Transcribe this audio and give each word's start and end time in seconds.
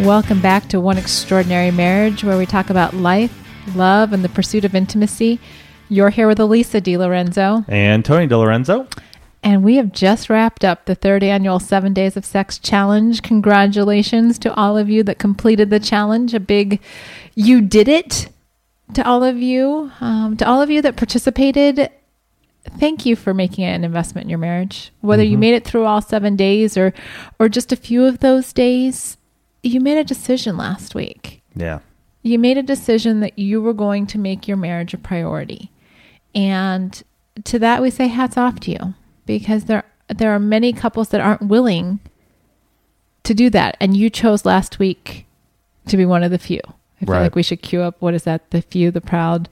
Welcome 0.00 0.40
back 0.40 0.68
to 0.70 0.80
One 0.80 0.98
Extraordinary 0.98 1.70
Marriage, 1.70 2.24
where 2.24 2.36
we 2.36 2.46
talk 2.46 2.68
about 2.68 2.94
life, 2.94 3.32
love, 3.76 4.12
and 4.12 4.24
the 4.24 4.28
pursuit 4.28 4.64
of 4.64 4.74
intimacy. 4.74 5.38
You're 5.88 6.10
here 6.10 6.26
with 6.26 6.40
Elisa 6.40 6.80
DiLorenzo. 6.80 7.64
And 7.68 8.04
Tony 8.04 8.26
DiLorenzo. 8.26 8.92
And 9.44 9.62
we 9.62 9.76
have 9.76 9.92
just 9.92 10.28
wrapped 10.28 10.64
up 10.64 10.86
the 10.86 10.96
third 10.96 11.22
annual 11.22 11.60
Seven 11.60 11.94
Days 11.94 12.16
of 12.16 12.24
Sex 12.24 12.58
Challenge. 12.58 13.22
Congratulations 13.22 14.36
to 14.40 14.52
all 14.54 14.76
of 14.76 14.90
you 14.90 15.04
that 15.04 15.20
completed 15.20 15.70
the 15.70 15.78
challenge. 15.78 16.34
A 16.34 16.40
big 16.40 16.80
you 17.36 17.60
did 17.60 17.86
it 17.86 18.30
to 18.94 19.06
all 19.06 19.22
of 19.22 19.38
you. 19.38 19.92
Um, 20.00 20.36
to 20.38 20.46
all 20.46 20.60
of 20.60 20.70
you 20.70 20.82
that 20.82 20.96
participated, 20.96 21.88
thank 22.80 23.06
you 23.06 23.14
for 23.14 23.32
making 23.32 23.62
an 23.62 23.84
investment 23.84 24.24
in 24.24 24.30
your 24.30 24.40
marriage. 24.40 24.90
Whether 25.02 25.22
you 25.22 25.38
made 25.38 25.54
it 25.54 25.64
through 25.64 25.84
all 25.84 26.02
seven 26.02 26.34
days 26.34 26.76
or, 26.76 26.92
or 27.38 27.48
just 27.48 27.70
a 27.70 27.76
few 27.76 28.04
of 28.04 28.18
those 28.18 28.52
days, 28.52 29.18
you 29.64 29.80
made 29.80 29.98
a 29.98 30.04
decision 30.04 30.56
last 30.56 30.94
week. 30.94 31.42
Yeah. 31.54 31.80
You 32.22 32.38
made 32.38 32.58
a 32.58 32.62
decision 32.62 33.20
that 33.20 33.38
you 33.38 33.60
were 33.62 33.72
going 33.74 34.06
to 34.08 34.18
make 34.18 34.46
your 34.48 34.56
marriage 34.56 34.94
a 34.94 34.98
priority. 34.98 35.70
And 36.34 37.02
to 37.44 37.58
that 37.58 37.82
we 37.82 37.90
say 37.90 38.06
hats 38.06 38.36
off 38.36 38.60
to 38.60 38.70
you 38.70 38.94
because 39.26 39.64
there 39.64 39.84
there 40.08 40.32
are 40.32 40.38
many 40.38 40.72
couples 40.72 41.08
that 41.08 41.20
aren't 41.20 41.42
willing 41.42 41.98
to 43.24 43.34
do 43.34 43.48
that 43.50 43.76
and 43.80 43.96
you 43.96 44.10
chose 44.10 44.44
last 44.44 44.78
week 44.78 45.26
to 45.88 45.96
be 45.96 46.04
one 46.04 46.22
of 46.22 46.30
the 46.30 46.38
few. 46.38 46.60
I 47.00 47.04
feel 47.06 47.14
Right. 47.14 47.22
like 47.22 47.34
we 47.34 47.42
should 47.42 47.62
queue 47.62 47.82
up 47.82 47.96
what 48.00 48.14
is 48.14 48.24
that? 48.24 48.50
The 48.50 48.62
few, 48.62 48.90
the 48.90 49.00
proud. 49.00 49.48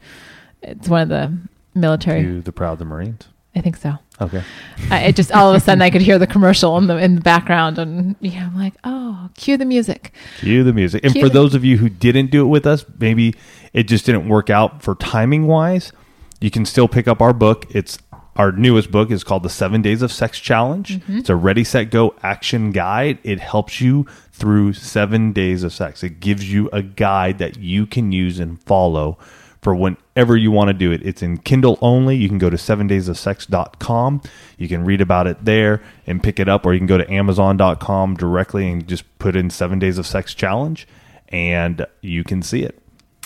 It's 0.62 0.88
one 0.88 1.02
of 1.02 1.08
the 1.08 1.36
military. 1.74 2.20
You, 2.20 2.40
the 2.40 2.52
proud, 2.52 2.78
the 2.78 2.84
Marines. 2.84 3.28
I 3.54 3.60
think 3.60 3.76
so. 3.76 3.98
Okay. 4.22 4.42
I, 4.90 5.04
it 5.04 5.16
just 5.16 5.32
all 5.32 5.50
of 5.50 5.56
a 5.56 5.60
sudden 5.60 5.82
I 5.82 5.90
could 5.90 6.02
hear 6.02 6.18
the 6.18 6.26
commercial 6.26 6.76
in 6.78 6.86
the 6.86 6.96
in 6.96 7.16
the 7.16 7.20
background 7.20 7.78
and 7.78 8.16
yeah, 8.20 8.46
I'm 8.46 8.56
like, 8.56 8.74
oh, 8.84 9.30
cue 9.36 9.56
the 9.56 9.64
music. 9.64 10.12
Cue 10.38 10.64
the 10.64 10.72
music. 10.72 11.04
And 11.04 11.12
Cue 11.12 11.22
for 11.22 11.28
the- 11.28 11.34
those 11.34 11.54
of 11.54 11.64
you 11.64 11.78
who 11.78 11.88
didn't 11.88 12.30
do 12.30 12.42
it 12.42 12.48
with 12.48 12.66
us, 12.66 12.84
maybe 12.98 13.34
it 13.72 13.84
just 13.84 14.06
didn't 14.06 14.28
work 14.28 14.50
out 14.50 14.82
for 14.82 14.94
timing 14.94 15.46
wise, 15.46 15.92
you 16.40 16.50
can 16.50 16.64
still 16.64 16.88
pick 16.88 17.06
up 17.08 17.20
our 17.20 17.32
book. 17.32 17.66
It's 17.70 17.98
our 18.34 18.50
newest 18.50 18.90
book 18.90 19.10
is 19.10 19.24
called 19.24 19.42
The 19.42 19.50
Seven 19.50 19.82
Days 19.82 20.00
of 20.00 20.10
Sex 20.10 20.40
Challenge. 20.40 20.98
Mm-hmm. 21.00 21.18
It's 21.18 21.28
a 21.28 21.36
ready, 21.36 21.64
set, 21.64 21.90
go 21.90 22.14
action 22.22 22.70
guide. 22.72 23.18
It 23.22 23.40
helps 23.40 23.80
you 23.80 24.06
through 24.32 24.72
seven 24.72 25.32
days 25.32 25.62
of 25.62 25.72
sex. 25.72 26.02
It 26.02 26.18
gives 26.18 26.50
you 26.50 26.70
a 26.72 26.80
guide 26.82 27.38
that 27.38 27.58
you 27.58 27.86
can 27.86 28.10
use 28.10 28.38
and 28.40 28.62
follow 28.62 29.18
for 29.62 29.74
whenever 29.74 30.36
you 30.36 30.50
want 30.50 30.68
to 30.68 30.74
do 30.74 30.90
it. 30.92 31.00
It's 31.06 31.22
in 31.22 31.38
Kindle 31.38 31.78
only. 31.80 32.16
You 32.16 32.28
can 32.28 32.38
go 32.38 32.50
to 32.50 32.56
7daysofsex.com. 32.56 34.22
You 34.58 34.68
can 34.68 34.84
read 34.84 35.00
about 35.00 35.28
it 35.28 35.44
there 35.44 35.80
and 36.06 36.22
pick 36.22 36.40
it 36.40 36.48
up, 36.48 36.66
or 36.66 36.74
you 36.74 36.80
can 36.80 36.88
go 36.88 36.98
to 36.98 37.10
amazon.com 37.10 38.16
directly 38.16 38.70
and 38.70 38.86
just 38.86 39.18
put 39.18 39.36
in 39.36 39.50
seven 39.50 39.78
days 39.78 39.98
of 39.98 40.06
sex 40.06 40.34
challenge 40.34 40.86
and 41.28 41.86
you 42.02 42.22
can 42.22 42.42
see 42.42 42.62
it. 42.62 42.78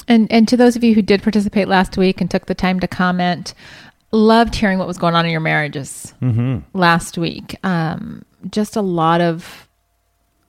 And 0.09 0.31
and 0.31 0.47
to 0.49 0.57
those 0.57 0.77
of 0.77 0.85
you 0.85 0.95
who 0.95 1.03
did 1.03 1.23
participate 1.23 1.67
last 1.67 1.97
week 1.97 2.21
and 2.21 2.31
took 2.31 2.47
the 2.47 2.55
time 2.55 2.79
to 2.81 2.87
comment, 2.87 3.55
loved 4.13 4.55
hearing 4.55 4.79
what 4.79 4.87
was 4.87 4.99
going 4.99 5.15
on 5.15 5.25
in 5.25 5.33
your 5.33 5.41
marriages 5.41 6.15
last 6.73 7.19
week. 7.19 7.57
Um, 7.65 8.25
just 8.51 8.77
a 8.77 8.83
lot 8.83 9.21
of 9.21 9.66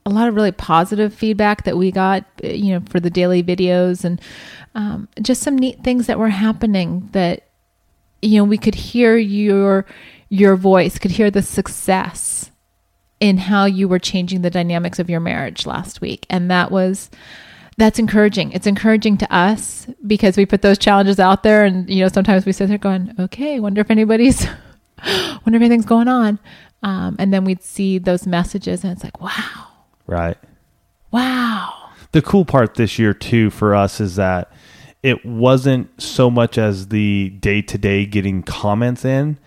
a 0.07 0.09
lot 0.09 0.29
of 0.29 0.35
really 0.35 0.53
positive 0.53 1.13
feedback 1.13 1.65
that 1.65 1.77
we 1.77 1.91
got, 1.91 2.23
uh, 2.41 2.47
you 2.47 2.73
know, 2.73 2.81
for 2.89 3.01
the 3.01 3.09
daily 3.09 3.43
videos 3.43 4.05
and 4.05 4.21
um, 4.73 5.09
just 5.21 5.43
some 5.43 5.57
neat 5.57 5.83
things 5.83 6.07
that 6.07 6.17
were 6.17 6.29
happening 6.29 7.09
that 7.11 7.43
you 8.21 8.37
know 8.37 8.43
we 8.45 8.57
could 8.57 8.75
hear 8.75 9.17
your 9.17 9.85
your 10.29 10.55
voice, 10.55 10.97
could 10.97 11.11
hear 11.11 11.29
the 11.29 11.41
success 11.41 12.51
in 13.19 13.37
how 13.37 13.65
you 13.65 13.87
were 13.87 13.99
changing 13.99 14.41
the 14.41 14.49
dynamics 14.49 14.99
of 14.99 15.09
your 15.09 15.19
marriage 15.19 15.65
last 15.65 15.99
week, 15.99 16.25
and 16.29 16.49
that 16.49 16.71
was 16.71 17.09
that's 17.77 17.99
encouraging. 17.99 18.53
It's 18.53 18.67
encouraging 18.67 19.17
to 19.17 19.33
us 19.33 19.87
because 20.05 20.37
we 20.37 20.45
put 20.45 20.61
those 20.61 20.77
challenges 20.77 21.19
out 21.19 21.43
there, 21.43 21.65
and 21.65 21.89
you 21.89 22.01
know 22.01 22.07
sometimes 22.07 22.45
we 22.45 22.53
sit 22.53 22.69
there 22.69 22.77
going, 22.77 23.13
"Okay, 23.19 23.59
wonder 23.59 23.81
if 23.81 23.91
anybody's, 23.91 24.45
wonder 25.05 25.57
if 25.57 25.61
anything's 25.61 25.85
going 25.85 26.07
on," 26.07 26.39
um, 26.81 27.17
and 27.19 27.33
then 27.33 27.43
we'd 27.43 27.63
see 27.63 27.97
those 27.97 28.25
messages, 28.25 28.83
and 28.83 28.93
it's 28.93 29.03
like, 29.03 29.19
"Wow, 29.19 29.67
Right. 30.07 30.37
wow, 31.11 31.73
the 32.11 32.21
cool 32.21 32.45
part 32.45 32.75
this 32.75 32.97
year 32.97 33.13
too 33.13 33.49
for 33.49 33.75
us 33.75 33.99
is 33.99 34.15
that 34.15 34.51
it 35.03 35.25
wasn't 35.25 36.01
so 36.01 36.29
much 36.29 36.57
as 36.57 36.87
the 36.87 37.29
day 37.29 37.61
to 37.61 37.77
day 37.77 38.05
getting 38.05 38.43
comments 38.43 39.05
in 39.05 39.37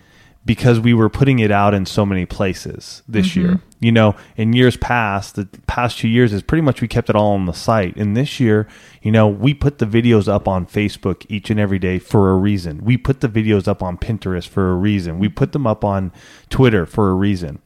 because 0.43 0.79
we 0.79 0.93
were 0.93 1.09
putting 1.09 1.39
it 1.39 1.51
out 1.51 1.73
in 1.73 1.85
so 1.85 2.05
many 2.05 2.25
places 2.25 3.03
this 3.07 3.29
mm-hmm. 3.29 3.39
year. 3.41 3.59
You 3.79 3.91
know, 3.91 4.15
in 4.35 4.53
years 4.53 4.77
past, 4.77 5.35
the 5.35 5.45
past 5.67 5.99
two 5.99 6.07
years 6.07 6.33
is 6.33 6.41
pretty 6.41 6.61
much 6.61 6.81
we 6.81 6.87
kept 6.87 7.09
it 7.09 7.15
all 7.15 7.33
on 7.33 7.45
the 7.45 7.53
site. 7.53 7.95
And 7.95 8.15
this 8.15 8.39
year, 8.39 8.67
you 9.01 9.11
know, 9.11 9.27
we 9.27 9.53
put 9.53 9.79
the 9.79 9.85
videos 9.85 10.27
up 10.27 10.47
on 10.47 10.65
Facebook 10.65 11.25
each 11.29 11.49
and 11.49 11.59
every 11.59 11.79
day 11.79 11.99
for 11.99 12.31
a 12.31 12.35
reason. 12.35 12.83
We 12.83 12.97
put 12.97 13.21
the 13.21 13.29
videos 13.29 13.67
up 13.67 13.83
on 13.83 13.97
Pinterest 13.97 14.47
for 14.47 14.71
a 14.71 14.75
reason. 14.75 15.19
We 15.19 15.29
put 15.29 15.51
them 15.51 15.67
up 15.67 15.83
on 15.83 16.11
Twitter 16.49 16.85
for 16.85 17.09
a 17.09 17.13
reason 17.13 17.59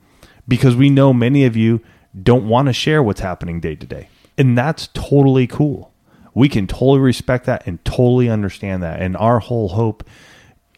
because 0.48 0.76
we 0.76 0.90
know 0.90 1.14
many 1.14 1.46
of 1.46 1.56
you 1.56 1.82
don't 2.24 2.48
want 2.48 2.68
to 2.68 2.74
share 2.74 3.04
what's 3.04 3.20
happening 3.20 3.60
day 3.60 3.76
to 3.76 3.86
day. 3.86 4.10
And 4.38 4.58
that's 4.58 4.88
totally 4.94 5.48
cool. 5.48 5.94
We 6.34 6.50
can 6.50 6.68
totally 6.68 7.00
respect 7.00 7.46
that 7.46 7.66
and 7.66 7.84
totally 7.86 8.30
understand 8.30 8.84
that. 8.84 9.02
And 9.02 9.16
our 9.18 9.40
whole 9.40 9.70
hope, 9.70 10.04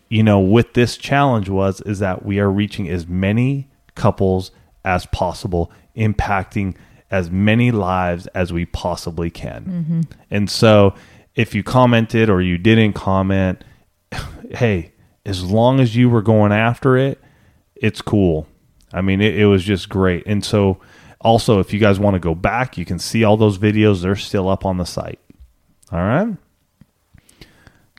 you 0.09 0.23
know, 0.23 0.39
with 0.39 0.73
this 0.73 0.97
challenge 0.97 1.49
was 1.49 1.81
is 1.81 1.99
that 1.99 2.23
we 2.23 2.39
are 2.39 2.51
reaching 2.51 2.87
as 2.89 3.07
many 3.07 3.67
couples 3.95 4.51
as 4.85 5.05
possible, 5.07 5.71
impacting 5.95 6.75
as 7.09 7.31
many 7.31 7.71
lives 7.71 8.27
as 8.27 8.53
we 8.53 8.65
possibly 8.65 9.29
can. 9.29 9.65
Mm-hmm. 9.65 10.01
And 10.29 10.49
so 10.49 10.93
if 11.35 11.55
you 11.55 11.63
commented 11.63 12.29
or 12.29 12.41
you 12.41 12.57
didn't 12.57 12.93
comment, 12.93 13.63
hey, 14.51 14.91
as 15.25 15.43
long 15.43 15.79
as 15.79 15.95
you 15.95 16.09
were 16.09 16.21
going 16.21 16.51
after 16.51 16.97
it, 16.97 17.21
it's 17.75 18.01
cool. 18.01 18.47
I 18.93 19.01
mean, 19.01 19.21
it, 19.21 19.37
it 19.37 19.45
was 19.45 19.63
just 19.63 19.89
great. 19.89 20.23
And 20.25 20.43
so, 20.43 20.79
also, 21.27 21.59
if 21.59 21.73
you 21.73 21.79
guys 21.79 21.99
want 21.99 22.15
to 22.15 22.19
go 22.19 22.33
back, 22.33 22.77
you 22.77 22.85
can 22.85 22.99
see 22.99 23.25
all 23.25 23.35
those 23.35 23.57
videos. 23.57 24.01
They're 24.01 24.15
still 24.15 24.47
up 24.47 24.65
on 24.65 24.77
the 24.77 24.85
site. 24.85 25.19
All 25.91 25.99
right. 25.99 26.37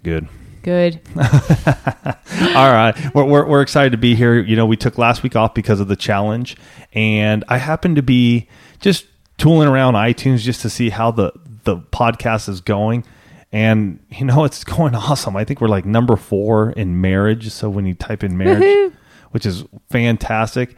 Good. 0.02 0.28
good." 0.62 1.00
All 1.16 2.72
right. 2.72 2.94
We're, 3.14 3.24
we're, 3.24 3.46
we're 3.46 3.60
excited 3.60 3.92
to 3.92 3.98
be 3.98 4.14
here. 4.14 4.40
You 4.40 4.56
know, 4.56 4.64
we 4.64 4.78
took 4.78 4.96
last 4.96 5.22
week 5.22 5.36
off 5.36 5.52
because 5.52 5.78
of 5.78 5.88
the 5.88 5.96
challenge, 5.96 6.56
and 6.94 7.44
I 7.48 7.58
happened 7.58 7.96
to 7.96 8.02
be 8.02 8.48
just 8.80 9.06
tooling 9.36 9.68
around 9.68 9.92
iTunes 9.92 10.38
just 10.38 10.62
to 10.62 10.70
see 10.70 10.88
how 10.88 11.10
the, 11.10 11.30
the 11.64 11.76
podcast 11.76 12.48
is 12.48 12.62
going. 12.62 13.04
And, 13.52 14.00
you 14.10 14.24
know, 14.24 14.44
it's 14.44 14.64
going 14.64 14.94
awesome. 14.94 15.36
I 15.36 15.44
think 15.44 15.60
we're 15.60 15.68
like 15.68 15.84
number 15.84 16.16
four 16.16 16.70
in 16.70 17.00
marriage. 17.02 17.50
So 17.50 17.68
when 17.68 17.84
you 17.84 17.92
type 17.92 18.24
in 18.24 18.38
marriage, 18.38 18.62
Woohoo. 18.62 18.94
which 19.32 19.44
is 19.44 19.64
fantastic. 19.90 20.76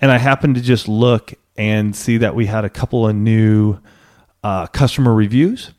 And 0.00 0.12
I 0.12 0.18
happened 0.18 0.54
to 0.54 0.60
just 0.60 0.88
look 0.88 1.34
and 1.56 1.94
see 1.94 2.16
that 2.18 2.34
we 2.34 2.46
had 2.46 2.64
a 2.64 2.70
couple 2.70 3.06
of 3.06 3.14
new 3.14 3.78
uh, 4.42 4.66
customer 4.68 5.14
reviews. 5.14 5.72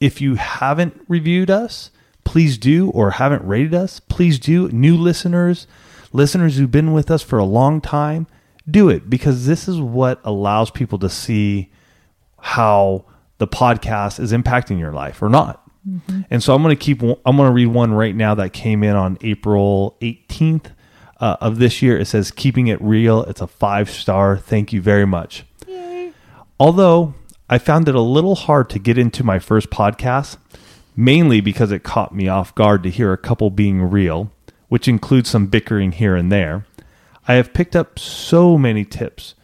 If 0.00 0.20
you 0.20 0.34
haven't 0.36 1.00
reviewed 1.08 1.50
us, 1.50 1.90
please 2.24 2.58
do, 2.58 2.90
or 2.90 3.12
haven't 3.12 3.44
rated 3.44 3.74
us, 3.74 4.00
please 4.00 4.38
do. 4.38 4.68
New 4.70 4.96
listeners, 4.96 5.66
listeners 6.12 6.56
who've 6.56 6.70
been 6.70 6.92
with 6.92 7.10
us 7.10 7.22
for 7.22 7.38
a 7.38 7.44
long 7.44 7.80
time, 7.80 8.26
do 8.70 8.88
it 8.88 9.10
because 9.10 9.46
this 9.46 9.68
is 9.68 9.80
what 9.80 10.20
allows 10.24 10.70
people 10.70 10.98
to 10.98 11.08
see 11.08 11.70
how 12.38 13.04
the 13.38 13.48
podcast 13.48 14.20
is 14.20 14.32
impacting 14.32 14.78
your 14.78 14.92
life 14.92 15.22
or 15.22 15.28
not. 15.28 15.62
And 16.30 16.42
so 16.42 16.54
I'm 16.54 16.62
going 16.62 16.76
to 16.76 16.82
keep, 16.82 17.02
I'm 17.02 17.36
going 17.36 17.48
to 17.48 17.52
read 17.52 17.66
one 17.66 17.92
right 17.92 18.14
now 18.14 18.34
that 18.36 18.52
came 18.52 18.82
in 18.82 18.96
on 18.96 19.16
April 19.22 19.96
18th 20.02 20.72
uh, 21.20 21.36
of 21.40 21.58
this 21.58 21.82
year. 21.82 21.98
It 21.98 22.06
says, 22.06 22.30
Keeping 22.30 22.66
It 22.66 22.80
Real. 22.80 23.22
It's 23.24 23.40
a 23.40 23.46
five 23.46 23.90
star. 23.90 24.36
Thank 24.36 24.72
you 24.72 24.80
very 24.80 25.06
much. 25.06 25.44
Although 26.58 27.14
I 27.48 27.58
found 27.58 27.88
it 27.88 27.94
a 27.94 28.00
little 28.00 28.34
hard 28.34 28.68
to 28.70 28.78
get 28.78 28.98
into 28.98 29.24
my 29.24 29.38
first 29.38 29.70
podcast, 29.70 30.36
mainly 30.96 31.40
because 31.40 31.72
it 31.72 31.82
caught 31.82 32.14
me 32.14 32.28
off 32.28 32.54
guard 32.54 32.82
to 32.82 32.90
hear 32.90 33.12
a 33.12 33.18
couple 33.18 33.50
being 33.50 33.82
real, 33.82 34.30
which 34.68 34.88
includes 34.88 35.30
some 35.30 35.46
bickering 35.46 35.92
here 35.92 36.16
and 36.16 36.30
there. 36.30 36.66
I 37.26 37.34
have 37.34 37.52
picked 37.52 37.76
up 37.76 37.98
so 37.98 38.58
many 38.58 38.84
tips 38.84 39.34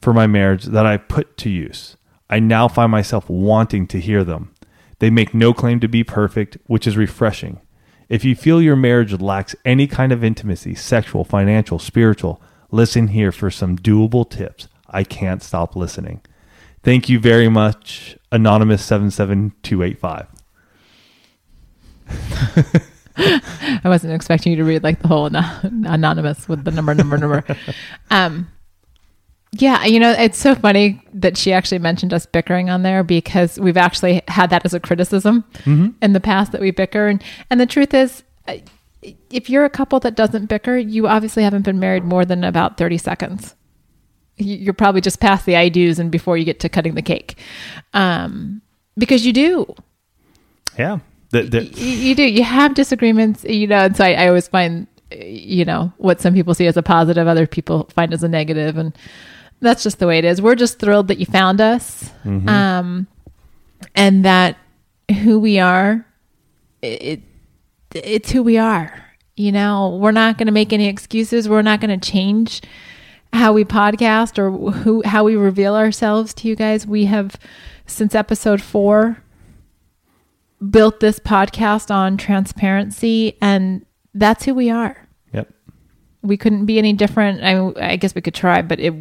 for 0.00 0.12
my 0.12 0.26
marriage 0.26 0.64
that 0.64 0.86
I 0.86 0.96
put 0.96 1.36
to 1.38 1.50
use. 1.50 1.96
I 2.28 2.40
now 2.40 2.68
find 2.68 2.90
myself 2.90 3.28
wanting 3.30 3.86
to 3.88 4.00
hear 4.00 4.24
them. 4.24 4.52
They 4.98 5.10
make 5.10 5.34
no 5.34 5.52
claim 5.52 5.80
to 5.80 5.88
be 5.88 6.04
perfect, 6.04 6.58
which 6.66 6.86
is 6.86 6.96
refreshing. 6.96 7.60
If 8.08 8.24
you 8.24 8.36
feel 8.36 8.62
your 8.62 8.76
marriage 8.76 9.12
lacks 9.20 9.56
any 9.64 9.86
kind 9.86 10.12
of 10.12 10.22
intimacy, 10.22 10.74
sexual, 10.74 11.24
financial, 11.24 11.78
spiritual, 11.78 12.40
listen 12.70 13.08
here 13.08 13.32
for 13.32 13.50
some 13.50 13.76
doable 13.76 14.28
tips. 14.28 14.68
I 14.88 15.02
can't 15.02 15.42
stop 15.42 15.74
listening. 15.74 16.20
Thank 16.82 17.08
you 17.08 17.18
very 17.18 17.48
much, 17.48 18.16
Anonymous 18.30 18.84
77285. 18.84 20.28
I 23.18 23.88
wasn't 23.88 24.12
expecting 24.12 24.52
you 24.52 24.58
to 24.58 24.64
read 24.64 24.84
like 24.84 25.00
the 25.02 25.08
whole 25.08 25.26
anonymous 25.26 26.48
with 26.48 26.64
the 26.64 26.70
number, 26.70 26.94
number, 26.94 27.18
number. 27.18 27.44
Um, 28.10 28.48
yeah, 29.58 29.84
you 29.84 30.00
know, 30.00 30.12
it's 30.12 30.38
so 30.38 30.54
funny 30.54 31.00
that 31.14 31.36
she 31.36 31.52
actually 31.52 31.78
mentioned 31.78 32.12
us 32.14 32.26
bickering 32.26 32.70
on 32.70 32.82
there 32.82 33.02
because 33.04 33.58
we've 33.58 33.76
actually 33.76 34.22
had 34.28 34.50
that 34.50 34.64
as 34.64 34.74
a 34.74 34.80
criticism 34.80 35.44
in 36.02 36.12
the 36.12 36.20
past 36.20 36.52
that 36.52 36.60
we 36.60 36.70
bicker. 36.70 37.06
And, 37.06 37.22
and 37.50 37.60
the 37.60 37.66
truth 37.66 37.94
is, 37.94 38.22
uh, 38.48 38.56
if 39.30 39.48
you're 39.50 39.64
a 39.64 39.70
couple 39.70 40.00
that 40.00 40.14
doesn't 40.16 40.46
bicker, 40.46 40.76
you 40.76 41.06
obviously 41.06 41.42
haven't 41.42 41.62
been 41.62 41.78
married 41.78 42.04
more 42.04 42.24
than 42.24 42.42
about 42.44 42.76
30 42.78 42.98
seconds. 42.98 43.54
You- 44.36 44.56
You're 44.56 44.74
probably 44.74 45.00
just 45.00 45.20
past 45.20 45.46
the 45.46 45.56
I 45.56 45.68
do's 45.68 45.98
and 45.98 46.10
before 46.10 46.36
you 46.36 46.44
get 46.44 46.60
to 46.60 46.68
cutting 46.68 46.94
the 46.94 47.02
cake. 47.02 47.38
Um, 47.94 48.62
because 48.98 49.24
you 49.26 49.32
do. 49.32 49.74
Yeah. 50.78 50.98
That, 51.30 51.50
that, 51.50 51.76
you, 51.76 51.88
you 51.88 52.14
do 52.14 52.22
you 52.22 52.44
have 52.44 52.74
disagreements 52.74 53.42
you 53.42 53.66
know 53.66 53.78
and 53.86 53.96
so 53.96 54.04
I, 54.04 54.12
I 54.12 54.28
always 54.28 54.46
find 54.46 54.86
you 55.10 55.64
know 55.64 55.92
what 55.98 56.20
some 56.20 56.34
people 56.34 56.54
see 56.54 56.68
as 56.68 56.76
a 56.76 56.82
positive 56.84 57.26
other 57.26 57.48
people 57.48 57.88
find 57.92 58.14
as 58.14 58.22
a 58.22 58.28
negative 58.28 58.76
and 58.76 58.96
that's 59.60 59.82
just 59.82 59.98
the 59.98 60.06
way 60.06 60.18
it 60.18 60.24
is. 60.24 60.42
We're 60.42 60.54
just 60.54 60.78
thrilled 60.78 61.08
that 61.08 61.18
you 61.18 61.26
found 61.26 61.60
us 61.60 62.10
um 62.24 63.06
and 63.94 64.24
that 64.24 64.56
who 65.22 65.38
we 65.38 65.58
are 65.58 66.06
it 66.82 67.22
it's 67.94 68.30
who 68.30 68.42
we 68.42 68.58
are 68.58 69.06
you 69.36 69.52
know? 69.52 69.98
We're 70.00 70.12
not 70.12 70.38
going 70.38 70.46
to 70.46 70.52
make 70.52 70.72
any 70.72 70.86
excuses. 70.86 71.48
We're 71.48 71.62
not 71.62 71.80
going 71.80 71.98
to 71.98 72.10
change 72.10 72.62
how 73.32 73.52
we 73.52 73.64
podcast 73.64 74.38
or 74.38 74.50
who 74.50 75.02
how 75.04 75.24
we 75.24 75.36
reveal 75.36 75.74
ourselves 75.74 76.32
to 76.34 76.48
you 76.48 76.56
guys. 76.56 76.86
We 76.86 77.04
have 77.04 77.36
since 77.86 78.14
episode 78.14 78.62
4 78.62 79.22
built 80.70 81.00
this 81.00 81.18
podcast 81.18 81.94
on 81.94 82.16
transparency 82.16 83.36
and 83.42 83.84
that's 84.14 84.44
who 84.44 84.54
we 84.54 84.70
are. 84.70 85.06
Yep. 85.32 85.52
we 86.22 86.38
couldn't 86.38 86.64
be 86.64 86.78
any 86.78 86.94
different. 86.94 87.44
I, 87.44 87.54
mean, 87.54 87.74
I 87.76 87.96
guess 87.96 88.14
we 88.14 88.22
could 88.22 88.34
try 88.34 88.62
but 88.62 88.80
it 88.80 88.94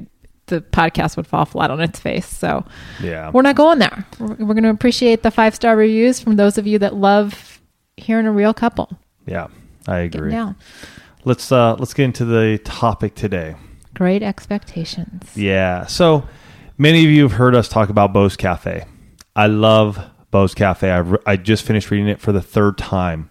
the 0.47 0.61
podcast 0.61 1.17
would 1.17 1.25
fall 1.27 1.45
flat 1.45 1.71
on 1.71 1.81
its 1.81 1.99
face 1.99 2.27
so 2.27 2.63
Yeah. 3.01 3.31
we're 3.31 3.41
not 3.41 3.55
going 3.55 3.79
there 3.79 4.05
we're, 4.19 4.27
we're 4.35 4.53
going 4.53 4.63
to 4.63 4.69
appreciate 4.69 5.23
the 5.23 5.31
five 5.31 5.55
star 5.55 5.75
reviews 5.75 6.19
from 6.19 6.35
those 6.35 6.57
of 6.57 6.67
you 6.67 6.77
that 6.79 6.93
love 6.95 7.59
hearing 7.97 8.25
a 8.25 8.31
real 8.31 8.53
couple 8.53 8.89
Yeah. 9.25 9.47
I 9.87 9.99
agree. 9.99 10.35
Let's 11.25 11.51
uh 11.51 11.75
let's 11.75 11.93
get 11.93 12.05
into 12.05 12.25
the 12.25 12.59
topic 12.63 13.15
today. 13.15 13.55
great 13.93 14.21
expectations 14.23 15.31
Yeah. 15.35 15.85
So 15.85 16.27
many 16.77 17.03
of 17.05 17.11
you 17.11 17.23
have 17.23 17.33
heard 17.33 17.55
us 17.55 17.67
talk 17.67 17.89
about 17.89 18.13
Bo's 18.13 18.35
Cafe. 18.35 18.85
I 19.35 19.47
love 19.47 19.99
Bo's 20.31 20.53
Cafe. 20.53 20.89
I, 20.89 20.97
re- 20.97 21.17
I 21.25 21.35
just 21.37 21.63
finished 21.63 21.91
reading 21.91 22.07
it 22.07 22.19
for 22.19 22.31
the 22.31 22.41
third 22.41 22.77
time. 22.77 23.29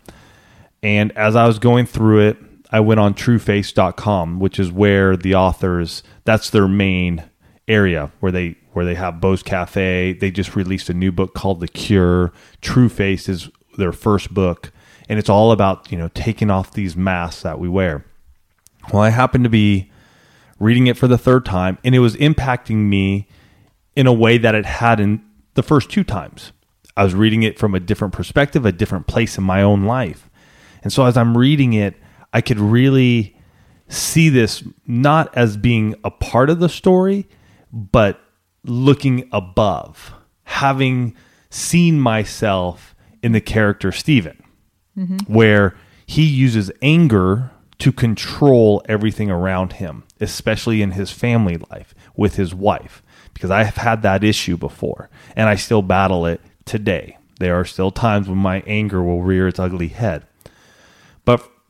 And 0.83 1.13
as 1.17 1.35
I 1.37 1.47
was 1.47 1.59
going 1.59 1.87
through 1.87 2.29
it, 2.29 2.37
I 2.75 2.81
went 2.81 2.99
on 2.99 3.15
truefaced.com, 3.15 4.41
which 4.41 4.59
is 4.59 4.73
where 4.73 5.17
the 5.17 5.37
authors, 5.37 6.03
that's 6.25 6.51
their 6.51 6.67
main 6.67 7.23
area 7.69 8.11
where 8.19 8.33
they 8.33 8.57
where 8.73 8.85
they 8.85 8.97
have 8.97 9.21
Bo's 9.21 9.45
Cafe. 9.45 10.15
They 10.15 10.33
just 10.33 10.57
released 10.57 10.91
a 10.91 10.95
new 10.95 11.13
book 11.13 11.35
called 11.35 11.61
The 11.61 11.69
Cure. 11.69 12.33
TrueFaced 12.63 13.29
is 13.29 13.49
their 13.79 13.93
first 13.93 14.35
book, 14.35 14.73
and 15.09 15.21
it's 15.21 15.29
all 15.29 15.53
about, 15.53 15.93
you 15.93 15.97
know, 15.97 16.09
taking 16.15 16.51
off 16.51 16.73
these 16.73 16.97
masks 16.97 17.43
that 17.43 17.61
we 17.61 17.69
wear. 17.69 18.05
Well, 18.93 19.03
I 19.03 19.11
happened 19.11 19.45
to 19.45 19.51
be 19.51 19.93
reading 20.59 20.89
it 20.89 20.97
for 20.97 21.07
the 21.07 21.17
third 21.17 21.45
time, 21.45 21.79
and 21.85 21.95
it 21.95 22.01
was 22.01 22.17
impacting 22.17 22.89
me 22.89 23.29
in 23.95 24.09
a 24.09 24.13
way 24.13 24.37
that 24.37 24.57
it 24.57 24.67
hadn't 24.67 25.23
the 25.55 25.63
first 25.63 25.91
two 25.91 26.03
times. 26.03 26.51
I 26.97 27.05
was 27.05 27.15
reading 27.15 27.45
it 27.45 27.57
from 27.57 27.77
a 27.77 27.81
different 27.81 28.15
perspective, 28.15 28.67
a 28.67 28.73
different 28.73 29.07
place 29.07 29.39
in 29.39 29.45
my 29.45 29.63
own 29.63 29.85
life. 29.85 30.29
And 30.83 30.93
so 30.93 31.05
as 31.05 31.17
I'm 31.17 31.39
reading 31.39 31.73
it, 31.75 31.95
I 32.35 32.41
could 32.41 32.59
really 32.59 33.37
see 33.89 34.29
this 34.29 34.65
not 34.87 35.35
as 35.37 35.57
being 35.57 35.95
a 36.05 36.11
part 36.11 36.51
of 36.51 36.59
the 36.59 36.69
story, 36.69 37.29
but 37.73 38.21
looking 38.65 39.29
above, 39.33 40.13
having 40.43 41.15
seen 41.49 42.01
myself 42.01 42.95
in 43.23 43.33
the 43.33 43.41
character 43.41 43.93
Stephen, 43.93 44.43
mm-hmm. 44.99 45.33
where 45.33 45.77
he 46.07 46.25
uses 46.25 46.73
anger 46.83 47.51
to 47.79 47.93
control 47.93 48.83
everything 48.89 49.31
around 49.31 49.75
him, 49.75 50.05
especially 50.21 50.83
in 50.83 50.93
his 50.93 51.11
family 51.11 51.57
life 51.71 51.95
with 52.17 52.37
his 52.37 52.55
wife, 52.55 53.03
because 53.33 53.51
I 53.51 53.63
have 53.63 53.77
had 53.77 54.03
that 54.03 54.25
issue 54.25 54.57
before 54.57 55.09
and 55.37 55.49
I 55.49 55.55
still 55.55 55.83
battle 55.83 56.27
it 56.27 56.41
today. 56.65 57.17
There 57.39 57.59
are 57.59 57.65
still 57.65 57.91
times 57.91 58.29
when 58.29 58.39
my 58.39 58.63
anger 58.67 59.03
will 59.03 59.23
rear 59.23 59.49
its 59.49 59.59
ugly 59.59 59.89
head. 59.89 60.27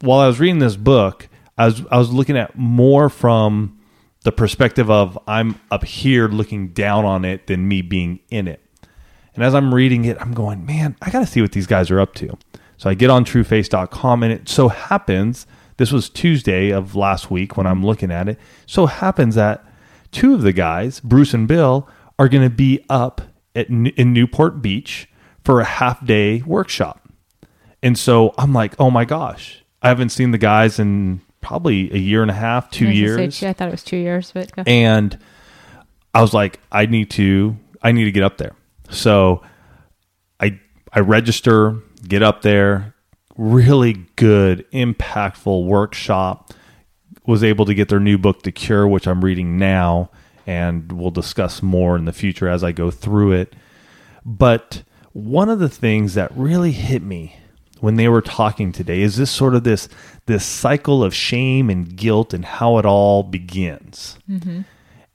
While 0.05 0.21
I 0.21 0.27
was 0.27 0.39
reading 0.39 0.59
this 0.59 0.77
book, 0.77 1.29
I 1.57 1.67
was 1.67 1.83
I 1.91 1.99
was 1.99 2.13
looking 2.13 2.37
at 2.37 2.57
more 2.57 3.09
from 3.09 3.81
the 4.25 4.33
perspective 4.33 4.91
of 4.91 5.19
I'm 5.27 5.61
up 5.71 5.85
here 5.85 6.29
looking 6.29 6.69
down 6.69 7.05
on 7.05 7.25
it 7.25 7.47
than 7.47 7.69
me 7.69 7.83
being 7.83 8.21
in 8.31 8.49
it. 8.49 8.61
And 9.35 9.43
as 9.43 9.55
I'm 9.55 9.75
reading 9.75 10.05
it, 10.05 10.17
I'm 10.21 10.33
going, 10.33 10.65
man, 10.65 10.97
I 11.03 11.11
got 11.11 11.21
to 11.21 11.27
see 11.27 11.43
what 11.43 11.53
these 11.53 11.67
guys 11.67 11.91
are 11.91 12.01
up 12.01 12.15
to. 12.17 12.37
So 12.77 12.89
I 12.89 12.95
get 12.95 13.11
on 13.11 13.25
truefaced.com 13.25 14.23
and 14.23 14.33
it 14.33 14.49
so 14.49 14.69
happens 14.69 15.47
this 15.77 15.91
was 15.91 16.09
Tuesday 16.09 16.71
of 16.71 16.95
last 16.95 17.31
week 17.31 17.57
when 17.57 17.67
I'm 17.67 17.85
looking 17.85 18.13
at 18.13 18.29
it. 18.29 18.39
So 18.67 18.87
happens 18.87 19.35
that 19.35 19.65
two 20.13 20.35
of 20.35 20.43
the 20.43 20.53
guys, 20.53 21.01
Bruce 21.01 21.35
and 21.35 21.49
Bill, 21.49 21.89
are 22.19 22.29
going 22.29 22.45
to 22.45 22.55
be 22.55 22.85
up 22.89 23.23
at 23.57 23.69
in 23.69 24.13
Newport 24.13 24.63
Beach 24.63 25.09
for 25.43 25.61
a 25.61 25.65
half 25.65 26.05
day 26.05 26.43
workshop. 26.43 27.09
And 27.83 27.99
so 27.99 28.35
I'm 28.39 28.53
like, 28.53 28.75
oh 28.79 28.91
my 28.91 29.05
gosh, 29.05 29.64
I 29.85 29.89
haven't 29.89 30.09
seen 30.09 30.31
the 30.31 30.39
guys 30.39 30.79
in 30.79 31.21
probably 31.43 31.93
a 31.93 31.99
year 31.99 32.23
and 32.23 32.31
a 32.31 32.35
half, 32.35 32.71
two 32.71 32.87
I 32.87 32.89
gonna 32.89 32.95
say 32.95 33.01
years. 33.01 33.43
I 33.43 33.53
thought 33.53 33.69
it 33.69 33.71
was 33.71 33.85
two 33.85 33.99
years, 33.99 34.33
but. 34.33 34.51
And 34.67 35.19
I 36.15 36.23
was 36.23 36.33
like, 36.33 36.59
I 36.73 36.87
need 36.87 37.11
to, 37.11 37.57
I 37.83 37.93
need 37.93 38.05
to 38.05 38.11
get 38.11 38.23
up 38.23 38.39
there. 38.39 38.57
So 38.89 39.43
I, 40.41 40.59
I 40.91 41.01
register, 41.01 41.77
get 42.09 42.23
up 42.23 42.41
there, 42.41 42.95
really 43.37 44.07
good, 44.17 44.65
impactful 44.73 45.67
workshop. 45.67 46.55
Was 47.27 47.45
able 47.45 47.67
to 47.67 47.75
get 47.75 47.91
their 47.91 48.01
new 48.01 48.17
book, 48.19 48.43
The 48.43 48.53
Cure, 48.53 48.87
which 48.87 49.07
I'm 49.07 49.23
reading 49.23 49.59
now, 49.59 50.11
and 50.47 50.93
we'll 50.93 51.11
discuss 51.11 51.63
more 51.63 51.97
in 51.97 52.07
the 52.07 52.13
future 52.13 52.49
as 52.49 52.65
I 52.65 52.73
go 52.73 52.91
through 52.91 53.33
it. 53.33 53.55
But 54.25 54.83
one 55.13 55.49
of 55.49 55.59
the 55.59 55.71
things 55.71 56.15
that 56.15 56.31
really 56.35 56.73
hit 56.73 57.03
me 57.03 57.37
when 57.85 57.97
they 57.97 58.09
were 58.09 58.23
talking 58.23 58.73
today 58.73 59.03
is 59.03 59.17
this 59.17 59.31
sort 59.31 59.55
of 59.55 59.63
this 59.63 59.91
this 60.25 60.43
cycle 60.43 61.05
of 61.05 61.15
shame 61.15 61.69
and 61.69 61.95
guilt 61.95 62.33
and 62.33 62.43
how 62.43 62.79
it 62.79 62.87
all 62.87 63.23
begins. 63.23 64.17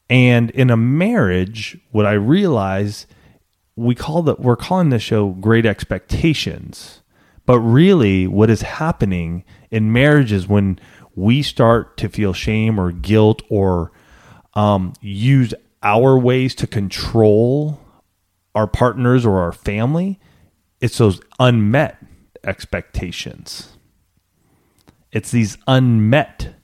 And 0.07 0.51
in 0.51 0.69
a 0.69 0.77
marriage, 0.77 1.79
what 1.89 2.05
I 2.05 2.13
realize 2.13 3.07
we 3.75 3.95
call 3.95 4.21
that 4.21 4.39
we're 4.39 4.55
calling 4.55 4.91
this 4.91 5.01
show 5.01 5.29
Great 5.29 5.65
Expectations. 5.65 7.01
But 7.47 7.59
really 7.59 8.27
what 8.27 8.51
is 8.51 8.61
happening 8.61 9.45
in 9.71 9.91
marriage 9.91 10.31
is 10.31 10.47
when 10.47 10.79
we 11.15 11.41
start 11.41 11.97
to 11.97 12.07
feel 12.07 12.33
shame 12.33 12.79
or 12.79 12.91
guilt 12.91 13.41
or 13.49 13.91
um, 14.53 14.93
use 15.01 15.55
our 15.81 16.19
ways 16.19 16.53
to 16.53 16.67
control 16.67 17.81
our 18.53 18.67
partners 18.67 19.25
or 19.25 19.39
our 19.39 19.53
family, 19.53 20.19
it's 20.79 20.99
those 20.99 21.19
unmet 21.39 21.97
expectations. 22.43 23.77
It's 25.11 25.31
these 25.31 25.57
unmet 25.67 26.55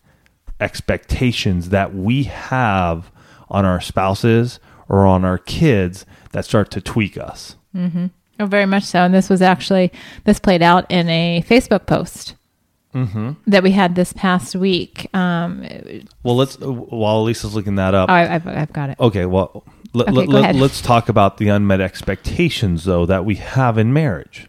expectations 0.60 1.70
that 1.70 1.94
we 1.96 2.24
have 2.24 3.12
on 3.50 3.65
our 3.65 3.82
spouses 3.82 4.60
or 4.88 5.05
on 5.05 5.25
our 5.25 5.38
kids 5.38 6.05
that 6.32 6.46
start 6.46 6.72
to 6.72 6.82
tweak 6.82 7.17
us. 7.17 7.55
Oh, 8.39 8.46
very 8.46 8.65
much 8.65 8.84
so. 8.84 9.00
And 9.00 9.13
this 9.13 9.29
was 9.29 9.41
actually 9.41 9.91
this 10.25 10.39
played 10.39 10.62
out 10.62 10.89
in 10.91 11.10
a 11.10 11.44
Facebook 11.48 11.86
post 11.86 12.36
Mm-hmm. 12.94 13.32
that 13.48 13.62
we 13.62 13.72
had 13.72 13.96
this 13.96 14.13
past 14.13 14.55
week. 14.55 15.13
Um, 15.13 15.67
Well, 16.24 16.38
let's 16.38 16.58
while 16.58 17.24
Lisa's 17.24 17.53
looking 17.53 17.75
that 17.75 17.94
up. 17.94 18.10
oh, 18.10 18.13
I, 18.13 18.36
I've, 18.36 18.48
I've 18.48 18.72
got 18.72 18.89
it. 18.89 18.98
Okay, 19.01 19.25
well, 19.25 19.65
let, 19.94 20.08
Okay, 20.08 20.15
let, 20.15 20.29
go 20.29 20.38
ahead. 20.38 20.55
us 20.55 20.79
talk 20.82 21.10
about 21.10 21.36
the 21.36 21.50
unmet 21.50 21.82
expectations, 21.82 22.86
though, 22.86 23.05
that 23.05 23.25
we 23.25 23.36
have 23.36 23.77
in 23.77 23.91
marriage. 23.91 24.48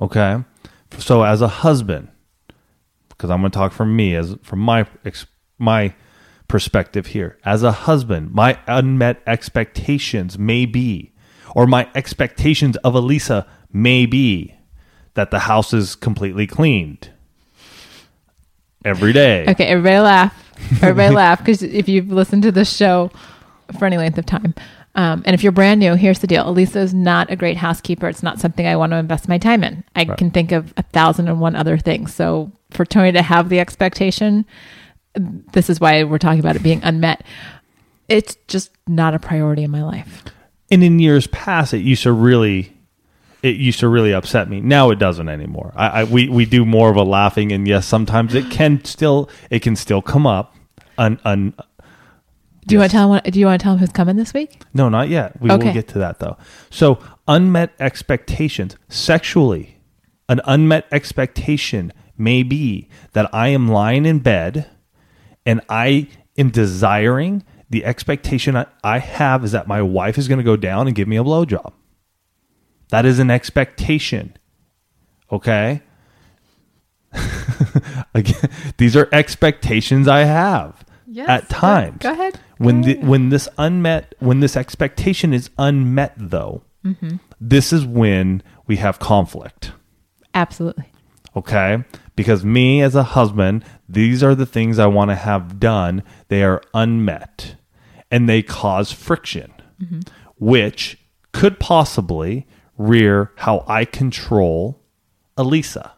Okay, 0.00 0.42
so 0.98 1.22
as 1.22 1.42
a 1.42 1.48
husband, 1.48 2.08
because 3.08 3.30
I'm 3.30 3.40
going 3.40 3.50
to 3.50 3.56
talk 3.56 3.72
from 3.72 3.94
me 3.94 4.14
as 4.14 4.36
from 4.42 4.58
my 4.58 4.86
ex, 5.04 5.26
my 5.58 5.94
perspective 6.48 7.06
here. 7.06 7.38
As 7.44 7.62
a 7.62 7.72
husband, 7.72 8.32
my 8.32 8.58
unmet 8.66 9.22
expectations 9.26 10.38
may 10.38 10.66
be, 10.66 11.12
or 11.54 11.66
my 11.66 11.88
expectations 11.94 12.76
of 12.78 12.94
Elisa 12.94 13.46
may 13.72 14.06
be, 14.06 14.54
that 15.14 15.30
the 15.30 15.40
house 15.40 15.72
is 15.72 15.94
completely 15.94 16.46
cleaned 16.46 17.10
every 18.84 19.12
day. 19.12 19.46
Okay, 19.48 19.66
everybody 19.66 19.98
laugh. 19.98 20.54
Everybody 20.82 21.14
laugh 21.14 21.38
because 21.38 21.62
if 21.62 21.88
you've 21.88 22.10
listened 22.10 22.42
to 22.44 22.52
this 22.52 22.74
show 22.74 23.10
for 23.78 23.86
any 23.86 23.98
length 23.98 24.18
of 24.18 24.26
time, 24.26 24.54
um, 24.94 25.22
and 25.24 25.34
if 25.34 25.42
you're 25.42 25.52
brand 25.52 25.80
new, 25.80 25.94
here's 25.94 26.18
the 26.18 26.26
deal: 26.26 26.48
Elisa 26.48 26.80
is 26.80 26.92
not 26.92 27.30
a 27.30 27.36
great 27.36 27.56
housekeeper. 27.56 28.08
It's 28.08 28.22
not 28.22 28.40
something 28.40 28.66
I 28.66 28.76
want 28.76 28.92
to 28.92 28.96
invest 28.96 29.28
my 29.28 29.38
time 29.38 29.64
in. 29.64 29.84
I 29.96 30.04
Right. 30.04 30.18
can 30.18 30.30
think 30.30 30.52
of 30.52 30.74
a 30.76 30.82
thousand 30.82 31.28
and 31.28 31.40
one 31.40 31.56
other 31.56 31.78
things. 31.78 32.14
So 32.14 32.52
for 32.70 32.84
Tony 32.84 33.12
to 33.12 33.22
have 33.22 33.48
the 33.48 33.58
expectation, 33.60 34.44
this 35.14 35.70
is 35.70 35.80
why 35.80 36.04
we're 36.04 36.18
talking 36.18 36.40
about 36.40 36.56
it 36.56 36.62
being 36.62 36.80
unmet. 36.82 37.24
It's 38.08 38.36
just 38.48 38.70
not 38.86 39.14
a 39.14 39.18
priority 39.18 39.62
in 39.64 39.70
my 39.70 39.82
life. 39.82 40.22
And 40.70 40.82
in 40.82 40.98
years 40.98 41.26
past, 41.28 41.72
it 41.74 41.78
used 41.80 42.02
to 42.04 42.12
really, 42.12 42.72
it 43.42 43.56
used 43.56 43.80
to 43.80 43.88
really 43.88 44.12
upset 44.12 44.48
me. 44.48 44.60
Now 44.60 44.90
it 44.90 44.98
doesn't 44.98 45.28
anymore. 45.28 45.72
I, 45.76 45.88
I 46.00 46.04
we 46.04 46.28
we 46.28 46.44
do 46.46 46.64
more 46.64 46.90
of 46.90 46.96
a 46.96 47.02
laughing, 47.02 47.52
and 47.52 47.66
yes, 47.66 47.86
sometimes 47.86 48.34
it 48.34 48.50
can 48.50 48.84
still 48.84 49.28
it 49.50 49.60
can 49.60 49.76
still 49.76 50.02
come 50.02 50.26
up. 50.26 50.54
Un, 50.98 51.18
un, 51.24 51.54
Do 52.66 52.74
you 52.74 52.80
Yes. 52.80 52.82
want 52.82 52.90
to 52.90 52.96
tell? 52.96 53.14
Him, 53.14 53.20
do 53.32 53.40
you 53.40 53.46
want 53.46 53.60
to 53.60 53.62
tell 53.64 53.72
him 53.74 53.78
who's 53.80 53.92
coming 53.92 54.16
this 54.16 54.32
week? 54.32 54.62
No, 54.72 54.88
not 54.88 55.08
yet. 55.08 55.40
We 55.40 55.50
Okay. 55.50 55.66
will 55.66 55.72
get 55.74 55.88
to 55.88 55.98
that 55.98 56.20
though. 56.20 56.36
So, 56.70 56.98
unmet 57.26 57.72
expectations 57.80 58.76
sexually, 58.88 59.78
an 60.28 60.40
unmet 60.44 60.86
expectation 60.92 61.92
may 62.16 62.42
be 62.44 62.88
that 63.14 63.28
I 63.34 63.48
am 63.48 63.68
lying 63.68 64.06
in 64.06 64.20
bed 64.20 64.66
and 65.44 65.60
I 65.68 66.06
am 66.38 66.50
desiring 66.50 67.42
the 67.68 67.84
expectation 67.84 68.54
I- 68.56 68.66
I 68.84 68.98
have 68.98 69.44
is 69.44 69.52
that 69.52 69.66
my 69.66 69.82
wife 69.82 70.16
is 70.18 70.28
going 70.28 70.38
to 70.38 70.44
go 70.44 70.56
down 70.56 70.86
and 70.86 70.94
give 70.94 71.08
me 71.08 71.16
a 71.16 71.24
blowjob. 71.24 71.72
That 72.90 73.04
is 73.06 73.18
an 73.18 73.30
expectation. 73.30 74.34
Okay? 75.32 75.80
Again, 78.14 78.50
these 78.76 78.94
are 78.96 79.08
expectations 79.12 80.06
I 80.06 80.20
have 80.24 80.84
at 81.20 81.48
times. 81.48 81.98
Go 81.98 82.12
ahead. 82.12 82.38
when 82.58 82.82
the, 82.82 82.96
when 82.98 83.28
this 83.28 83.48
unmet 83.58 84.14
when 84.18 84.40
this 84.40 84.56
expectation 84.56 85.32
is 85.32 85.50
unmet 85.58 86.14
though 86.16 86.62
mm-hmm. 86.84 87.16
this 87.40 87.72
is 87.72 87.84
when 87.84 88.42
we 88.66 88.76
have 88.76 88.98
conflict. 88.98 89.72
Absolutely. 90.34 90.86
okay? 91.36 91.84
Because 92.16 92.44
me 92.44 92.80
as 92.82 92.94
a 92.94 93.02
husband 93.02 93.64
these 93.88 94.22
are 94.22 94.34
the 94.34 94.46
things 94.46 94.78
i 94.78 94.86
want 94.86 95.10
to 95.10 95.14
have 95.14 95.60
done. 95.60 96.02
They 96.28 96.42
are 96.42 96.62
unmet. 96.74 97.56
And 98.10 98.28
they 98.28 98.42
cause 98.42 98.92
friction 98.92 99.52
mm-hmm. 99.82 100.00
which 100.38 100.98
could 101.32 101.58
possibly 101.58 102.46
rear 102.78 103.32
how 103.36 103.64
i 103.66 103.84
control 103.84 104.80
elisa. 105.36 105.92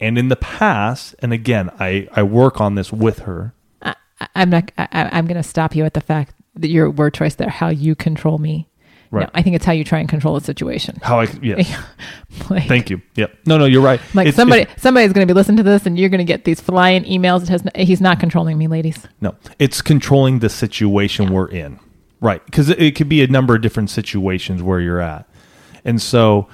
And 0.00 0.18
in 0.18 0.28
the 0.28 0.36
past 0.36 1.14
and 1.20 1.32
again 1.32 1.70
i 1.78 2.08
i 2.12 2.22
work 2.22 2.60
on 2.60 2.74
this 2.74 2.92
with 2.92 3.20
her 3.20 3.54
I'm 4.34 4.50
not. 4.50 4.70
I, 4.78 4.88
I- 4.92 5.18
I'm 5.18 5.26
going 5.26 5.36
to 5.42 5.48
stop 5.48 5.74
you 5.76 5.84
at 5.84 5.94
the 5.94 6.00
fact 6.00 6.34
that 6.56 6.68
your 6.68 6.90
word 6.90 7.14
choice 7.14 7.34
there. 7.36 7.48
How 7.50 7.68
you 7.68 7.94
control 7.94 8.38
me. 8.38 8.68
Right. 9.10 9.24
No, 9.24 9.30
I 9.34 9.42
think 9.42 9.56
it's 9.56 9.64
how 9.66 9.72
you 9.72 9.84
try 9.84 9.98
and 9.98 10.08
control 10.08 10.36
a 10.36 10.40
situation. 10.40 10.98
how 11.02 11.20
i 11.20 11.26
yes 11.42 11.70
like, 12.50 12.66
thank 12.66 12.88
you 12.88 13.02
Yeah. 13.14 13.26
no 13.44 13.58
no 13.58 13.66
you're 13.66 13.82
right 13.82 14.00
Like 14.14 14.26
It's- 14.28 14.36
somebody, 14.36 14.62
it's- 14.62 14.80
somebody's 14.80 15.12
going 15.12 15.28
to 15.28 15.30
be 15.30 15.36
listening 15.36 15.58
to 15.58 15.62
this, 15.62 15.84
and 15.84 15.98
you're 15.98 16.08
going 16.08 16.20
to 16.20 16.24
get 16.24 16.44
these 16.46 16.62
flying 16.62 17.04
emails. 17.04 17.42
It 17.42 17.48
has. 17.50 17.62
He's 17.86 18.00
not 18.00 18.18
controlling 18.20 18.56
me, 18.56 18.68
ladies. 18.68 19.06
No, 19.20 19.34
it's 19.58 19.82
controlling 19.82 20.38
the 20.38 20.48
situation 20.48 21.30
we're 21.30 21.48
in. 21.50 21.78
Right. 22.22 22.42
Because 22.46 22.70
it, 22.70 22.80
it 22.80 22.94
could 22.96 23.10
be 23.10 23.22
a 23.22 23.26
number 23.26 23.54
of 23.54 23.60
different 23.60 23.90
situations 23.90 24.62
where 24.62 24.80
you're 24.80 25.00
at. 25.00 25.28
And 25.84 26.00
so 26.00 26.48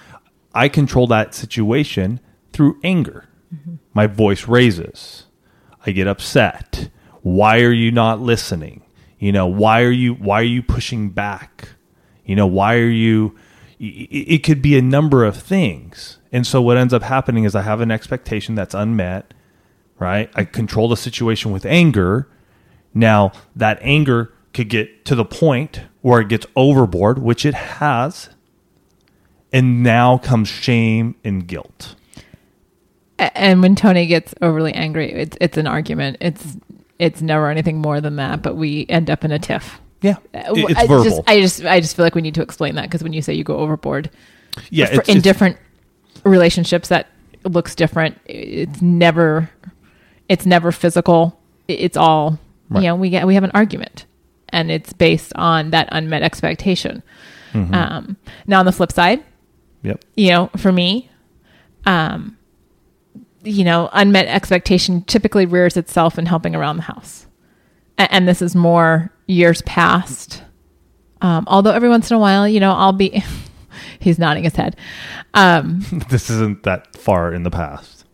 I 0.52 0.68
control 0.68 1.06
that 1.08 1.34
situation 1.34 2.18
through 2.52 2.80
anger. 2.82 3.28
Mm-hmm. 3.54 3.74
My 3.94 4.06
voice 4.08 4.48
raises. 4.48 5.26
I 5.86 5.92
get 5.92 6.08
upset. 6.08 6.88
Why 7.28 7.60
are 7.60 7.72
you 7.72 7.90
not 7.90 8.20
listening? 8.20 8.82
You 9.18 9.32
know, 9.32 9.46
why 9.46 9.82
are 9.82 9.90
you 9.90 10.14
why 10.14 10.40
are 10.40 10.44
you 10.44 10.62
pushing 10.62 11.10
back? 11.10 11.70
You 12.24 12.36
know, 12.36 12.46
why 12.46 12.76
are 12.76 12.88
you 12.88 13.36
it 13.80 14.42
could 14.42 14.60
be 14.60 14.76
a 14.76 14.82
number 14.82 15.24
of 15.24 15.36
things. 15.36 16.18
And 16.32 16.46
so 16.46 16.60
what 16.60 16.76
ends 16.76 16.92
up 16.92 17.02
happening 17.02 17.44
is 17.44 17.54
I 17.54 17.62
have 17.62 17.80
an 17.80 17.90
expectation 17.92 18.54
that's 18.54 18.74
unmet 18.74 19.32
right? 19.98 20.30
I 20.34 20.44
control 20.44 20.88
the 20.88 20.96
situation 20.96 21.52
with 21.52 21.66
anger. 21.66 22.28
Now, 22.94 23.32
that 23.54 23.78
anger 23.82 24.32
could 24.54 24.68
get 24.68 25.04
to 25.06 25.14
the 25.14 25.24
point 25.24 25.82
where 26.00 26.20
it 26.20 26.28
gets 26.28 26.46
overboard, 26.56 27.18
which 27.18 27.44
it 27.44 27.54
has. 27.54 28.30
And 29.52 29.82
now 29.82 30.18
comes 30.18 30.48
shame 30.48 31.14
and 31.24 31.46
guilt. 31.46 31.94
And 33.18 33.62
when 33.62 33.74
Tony 33.74 34.06
gets 34.06 34.34
overly 34.42 34.74
angry, 34.74 35.10
it's 35.10 35.36
it's 35.40 35.56
an 35.56 35.66
argument. 35.66 36.18
It's 36.20 36.56
it's 36.98 37.20
never 37.22 37.50
anything 37.50 37.78
more 37.78 38.00
than 38.00 38.16
that. 38.16 38.42
But 38.42 38.56
we 38.56 38.86
end 38.88 39.10
up 39.10 39.24
in 39.24 39.30
a 39.32 39.38
tiff. 39.38 39.80
Yeah. 40.02 40.16
Uh, 40.34 40.54
It's 40.54 40.78
I 40.78 40.86
verbal. 40.86 41.04
Just, 41.04 41.20
I 41.26 41.40
just 41.40 41.64
I 41.64 41.80
just 41.80 41.96
feel 41.96 42.04
like 42.04 42.14
we 42.14 42.22
need 42.22 42.34
to 42.36 42.42
explain 42.42 42.74
that 42.76 42.82
because 42.82 43.02
when 43.02 43.12
you 43.12 43.22
say 43.22 43.34
you 43.34 43.44
go 43.44 43.56
overboard, 43.58 44.10
yeah. 44.70 44.86
for- 44.86 45.00
It's, 45.00 45.08
in 45.08 45.18
it's- 45.18 45.22
different 45.24 45.56
relationships 46.24 46.88
that 46.88 47.08
looks 47.44 47.74
different. 47.74 48.18
It's 48.26 48.80
never 48.82 49.50
it's 50.28 50.46
never 50.46 50.72
physical. 50.72 51.38
It's 51.68 51.96
all 51.96 52.38
Right. 52.70 52.82
you 52.82 52.88
know. 52.88 52.96
We 52.96 53.10
get 53.10 53.26
we 53.26 53.34
have 53.34 53.44
an 53.44 53.50
argument, 53.54 54.06
and 54.50 54.70
it's 54.70 54.92
based 54.92 55.32
on 55.34 55.70
that 55.70 55.88
unmet 55.92 56.22
expectation. 56.22 57.02
Mm-hmm. 57.52 57.74
Um, 57.74 58.16
now 58.46 58.60
on 58.60 58.66
the 58.66 58.72
flip 58.72 58.92
side, 58.92 59.24
Yep. 59.82 60.04
you 60.16 60.30
know, 60.30 60.50
for 60.56 60.70
me, 60.70 61.10
um, 61.86 62.36
you 63.44 63.64
know, 63.64 63.88
unmet 63.92 64.26
expectation 64.26 65.02
typically 65.02 65.46
rears 65.46 65.76
itself 65.76 66.18
in 66.18 66.26
helping 66.26 66.54
around 66.54 66.76
the 66.76 66.82
house, 66.82 67.26
A- 67.98 68.12
and 68.12 68.26
this 68.28 68.42
is 68.42 68.54
more 68.54 69.12
years 69.26 69.62
past. 69.62 70.42
Um, 71.20 71.44
although 71.48 71.72
every 71.72 71.88
once 71.88 72.10
in 72.10 72.16
a 72.16 72.20
while, 72.20 72.46
you 72.48 72.60
know, 72.60 72.72
I'll 72.72 72.92
be. 72.92 73.22
he's 74.00 74.18
nodding 74.18 74.44
his 74.44 74.54
head. 74.56 74.76
Um, 75.34 75.80
This 76.08 76.30
isn't 76.30 76.62
that 76.64 76.96
far 76.96 77.32
in 77.32 77.42
the 77.42 77.50
past. 77.50 78.04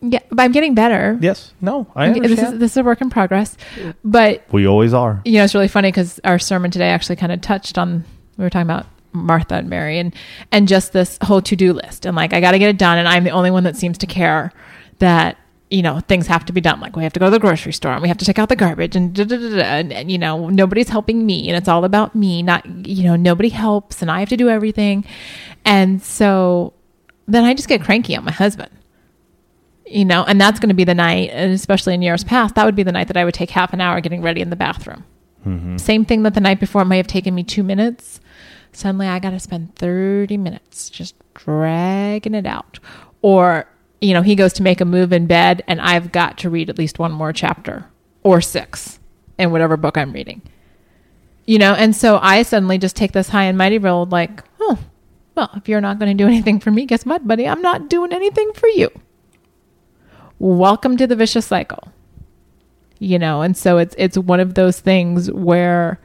yeah, 0.00 0.20
but 0.30 0.42
I'm 0.42 0.52
getting 0.52 0.74
better. 0.74 1.18
Yes. 1.20 1.52
No, 1.60 1.86
I 1.96 2.06
understand. 2.08 2.30
This 2.38 2.52
is 2.52 2.58
this 2.58 2.70
is 2.72 2.76
a 2.78 2.82
work 2.84 3.00
in 3.00 3.10
progress, 3.10 3.56
but 4.04 4.44
we 4.52 4.66
always 4.66 4.92
are. 4.94 5.20
you 5.24 5.32
know, 5.34 5.44
it's 5.44 5.54
really 5.54 5.68
funny 5.68 5.88
because 5.88 6.20
our 6.24 6.38
sermon 6.38 6.70
today 6.70 6.88
actually 6.90 7.16
kind 7.16 7.32
of 7.32 7.40
touched 7.40 7.78
on 7.78 8.04
we 8.36 8.44
were 8.44 8.50
talking 8.50 8.68
about 8.70 8.86
Martha 9.14 9.54
and 9.54 9.70
Mary 9.70 9.98
and 9.98 10.14
and 10.52 10.68
just 10.68 10.92
this 10.92 11.18
whole 11.22 11.40
to 11.42 11.56
do 11.56 11.72
list. 11.72 12.04
And 12.04 12.16
like 12.16 12.32
I 12.32 12.40
got 12.40 12.52
to 12.52 12.58
get 12.58 12.68
it 12.68 12.78
done 12.78 12.98
and 12.98 13.08
I'm 13.08 13.24
the 13.24 13.30
only 13.30 13.50
one 13.50 13.64
that 13.64 13.76
seems 13.76 13.96
to 13.98 14.06
care 14.06 14.52
that 14.98 15.38
you 15.70 15.82
know 15.82 16.00
things 16.00 16.26
have 16.26 16.44
to 16.46 16.52
be 16.52 16.60
done. 16.60 16.80
Like 16.80 16.96
we 16.96 17.04
have 17.04 17.12
to 17.14 17.20
go 17.20 17.26
to 17.26 17.30
the 17.30 17.38
grocery 17.38 17.72
store 17.72 17.92
and 17.92 18.02
we 18.02 18.08
have 18.08 18.18
to 18.18 18.24
take 18.24 18.38
out 18.38 18.48
the 18.48 18.56
garbage 18.56 18.96
and 18.96 19.14
da, 19.14 19.24
da, 19.24 19.36
da, 19.36 19.62
and, 19.62 19.92
and 19.92 20.10
you 20.10 20.18
know 20.18 20.48
nobody's 20.48 20.88
helping 20.88 21.24
me 21.24 21.48
and 21.48 21.56
it's 21.56 21.68
all 21.68 21.84
about 21.84 22.14
me 22.14 22.42
not 22.42 22.66
you 22.86 23.04
know 23.04 23.16
nobody 23.16 23.48
helps 23.48 24.02
and 24.02 24.10
I 24.10 24.20
have 24.20 24.28
to 24.30 24.36
do 24.36 24.48
everything. 24.48 25.04
And 25.64 26.02
so 26.02 26.74
then 27.26 27.44
I 27.44 27.54
just 27.54 27.68
get 27.68 27.82
cranky 27.82 28.16
on 28.16 28.24
my 28.24 28.32
husband 28.32 28.70
you 29.86 30.04
know 30.04 30.24
and 30.24 30.40
that's 30.40 30.58
going 30.58 30.70
to 30.70 30.74
be 30.74 30.84
the 30.84 30.94
night 30.94 31.28
and 31.30 31.52
especially 31.52 31.92
in 31.92 32.00
years 32.00 32.24
past 32.24 32.54
that 32.54 32.64
would 32.64 32.74
be 32.74 32.82
the 32.82 32.90
night 32.90 33.06
that 33.06 33.18
i 33.18 33.24
would 33.24 33.34
take 33.34 33.50
half 33.50 33.74
an 33.74 33.82
hour 33.82 34.00
getting 34.00 34.22
ready 34.22 34.40
in 34.40 34.48
the 34.50 34.56
bathroom. 34.56 35.04
Mm-hmm. 35.46 35.76
Same 35.76 36.06
thing 36.06 36.22
that 36.22 36.32
the 36.32 36.40
night 36.40 36.58
before 36.58 36.86
may 36.86 36.96
have 36.96 37.06
taken 37.06 37.34
me 37.34 37.44
two 37.44 37.62
minutes 37.62 38.18
suddenly 38.76 39.06
i 39.06 39.18
got 39.18 39.30
to 39.30 39.40
spend 39.40 39.74
30 39.76 40.36
minutes 40.36 40.90
just 40.90 41.14
dragging 41.34 42.34
it 42.34 42.46
out. 42.46 42.78
Or 43.22 43.66
you 44.00 44.12
know 44.14 44.22
he 44.22 44.34
goes 44.34 44.52
to 44.54 44.62
make 44.62 44.80
a 44.80 44.84
move 44.84 45.12
in 45.12 45.26
bed 45.26 45.62
and 45.66 45.80
i've 45.80 46.12
got 46.12 46.38
to 46.38 46.50
read 46.50 46.68
at 46.70 46.78
least 46.78 46.98
one 46.98 47.12
more 47.12 47.32
chapter 47.32 47.86
or 48.22 48.40
six 48.40 48.98
in 49.38 49.50
whatever 49.50 49.76
book 49.76 49.96
i'm 49.96 50.12
reading. 50.12 50.42
You 51.46 51.58
know 51.58 51.74
and 51.74 51.94
so 51.94 52.18
i 52.22 52.42
suddenly 52.42 52.78
just 52.78 52.96
take 52.96 53.12
this 53.12 53.28
high 53.28 53.44
and 53.44 53.58
mighty 53.58 53.78
road 53.78 54.10
like 54.10 54.42
oh 54.60 54.78
well 55.34 55.50
if 55.56 55.68
you're 55.68 55.80
not 55.80 55.98
going 55.98 56.16
to 56.16 56.22
do 56.22 56.28
anything 56.28 56.60
for 56.60 56.70
me 56.70 56.86
guess 56.86 57.04
what 57.04 57.26
buddy? 57.26 57.48
I'm 57.48 57.62
not 57.62 57.88
doing 57.88 58.12
anything 58.12 58.52
for 58.54 58.68
you. 58.68 58.90
Welcome 60.38 60.96
to 60.96 61.06
the 61.06 61.16
vicious 61.16 61.46
cycle. 61.46 61.88
You 62.98 63.18
know 63.18 63.42
and 63.42 63.56
so 63.56 63.78
it's 63.78 63.94
it's 63.98 64.16
one 64.16 64.40
of 64.40 64.54
those 64.54 64.80
things 64.80 65.30
where 65.30 65.98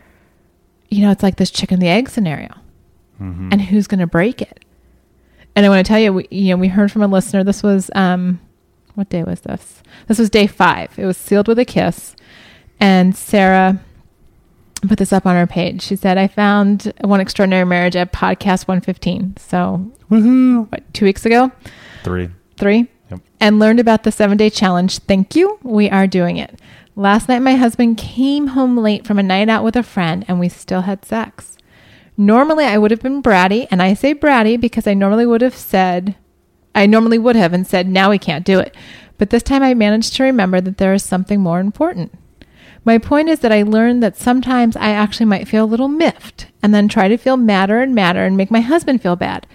you 0.89 1.01
know 1.01 1.11
it's 1.11 1.23
like 1.23 1.35
this 1.35 1.51
chicken 1.51 1.79
the 1.79 1.87
egg 1.87 2.09
scenario 2.09 2.49
and 3.19 3.61
who's 3.61 3.85
going 3.87 3.99
to 3.99 4.07
break 4.07 4.41
it 4.41 4.63
and 5.55 5.65
i 5.65 5.69
want 5.69 5.85
to 5.85 5.87
tell 5.87 5.99
you 5.99 6.13
we, 6.13 6.27
you 6.31 6.49
know 6.49 6.57
we 6.57 6.67
heard 6.69 6.89
from 6.91 7.01
a 7.03 7.07
listener 7.07 7.43
this 7.43 7.61
was 7.61 7.91
um 7.95 8.39
what 8.95 9.09
day 9.09 9.23
was 9.23 9.41
this 9.41 9.83
this 10.07 10.17
was 10.17 10.29
day 10.29 10.47
five 10.47 10.97
it 10.97 11.05
was 11.05 11.17
sealed 11.17 11.47
with 11.47 11.59
a 11.59 11.65
kiss 11.65 12.15
and 12.79 13.15
sarah 13.15 13.79
put 14.87 14.97
this 14.97 15.11
up 15.11 15.25
on 15.25 15.35
her 15.35 15.45
page 15.45 15.81
she 15.81 15.95
said 15.97 16.17
i 16.17 16.27
found 16.27 16.93
one 17.01 17.19
extraordinary 17.19 17.65
marriage 17.65 17.95
at 17.97 18.13
podcast 18.13 18.67
115 18.67 19.35
so 19.37 19.91
Woohoo. 20.09 20.71
what 20.71 20.93
two 20.93 21.03
weeks 21.05 21.25
ago 21.25 21.51
Three. 22.03 22.29
three 22.57 22.87
Yep. 23.11 23.19
and 23.41 23.59
learned 23.59 23.79
about 23.79 24.03
the 24.03 24.11
seven 24.11 24.37
day 24.37 24.51
challenge. 24.51 24.99
Thank 24.99 25.35
you. 25.35 25.57
We 25.63 25.89
are 25.89 26.05
doing 26.05 26.37
it. 26.37 26.59
Last 26.95 27.27
night, 27.27 27.39
my 27.39 27.55
husband 27.55 27.97
came 27.97 28.45
home 28.49 28.77
late 28.77 29.03
from 29.07 29.17
a 29.17 29.23
night 29.23 29.49
out 29.49 29.63
with 29.63 29.75
a 29.75 29.81
friend 29.81 30.23
and 30.27 30.39
we 30.39 30.47
still 30.47 30.81
had 30.81 31.03
sex. 31.03 31.57
Normally, 32.19 32.65
I 32.65 32.77
would 32.77 32.91
have 32.91 33.01
been 33.01 33.23
bratty, 33.23 33.65
and 33.71 33.81
I 33.81 33.93
say 33.93 34.13
bratty 34.13 34.59
because 34.59 34.85
I 34.85 34.93
normally 34.93 35.25
would 35.25 35.39
have 35.39 35.55
said, 35.55 36.15
I 36.75 36.85
normally 36.85 37.17
would 37.17 37.37
have 37.37 37.53
and 37.53 37.65
said, 37.65 37.87
now 37.87 38.09
we 38.09 38.17
can't 38.17 38.45
do 38.45 38.59
it. 38.59 38.75
But 39.17 39.29
this 39.29 39.41
time 39.41 39.63
I 39.63 39.73
managed 39.73 40.15
to 40.15 40.23
remember 40.23 40.59
that 40.59 40.79
there 40.79 40.93
is 40.93 41.01
something 41.01 41.39
more 41.39 41.61
important. 41.61 42.13
My 42.83 42.97
point 42.97 43.29
is 43.29 43.39
that 43.39 43.53
I 43.53 43.61
learned 43.61 44.03
that 44.03 44.17
sometimes 44.17 44.75
I 44.75 44.89
actually 44.89 45.27
might 45.27 45.47
feel 45.47 45.63
a 45.63 45.65
little 45.65 45.87
miffed 45.87 46.47
and 46.61 46.75
then 46.75 46.89
try 46.89 47.07
to 47.07 47.15
feel 47.15 47.37
madder 47.37 47.79
and 47.79 47.95
madder 47.95 48.25
and 48.25 48.35
make 48.35 48.51
my 48.51 48.61
husband 48.61 49.01
feel 49.01 49.15
bad. 49.15 49.47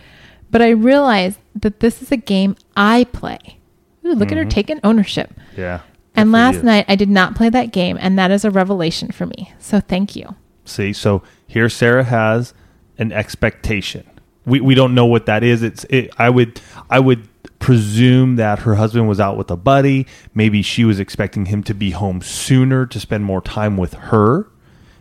But 0.50 0.62
I 0.62 0.70
realized 0.70 1.40
that 1.54 1.80
this 1.80 2.00
is 2.00 2.10
a 2.10 2.16
game 2.16 2.56
I 2.74 3.04
play. 3.12 3.58
Ooh, 4.06 4.14
look 4.14 4.32
at 4.32 4.38
her 4.38 4.44
taking 4.46 4.80
ownership. 4.82 5.34
Yeah. 5.54 5.80
And 6.16 6.32
last 6.32 6.56
you. 6.56 6.62
night 6.62 6.86
I 6.88 6.96
did 6.96 7.10
not 7.10 7.34
play 7.34 7.50
that 7.50 7.72
game, 7.72 7.98
and 8.00 8.18
that 8.18 8.30
is 8.30 8.42
a 8.46 8.50
revelation 8.50 9.10
for 9.10 9.26
me. 9.26 9.52
So 9.58 9.80
thank 9.80 10.16
you. 10.16 10.36
See, 10.64 10.94
so 10.94 11.22
here 11.54 11.68
Sarah 11.68 12.04
has 12.04 12.52
an 12.98 13.12
expectation. 13.12 14.04
We 14.44 14.60
we 14.60 14.74
don't 14.74 14.94
know 14.94 15.06
what 15.06 15.24
that 15.26 15.42
is. 15.42 15.62
It's 15.62 15.84
it, 15.84 16.10
I 16.18 16.28
would 16.28 16.60
I 16.90 17.00
would 17.00 17.26
presume 17.60 18.36
that 18.36 18.58
her 18.60 18.74
husband 18.74 19.08
was 19.08 19.18
out 19.20 19.38
with 19.38 19.50
a 19.50 19.56
buddy. 19.56 20.06
Maybe 20.34 20.60
she 20.60 20.84
was 20.84 21.00
expecting 21.00 21.46
him 21.46 21.62
to 21.62 21.72
be 21.74 21.92
home 21.92 22.20
sooner 22.20 22.84
to 22.86 23.00
spend 23.00 23.24
more 23.24 23.40
time 23.40 23.76
with 23.78 23.94
her. 23.94 24.46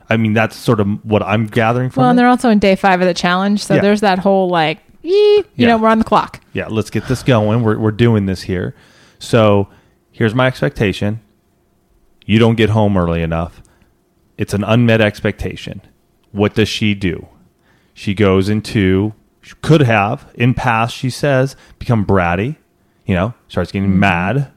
I 0.10 0.16
mean, 0.18 0.34
that's 0.34 0.56
sort 0.56 0.80
of 0.80 1.04
what 1.04 1.24
I'm 1.24 1.48
gathering 1.48 1.90
from 1.90 2.02
Well, 2.02 2.10
and 2.12 2.18
it. 2.18 2.22
they're 2.22 2.30
also 2.30 2.50
in 2.50 2.60
day 2.60 2.76
five 2.76 3.02
of 3.02 3.08
the 3.08 3.14
challenge, 3.14 3.64
so 3.66 3.74
Yeah. 3.76 3.82
there's 3.82 4.02
that 4.02 4.20
whole 4.20 4.48
like, 4.48 4.80
ee, 5.04 5.10
you 5.10 5.44
Yeah. 5.56 5.68
know, 5.70 5.78
we're 5.78 5.90
on 5.90 5.98
the 5.98 6.06
clock. 6.06 6.40
yeah, 6.54 6.68
let's 6.70 6.90
get 6.90 7.08
this 7.08 7.24
going. 7.24 7.64
We're 7.64 7.78
we're 7.80 7.92
doing 7.92 8.28
this 8.28 8.44
here. 8.44 8.76
So 9.20 9.68
here's 10.12 10.36
my 10.36 10.48
expectation. 10.48 11.20
You 12.26 12.38
don't 12.40 12.56
get 12.56 12.70
home 12.70 12.96
early 12.96 13.22
enough. 13.24 13.62
It's 14.38 14.54
an 14.54 14.64
unmet 14.64 15.02
expectation. 15.02 15.82
What 16.34 16.56
does 16.56 16.68
she 16.68 16.94
do? 16.94 17.28
She 17.94 18.14
goes 18.14 18.50
into 18.50 19.14
she 19.42 19.54
could 19.62 19.82
have 19.82 20.30
in 20.36 20.54
past 20.54 20.96
she 20.96 21.10
says 21.10 21.56
become 21.80 22.06
bratty, 22.06 22.58
you 23.06 23.16
know, 23.16 23.34
starts 23.48 23.72
getting 23.72 23.90
mm-hmm. 23.90 24.00
mad, 24.00 24.52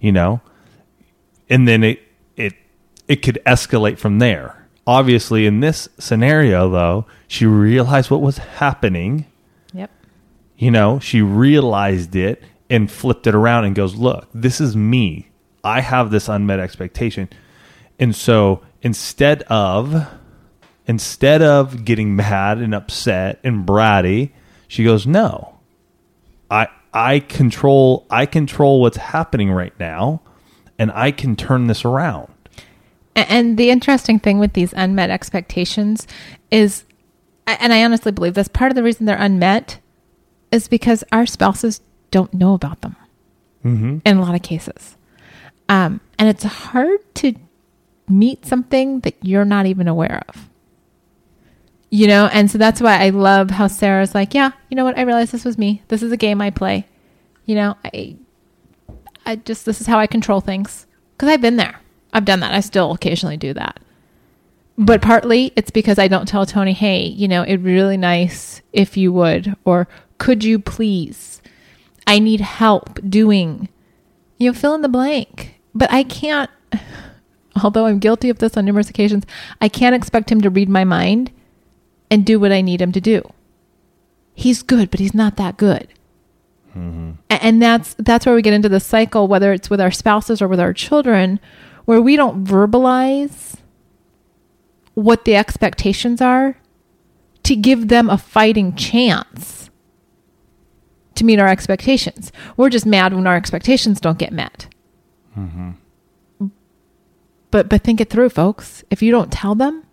you 0.00 0.12
know, 0.12 0.42
and 1.48 1.66
then 1.66 1.82
it 1.82 2.02
it 2.36 2.52
it 3.08 3.16
could 3.16 3.40
escalate 3.46 3.98
from 3.98 4.18
there. 4.18 4.68
Obviously, 4.84 5.46
in 5.46 5.60
this 5.60 5.88
scenario, 5.98 6.68
though, 6.68 7.06
she 7.28 7.46
realized 7.46 8.10
what 8.10 8.20
was 8.20 8.38
happening 8.38 9.26
Yep. 9.72 9.90
you 10.56 10.70
know, 10.70 10.98
she 10.98 11.22
realized 11.22 12.14
it 12.16 12.42
and 12.68 12.90
flipped 12.90 13.26
it 13.26 13.34
around 13.34 13.64
and 13.64 13.74
goes, 13.74 13.94
Look, 13.94 14.28
this 14.34 14.60
is 14.60 14.76
me. 14.76 15.28
I 15.62 15.80
have 15.80 16.10
this 16.10 16.28
unmet 16.28 16.58
expectation. 16.58 17.28
And 17.98 18.16
so 18.16 18.62
instead 18.82 19.42
of 19.42 20.08
instead 20.86 21.42
of 21.42 21.84
getting 21.84 22.16
mad 22.16 22.58
and 22.58 22.74
upset 22.74 23.38
and 23.44 23.66
bratty, 23.66 24.30
she 24.68 24.84
goes, 24.84 25.06
No. 25.06 25.58
I 26.50 26.68
I 26.92 27.20
control 27.20 28.06
I 28.10 28.26
control 28.26 28.80
what's 28.80 28.98
happening 28.98 29.50
right 29.50 29.72
now 29.80 30.20
and 30.78 30.90
I 30.92 31.10
can 31.10 31.36
turn 31.36 31.66
this 31.66 31.84
around. 31.84 32.32
And 33.14 33.58
the 33.58 33.70
interesting 33.70 34.18
thing 34.18 34.38
with 34.38 34.54
these 34.54 34.72
unmet 34.72 35.10
expectations 35.10 36.06
is, 36.50 36.84
and 37.46 37.72
I 37.72 37.84
honestly 37.84 38.10
believe 38.10 38.32
this, 38.34 38.48
part 38.48 38.70
of 38.72 38.74
the 38.76 38.82
reason 38.82 39.04
they're 39.04 39.16
unmet 39.16 39.78
is 40.50 40.66
because 40.66 41.04
our 41.12 41.26
spouses 41.26 41.80
don't 42.10 42.32
know 42.34 42.54
about 42.54 42.80
them 42.80 42.96
Mm-hmm. 43.64 43.98
in 44.04 44.16
a 44.16 44.20
lot 44.20 44.34
of 44.34 44.42
cases. 44.42 44.96
Um, 45.68 46.00
and 46.18 46.28
it's 46.28 46.42
hard 46.42 46.98
to 47.16 47.34
meet 48.08 48.44
something 48.44 49.00
that 49.00 49.14
you're 49.22 49.44
not 49.44 49.66
even 49.66 49.86
aware 49.86 50.24
of. 50.28 50.48
You 51.94 52.06
know, 52.06 52.24
and 52.32 52.50
so 52.50 52.56
that's 52.56 52.80
why 52.80 53.04
I 53.04 53.10
love 53.10 53.50
how 53.50 53.66
Sarah's 53.66 54.14
like, 54.14 54.32
yeah, 54.32 54.52
you 54.70 54.76
know 54.76 54.84
what? 54.84 54.96
I 54.96 55.02
realize 55.02 55.30
this 55.30 55.44
was 55.44 55.58
me. 55.58 55.82
This 55.88 56.02
is 56.02 56.10
a 56.10 56.16
game 56.16 56.40
I 56.40 56.48
play. 56.48 56.86
You 57.44 57.54
know, 57.54 57.76
I, 57.84 58.16
I 59.26 59.36
just 59.36 59.66
this 59.66 59.78
is 59.82 59.86
how 59.86 59.98
I 59.98 60.06
control 60.06 60.40
things 60.40 60.86
because 61.12 61.28
I've 61.28 61.42
been 61.42 61.56
there. 61.56 61.80
I've 62.14 62.24
done 62.24 62.40
that. 62.40 62.54
I 62.54 62.60
still 62.60 62.92
occasionally 62.92 63.36
do 63.36 63.52
that. 63.52 63.78
But 64.78 65.02
partly 65.02 65.52
it's 65.54 65.70
because 65.70 65.98
I 65.98 66.08
don't 66.08 66.26
tell 66.26 66.46
Tony, 66.46 66.72
hey, 66.72 67.04
you 67.04 67.28
know, 67.28 67.42
it'd 67.42 67.62
be 67.62 67.74
really 67.74 67.98
nice 67.98 68.62
if 68.72 68.96
you 68.96 69.12
would, 69.12 69.54
or 69.66 69.86
could 70.16 70.44
you 70.44 70.58
please? 70.58 71.42
I 72.06 72.20
need 72.20 72.40
help 72.40 73.00
doing, 73.06 73.68
you 74.38 74.50
know, 74.50 74.54
fill 74.58 74.74
in 74.74 74.80
the 74.80 74.88
blank. 74.88 75.60
But 75.74 75.92
I 75.92 76.04
can't, 76.04 76.50
although 77.62 77.84
I'm 77.84 77.98
guilty 77.98 78.30
of 78.30 78.38
this 78.38 78.56
on 78.56 78.64
numerous 78.64 78.88
occasions, 78.88 79.26
I 79.60 79.68
can't 79.68 79.94
expect 79.94 80.32
him 80.32 80.40
to 80.40 80.48
read 80.48 80.70
my 80.70 80.84
mind 80.84 81.30
and 82.12 82.24
do 82.26 82.38
what 82.38 82.52
I 82.52 82.60
need 82.60 82.80
him 82.82 82.92
to 82.92 83.00
do. 83.00 83.32
He's 84.34 84.62
good, 84.62 84.90
but 84.90 85.00
he's 85.00 85.14
not 85.14 85.36
that 85.36 85.56
good. 85.56 85.88
Mm-hmm. 86.76 87.12
A- 87.30 87.44
And 87.44 87.60
that's 87.62 87.94
that's 87.98 88.24
where 88.26 88.34
we 88.34 88.42
get 88.42 88.52
into 88.54 88.68
the 88.68 88.80
cycle, 88.80 89.28
whether 89.28 89.52
it's 89.52 89.68
with 89.70 89.80
our 89.80 89.90
spouses 89.90 90.40
or 90.40 90.48
with 90.48 90.60
our 90.60 90.72
children, 90.72 91.40
where 91.84 92.00
we 92.00 92.16
don't 92.16 92.44
verbalize 92.44 93.56
what 94.94 95.24
the 95.24 95.34
expectations 95.36 96.20
are 96.20 96.56
to 97.44 97.56
give 97.56 97.88
them 97.88 98.08
a 98.10 98.18
fighting 98.18 98.74
chance 98.76 99.70
to 101.14 101.24
meet 101.24 101.38
our 101.38 101.48
expectations. 101.48 102.30
We're 102.56 102.70
just 102.70 102.86
mad 102.86 103.12
when 103.14 103.26
our 103.26 103.36
expectations 103.36 104.00
don't 104.00 104.18
get 104.18 104.32
met. 104.32 104.68
Mm-hmm. 105.36 105.70
But 107.50 107.68
but 107.68 107.82
think 107.82 108.00
it 108.00 108.08
through, 108.10 108.30
folks. 108.30 108.82
If 108.90 109.02
you 109.02 109.10
don't 109.10 109.30
tell 109.32 109.54
them, 109.54 109.84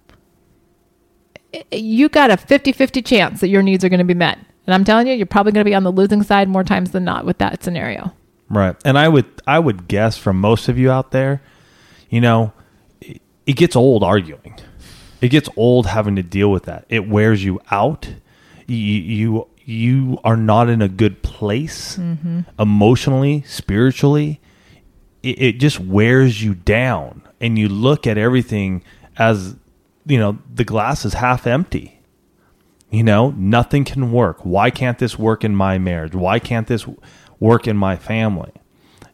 you 1.72 2.10
got 2.10 2.32
a 2.32 2.38
50-50 2.38 3.06
chance 3.06 3.42
that 3.42 3.50
your 3.50 3.62
needs 3.62 3.84
are 3.84 3.90
going 3.90 4.00
to 4.00 4.06
be 4.06 4.14
met. 4.14 4.40
And 4.66 4.74
I'm 4.74 4.84
telling 4.84 5.08
you, 5.08 5.14
you're 5.14 5.26
probably 5.26 5.52
going 5.52 5.64
to 5.64 5.70
be 5.70 5.76
on 5.76 5.84
the 5.84 5.92
losing 5.92 6.22
side 6.22 6.48
more 6.48 6.64
times 6.64 6.92
than 6.92 7.04
not 7.04 7.26
with 7.26 7.40
that 7.40 7.64
scenario. 7.64 8.14
Right. 8.50 8.76
And 8.84 8.98
I 8.98 9.08
would 9.08 9.26
I 9.48 9.60
would 9.60 9.88
guess 9.88 10.18
from 10.18 10.40
most 10.40 10.70
of 10.70 10.78
you 10.78 10.92
out 10.92 11.12
there, 11.12 11.42
you 12.10 12.20
know, 12.22 12.52
it, 13.02 13.22
it 13.46 13.54
gets 13.54 13.76
old 13.76 14.04
arguing. 14.04 14.60
It 15.22 15.30
gets 15.30 15.50
old 15.56 15.86
having 15.86 16.16
to 16.16 16.24
deal 16.24 16.52
with 16.52 16.64
that. 16.64 16.86
It 16.90 17.08
wears 17.08 17.44
you 17.44 17.60
out. 17.72 18.10
You 18.68 18.78
you, 18.78 19.48
you 19.66 20.20
are 20.24 20.38
not 20.38 20.70
in 20.70 20.82
a 20.82 20.90
good 20.90 21.22
place 21.22 21.98
mm-hmm. 21.98 22.42
emotionally, 22.58 23.44
spiritually. 23.44 24.40
It, 25.22 25.42
it 25.42 25.52
just 25.60 25.80
wears 25.80 26.44
you 26.44 26.56
down 26.56 27.22
and 27.40 27.58
you 27.58 27.70
look 27.70 28.08
at 28.08 28.18
everything 28.18 28.84
as 29.18 29.56
you 30.06 30.18
know, 30.18 30.40
the 30.54 30.64
glass 30.64 31.06
is 31.06 31.14
half 31.14 31.48
empty. 31.48 32.00
You 32.90 33.04
know, 33.04 33.32
nothing 33.32 33.86
can 33.86 34.12
work. 34.12 34.44
Why 34.44 34.72
can't 34.72 34.98
this 34.98 35.20
work 35.20 35.44
in 35.44 35.56
my 35.56 35.78
marriage? 35.78 36.16
Why 36.16 36.40
can't 36.40 36.68
this 36.68 36.88
work 37.40 37.68
in 37.68 37.78
my 37.78 37.96
family? 37.96 38.52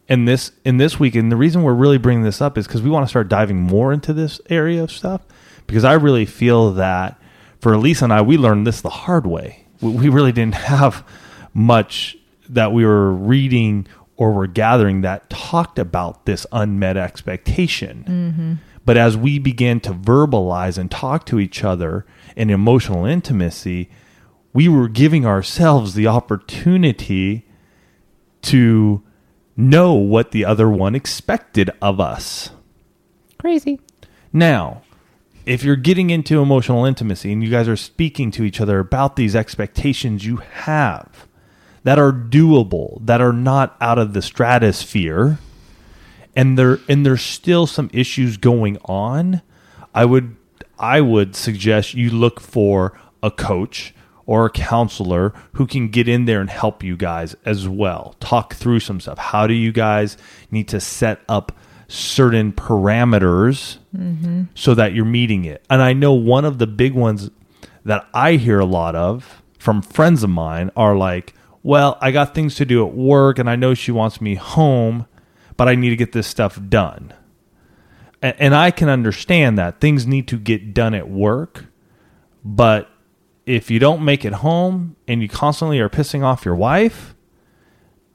And 0.08 0.26
this 0.26 0.52
in 0.64 0.78
this 0.78 0.98
week, 0.98 1.14
and 1.14 1.30
the 1.30 1.36
reason 1.36 1.62
we're 1.62 1.74
really 1.74 1.98
bringing 1.98 2.24
this 2.24 2.40
up 2.40 2.56
is 2.56 2.66
because 2.66 2.80
we 2.80 2.90
want 2.90 3.04
to 3.04 3.08
start 3.08 3.28
diving 3.28 3.60
more 3.60 3.92
into 3.92 4.12
this 4.12 4.40
area 4.48 4.82
of 4.82 4.90
stuff. 4.90 5.22
Because 5.66 5.84
I 5.84 5.94
really 5.94 6.24
feel 6.24 6.72
that 6.72 7.20
for 7.60 7.74
Elisa 7.74 8.04
and 8.04 8.12
I, 8.12 8.22
we 8.22 8.38
learned 8.38 8.66
this 8.66 8.80
the 8.80 8.88
hard 8.88 9.26
way. 9.26 9.66
We, 9.80 9.90
we 9.90 10.08
really 10.08 10.32
didn't 10.32 10.54
have 10.70 11.04
much 11.52 12.16
that 12.48 12.72
we 12.72 12.86
were 12.86 13.12
reading 13.12 13.86
or 14.16 14.32
were 14.32 14.46
gathering 14.46 15.02
that 15.02 15.28
talked 15.28 15.78
about 15.78 16.24
this 16.24 16.46
unmet 16.52 16.96
expectation. 16.96 18.04
Mm-hmm. 18.08 18.75
But 18.86 18.96
as 18.96 19.16
we 19.16 19.38
began 19.38 19.80
to 19.80 19.92
verbalize 19.92 20.78
and 20.78 20.90
talk 20.90 21.26
to 21.26 21.40
each 21.40 21.64
other 21.64 22.06
in 22.36 22.48
emotional 22.48 23.04
intimacy, 23.04 23.90
we 24.54 24.68
were 24.68 24.88
giving 24.88 25.26
ourselves 25.26 25.94
the 25.94 26.06
opportunity 26.06 27.46
to 28.42 29.02
know 29.56 29.92
what 29.92 30.30
the 30.30 30.44
other 30.44 30.70
one 30.70 30.94
expected 30.94 31.68
of 31.82 31.98
us. 32.00 32.50
Crazy. 33.38 33.80
Now, 34.32 34.82
if 35.44 35.64
you're 35.64 35.76
getting 35.76 36.10
into 36.10 36.40
emotional 36.40 36.84
intimacy 36.84 37.32
and 37.32 37.42
you 37.42 37.50
guys 37.50 37.68
are 37.68 37.76
speaking 37.76 38.30
to 38.32 38.44
each 38.44 38.60
other 38.60 38.78
about 38.78 39.16
these 39.16 39.34
expectations 39.34 40.24
you 40.24 40.36
have 40.36 41.26
that 41.82 41.98
are 41.98 42.12
doable, 42.12 43.04
that 43.04 43.20
are 43.20 43.32
not 43.32 43.76
out 43.80 43.98
of 43.98 44.12
the 44.12 44.22
stratosphere, 44.22 45.38
and 46.36 46.58
there 46.58 46.78
and 46.88 47.04
there's 47.04 47.22
still 47.22 47.66
some 47.66 47.90
issues 47.92 48.36
going 48.36 48.78
on, 48.84 49.42
I 49.94 50.04
would 50.04 50.36
I 50.78 51.00
would 51.00 51.34
suggest 51.34 51.94
you 51.94 52.10
look 52.10 52.38
for 52.38 52.98
a 53.22 53.30
coach 53.30 53.94
or 54.26 54.46
a 54.46 54.50
counselor 54.50 55.32
who 55.54 55.66
can 55.66 55.88
get 55.88 56.08
in 56.08 56.26
there 56.26 56.40
and 56.40 56.50
help 56.50 56.82
you 56.82 56.96
guys 56.96 57.34
as 57.44 57.68
well. 57.68 58.14
Talk 58.20 58.54
through 58.54 58.80
some 58.80 59.00
stuff. 59.00 59.18
How 59.18 59.46
do 59.46 59.54
you 59.54 59.72
guys 59.72 60.16
need 60.50 60.68
to 60.68 60.80
set 60.80 61.20
up 61.28 61.52
certain 61.88 62.52
parameters 62.52 63.78
mm-hmm. 63.96 64.44
so 64.54 64.74
that 64.74 64.92
you're 64.92 65.04
meeting 65.04 65.44
it? 65.44 65.64
And 65.70 65.80
I 65.80 65.92
know 65.92 66.12
one 66.12 66.44
of 66.44 66.58
the 66.58 66.66
big 66.66 66.92
ones 66.92 67.30
that 67.84 68.06
I 68.12 68.32
hear 68.32 68.58
a 68.58 68.64
lot 68.64 68.96
of 68.96 69.42
from 69.58 69.80
friends 69.80 70.24
of 70.24 70.30
mine 70.30 70.70
are 70.76 70.96
like, 70.96 71.32
well, 71.62 71.96
I 72.00 72.10
got 72.10 72.34
things 72.34 72.56
to 72.56 72.64
do 72.64 72.86
at 72.86 72.94
work 72.94 73.38
and 73.38 73.48
I 73.48 73.56
know 73.56 73.74
she 73.74 73.92
wants 73.92 74.20
me 74.20 74.34
home, 74.34 75.06
but 75.56 75.68
I 75.68 75.74
need 75.74 75.90
to 75.90 75.96
get 75.96 76.12
this 76.12 76.26
stuff 76.26 76.58
done. 76.68 77.12
A- 78.22 78.40
And 78.42 78.54
I 78.54 78.70
can 78.70 78.88
understand 78.88 79.58
that 79.58 79.80
things 79.80 80.06
need 80.06 80.28
to 80.28 80.38
get 80.38 80.74
done 80.74 80.94
at 80.94 81.08
work, 81.08 81.66
but 82.44 82.90
if 83.44 83.70
you 83.70 83.78
don't 83.78 84.04
make 84.04 84.24
it 84.24 84.32
home 84.34 84.96
and 85.06 85.22
you 85.22 85.28
constantly 85.28 85.78
are 85.80 85.88
pissing 85.88 86.22
off 86.24 86.44
your 86.44 86.56
wife, 86.56 87.14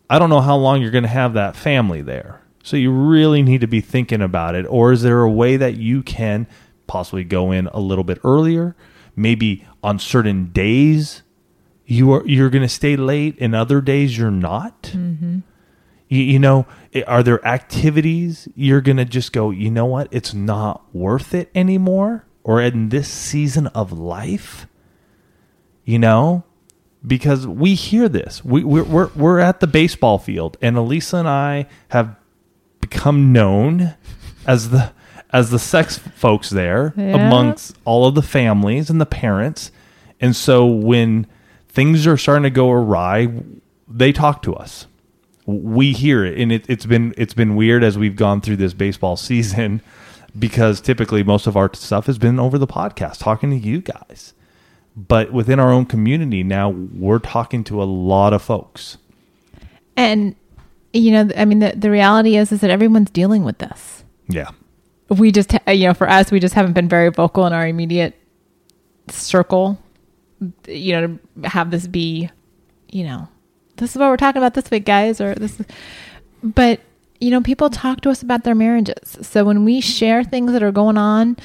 I 0.10 0.20
don't 0.20 0.30
know 0.30 0.42
how 0.42 0.58
long 0.58 0.82
you're 0.82 0.92
going 0.92 1.04
to 1.04 1.10
have 1.10 1.34
that 1.34 1.56
family 1.56 2.02
there. 2.02 2.42
So 2.64 2.76
you 2.78 2.92
really 2.92 3.42
need 3.42 3.62
to 3.62 3.68
be 3.68 3.80
thinking 3.82 4.22
about 4.22 4.56
it. 4.56 4.66
Or 4.70 4.92
is 4.92 5.02
there 5.04 5.22
a 5.22 5.30
way 5.32 5.56
that 5.58 5.78
you 5.78 6.04
can 6.04 6.48
possibly 6.86 7.24
go 7.24 7.52
in 7.52 7.68
a 7.68 7.80
little 7.80 8.04
bit 8.04 8.20
earlier? 8.24 8.76
Maybe 9.16 9.66
on 9.82 10.00
certain 10.00 10.48
days 10.52 11.24
you 11.86 12.12
are 12.12 12.26
you're 12.28 12.50
going 12.50 12.62
to 12.62 12.70
stay 12.70 12.96
late, 12.96 13.36
and 13.40 13.56
other 13.56 13.82
days 13.82 14.18
you're 14.18 14.32
not. 14.32 14.84
Mm-hmm. 14.84 15.40
You, 16.12 16.24
you 16.24 16.40
know, 16.40 16.66
are 17.08 17.24
there 17.24 17.44
activities 17.48 18.50
you're 18.54 18.82
going 18.82 18.98
to 18.98 19.06
just 19.06 19.32
go? 19.32 19.50
You 19.50 19.72
know 19.72 19.86
what? 19.86 20.10
It's 20.12 20.34
not 20.34 20.84
worth 20.94 21.34
it 21.34 21.50
anymore. 21.56 22.26
Or 22.44 22.60
in 22.62 22.90
this 22.90 23.08
season 23.08 23.68
of 23.68 23.94
life, 23.94 24.68
you 25.86 25.98
know, 26.00 26.44
because 27.06 27.48
we 27.48 27.76
hear 27.76 28.10
this. 28.10 28.44
We, 28.44 28.64
we're, 28.64 28.84
we're, 28.84 29.10
we're 29.16 29.40
at 29.40 29.60
the 29.62 29.68
baseball 29.68 30.18
field, 30.18 30.58
and 30.62 30.76
Elisa 30.76 31.18
and 31.18 31.30
I 31.30 31.68
have 31.90 32.16
become 32.82 33.32
known 33.32 33.96
as 34.46 34.70
the 34.72 34.92
as 35.34 35.50
the 35.50 35.60
sex 35.60 35.98
folks 35.98 36.50
there 36.50 36.94
Yeah. 36.98 37.28
amongst 37.28 37.78
all 37.86 38.06
of 38.06 38.16
the 38.16 38.22
families 38.22 38.90
and 38.90 39.00
the 39.00 39.06
parents. 39.06 39.72
And 40.20 40.36
so 40.36 40.66
when 40.66 41.26
things 41.70 42.06
are 42.06 42.18
starting 42.18 42.44
to 42.44 42.50
go 42.50 42.70
awry, 42.70 43.30
they 43.88 44.12
talk 44.12 44.42
to 44.42 44.54
us. 44.56 44.88
We 45.52 45.94
hear 45.94 46.24
it, 46.26 46.38
and 46.38 46.52
it, 46.52 46.66
it's 46.70 46.86
been 46.86 47.14
it's 47.18 47.34
been 47.34 47.56
weird 47.56 47.84
as 47.84 47.98
we've 47.98 48.16
gone 48.16 48.42
through 48.42 48.58
this 48.58 48.74
baseball 48.74 49.16
season 49.30 49.82
because 50.38 50.80
typically 50.82 51.24
most 51.24 51.48
of 51.48 51.58
our 51.58 51.74
stuff 51.74 52.06
has 52.06 52.18
been 52.18 52.40
over 52.40 52.58
the 52.58 52.68
podcast, 52.68 53.20
talking 53.20 53.50
to 53.50 53.58
you 53.58 53.82
guys 53.82 54.34
but 54.94 55.32
within 55.32 55.58
our 55.58 55.72
own 55.72 55.86
community 55.86 56.44
now 56.44 56.68
we're 56.70 57.18
talking 57.20 57.64
to 57.64 57.82
a 57.82 57.86
lot 57.86 58.34
of 58.34 58.42
folks 58.42 58.98
And 59.96 60.36
you 60.94 61.12
know, 61.12 61.30
I 61.38 61.46
mean, 61.46 61.60
the 61.60 61.74
the 61.76 61.90
reality 61.90 62.36
is 62.36 62.52
is 62.52 62.60
that 62.62 62.70
everyone's 62.70 63.10
dealing 63.10 63.44
with 63.46 63.60
this. 63.60 64.04
yeah 64.28 64.52
We 65.08 65.32
just, 65.32 65.54
you 65.68 65.88
know, 65.88 65.94
for 65.94 66.10
us, 66.10 66.32
we 66.32 66.40
just 66.40 66.54
haven't 66.54 66.74
been 66.74 66.90
very 66.90 67.10
vocal 67.10 67.46
in 67.46 67.54
our 67.54 67.66
immediate 67.68 68.18
circle. 69.10 69.80
You 70.68 70.94
know, 70.94 71.20
to 71.44 71.50
have 71.50 71.72
this 71.72 71.88
be, 71.88 72.30
you 72.90 73.04
know, 73.06 73.28
this 73.82 73.92
is 73.92 73.98
what 73.98 74.10
we're 74.10 74.18
talking 74.18 74.40
about 74.40 74.54
this 74.54 74.70
week, 74.70 74.86
guys, 74.86 75.20
or 75.20 75.34
this. 75.34 75.60
Is, 75.60 75.66
but 76.44 76.80
you 77.20 77.32
know, 77.32 77.42
people 77.42 77.70
talk 77.70 78.02
to 78.02 78.10
us 78.10 78.22
about 78.22 78.44
their 78.44 78.56
marriages. 78.56 79.18
So 79.22 79.44
when 79.44 79.66
we 79.66 79.82
share 79.82 80.24
things 80.24 80.52
that 80.54 80.64
are 80.64 80.72
going 80.72 80.98
on 80.98 81.36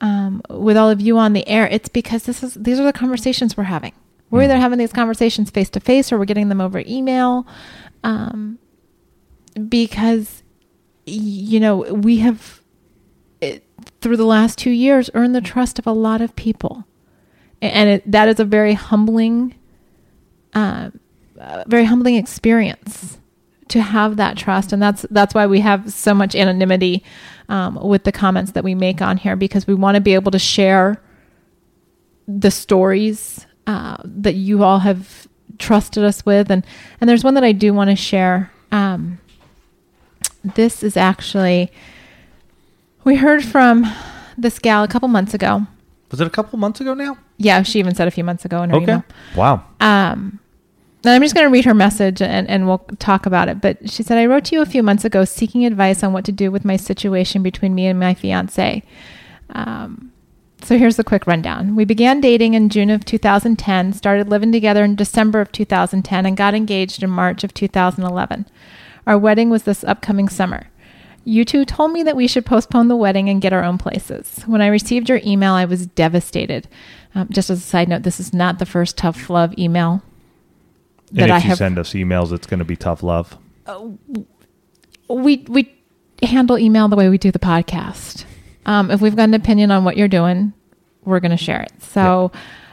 um, 0.00 0.42
with 0.50 0.76
all 0.76 0.90
of 0.90 1.00
you 1.00 1.18
on 1.18 1.32
the 1.32 1.46
air, 1.48 1.66
it's 1.66 1.88
because 1.88 2.24
this 2.24 2.42
is 2.42 2.54
these 2.54 2.78
are 2.78 2.84
the 2.84 2.92
conversations 2.92 3.56
we're 3.56 3.64
having. 3.64 3.94
We're 4.30 4.42
either 4.42 4.58
having 4.58 4.78
these 4.78 4.92
conversations 4.92 5.50
face 5.50 5.70
to 5.70 5.80
face 5.80 6.12
or 6.12 6.18
we're 6.18 6.26
getting 6.26 6.50
them 6.50 6.60
over 6.60 6.82
email. 6.86 7.46
Um, 8.04 8.58
because 9.68 10.42
you 11.06 11.58
know 11.58 11.78
we 11.78 12.18
have 12.18 12.60
it, 13.40 13.64
through 14.02 14.18
the 14.18 14.26
last 14.26 14.58
two 14.58 14.70
years 14.70 15.08
earned 15.14 15.34
the 15.34 15.40
trust 15.40 15.78
of 15.78 15.86
a 15.86 15.92
lot 15.92 16.20
of 16.20 16.36
people 16.36 16.84
and 17.62 17.88
it, 17.88 18.10
that 18.10 18.28
is 18.28 18.38
a 18.38 18.44
very 18.44 18.74
humbling 18.74 19.54
uh, 20.54 20.90
very 21.66 21.84
humbling 21.84 22.16
experience 22.16 23.18
to 23.68 23.82
have 23.82 24.16
that 24.16 24.36
trust. 24.36 24.72
And 24.72 24.80
that's 24.80 25.06
that's 25.10 25.34
why 25.34 25.46
we 25.46 25.60
have 25.60 25.92
so 25.92 26.14
much 26.14 26.34
anonymity 26.34 27.02
um, 27.48 27.76
with 27.82 28.04
the 28.04 28.12
comments 28.12 28.52
that 28.52 28.64
we 28.64 28.74
make 28.74 29.02
on 29.02 29.16
here 29.16 29.36
because 29.36 29.66
we 29.66 29.74
want 29.74 29.96
to 29.96 30.00
be 30.00 30.14
able 30.14 30.30
to 30.32 30.38
share 30.38 31.00
the 32.28 32.50
stories 32.50 33.46
uh, 33.66 33.96
that 34.04 34.34
you 34.34 34.62
all 34.62 34.80
have 34.80 35.28
trusted 35.58 36.04
us 36.04 36.24
with. 36.24 36.50
And 36.50 36.64
and 37.00 37.08
there's 37.08 37.24
one 37.24 37.34
that 37.34 37.44
I 37.44 37.52
do 37.52 37.72
want 37.72 37.90
to 37.90 37.96
share. 37.96 38.50
Um, 38.72 39.18
this 40.42 40.82
is 40.82 40.96
actually 40.96 41.72
we 43.04 43.16
heard 43.16 43.44
from 43.44 43.86
this 44.36 44.58
gal 44.58 44.84
a 44.84 44.88
couple 44.88 45.08
months 45.08 45.34
ago. 45.34 45.66
Was 46.10 46.20
it 46.20 46.26
a 46.26 46.30
couple 46.30 46.58
months 46.58 46.80
ago 46.80 46.94
now? 46.94 47.18
Yeah 47.36 47.62
she 47.62 47.78
even 47.78 47.94
said 47.94 48.06
a 48.06 48.10
few 48.10 48.24
months 48.24 48.44
ago 48.44 48.62
in 48.62 48.70
her 48.70 48.76
email. 48.76 49.04
Wow. 49.36 49.64
Um, 49.80 50.38
and 51.06 51.16
I'm 51.16 51.22
just 51.22 51.34
going 51.34 51.46
to 51.46 51.52
read 51.52 51.64
her 51.64 51.74
message 51.74 52.20
and, 52.22 52.48
and 52.48 52.66
we'll 52.66 52.78
talk 52.98 53.26
about 53.26 53.48
it. 53.48 53.60
But 53.60 53.90
she 53.90 54.02
said, 54.02 54.18
I 54.18 54.26
wrote 54.26 54.46
to 54.46 54.54
you 54.54 54.62
a 54.62 54.66
few 54.66 54.82
months 54.82 55.04
ago 55.04 55.24
seeking 55.24 55.64
advice 55.64 56.02
on 56.02 56.12
what 56.12 56.24
to 56.24 56.32
do 56.32 56.50
with 56.50 56.64
my 56.64 56.76
situation 56.76 57.42
between 57.42 57.74
me 57.74 57.86
and 57.86 57.98
my 57.98 58.14
fiance. 58.14 58.82
Um, 59.50 60.12
so 60.62 60.78
here's 60.78 60.96
the 60.96 61.04
quick 61.04 61.26
rundown. 61.26 61.76
We 61.76 61.84
began 61.84 62.20
dating 62.20 62.54
in 62.54 62.70
June 62.70 62.90
of 62.90 63.04
2010, 63.04 63.92
started 63.92 64.28
living 64.28 64.52
together 64.52 64.82
in 64.82 64.96
December 64.96 65.40
of 65.40 65.52
2010, 65.52 66.26
and 66.26 66.36
got 66.36 66.54
engaged 66.54 67.02
in 67.02 67.10
March 67.10 67.44
of 67.44 67.54
2011. 67.54 68.46
Our 69.06 69.18
wedding 69.18 69.50
was 69.50 69.62
this 69.62 69.84
upcoming 69.84 70.28
summer. 70.28 70.68
You 71.24 71.44
two 71.44 71.64
told 71.64 71.92
me 71.92 72.02
that 72.04 72.16
we 72.16 72.26
should 72.26 72.46
postpone 72.46 72.88
the 72.88 72.96
wedding 72.96 73.28
and 73.28 73.42
get 73.42 73.52
our 73.52 73.64
own 73.64 73.78
places. 73.78 74.42
When 74.46 74.62
I 74.62 74.68
received 74.68 75.08
your 75.08 75.20
email, 75.24 75.52
I 75.52 75.64
was 75.64 75.86
devastated. 75.86 76.68
Um, 77.14 77.28
just 77.30 77.50
as 77.50 77.58
a 77.58 77.62
side 77.62 77.88
note, 77.88 78.02
this 78.02 78.18
is 78.18 78.32
not 78.32 78.58
the 78.58 78.66
first 78.66 78.96
tough 78.96 79.28
love 79.28 79.56
email 79.58 80.02
and 81.10 81.18
that 81.18 81.28
if 81.28 81.32
I 81.32 81.36
you 81.36 81.48
have. 81.48 81.58
send 81.58 81.78
us 81.78 81.92
emails 81.92 82.32
it's 82.32 82.46
going 82.46 82.58
to 82.58 82.64
be 82.64 82.76
tough 82.76 83.02
love 83.02 83.36
we 85.08 85.44
we 85.48 85.72
handle 86.22 86.58
email 86.58 86.88
the 86.88 86.96
way 86.96 87.08
we 87.08 87.18
do 87.18 87.30
the 87.30 87.38
podcast. 87.38 88.24
Um, 88.64 88.90
if 88.90 89.00
we've 89.00 89.14
got 89.14 89.24
an 89.24 89.34
opinion 89.34 89.70
on 89.70 89.84
what 89.84 89.96
you're 89.96 90.08
doing, 90.08 90.52
we're 91.04 91.20
going 91.20 91.30
to 91.30 91.36
share 91.36 91.62
it. 91.62 91.72
So, 91.82 92.32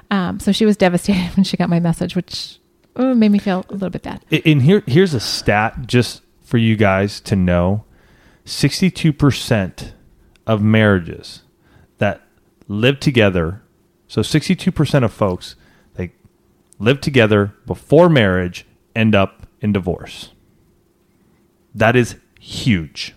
um, 0.09 0.39
so 0.39 0.51
she 0.51 0.65
was 0.65 0.77
devastated 0.77 1.29
when 1.35 1.43
she 1.43 1.57
got 1.57 1.69
my 1.69 1.79
message, 1.79 2.15
which 2.15 2.59
uh, 2.95 3.13
made 3.13 3.31
me 3.31 3.39
feel 3.39 3.65
a 3.69 3.73
little 3.73 3.89
bit 3.89 4.03
bad. 4.03 4.23
And 4.45 4.61
here 4.61 4.83
here's 4.87 5.13
a 5.13 5.19
stat 5.19 5.85
just 5.85 6.21
for 6.41 6.57
you 6.57 6.75
guys 6.75 7.19
to 7.21 7.35
know 7.35 7.85
62% 8.45 9.93
of 10.45 10.61
marriages 10.61 11.43
that 11.97 12.21
live 12.67 12.99
together 12.99 13.61
so 14.07 14.21
62% 14.21 15.03
of 15.03 15.11
folks 15.11 15.55
live 16.83 17.01
together 17.01 17.53
before 17.65 18.09
marriage 18.09 18.65
end 18.95 19.15
up 19.15 19.47
in 19.61 19.71
divorce. 19.71 20.31
That 21.73 21.95
is 21.95 22.15
huge. 22.39 23.15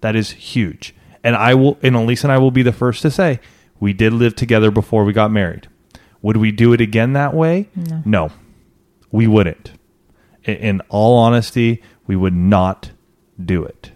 That 0.00 0.16
is 0.16 0.30
huge. 0.30 0.94
And 1.22 1.36
i 1.36 1.54
will 1.54 1.78
and 1.82 1.94
elise 1.94 2.24
and 2.24 2.32
i 2.32 2.38
will 2.38 2.50
be 2.50 2.62
the 2.62 2.72
first 2.72 3.02
to 3.02 3.10
say 3.10 3.40
we 3.78 3.92
did 3.92 4.12
live 4.12 4.34
together 4.34 4.70
before 4.70 5.04
we 5.04 5.12
got 5.12 5.30
married. 5.30 5.68
Would 6.22 6.36
we 6.36 6.52
do 6.52 6.72
it 6.72 6.80
again 6.80 7.14
that 7.14 7.34
way? 7.34 7.68
No. 8.04 8.30
We 9.10 9.26
wouldn't. 9.26 9.72
In, 10.44 10.56
in 10.56 10.80
all 10.88 11.16
honesty, 11.18 11.82
we 12.06 12.14
would 12.14 12.34
not 12.34 12.90
do 13.42 13.64
it. 13.64 13.92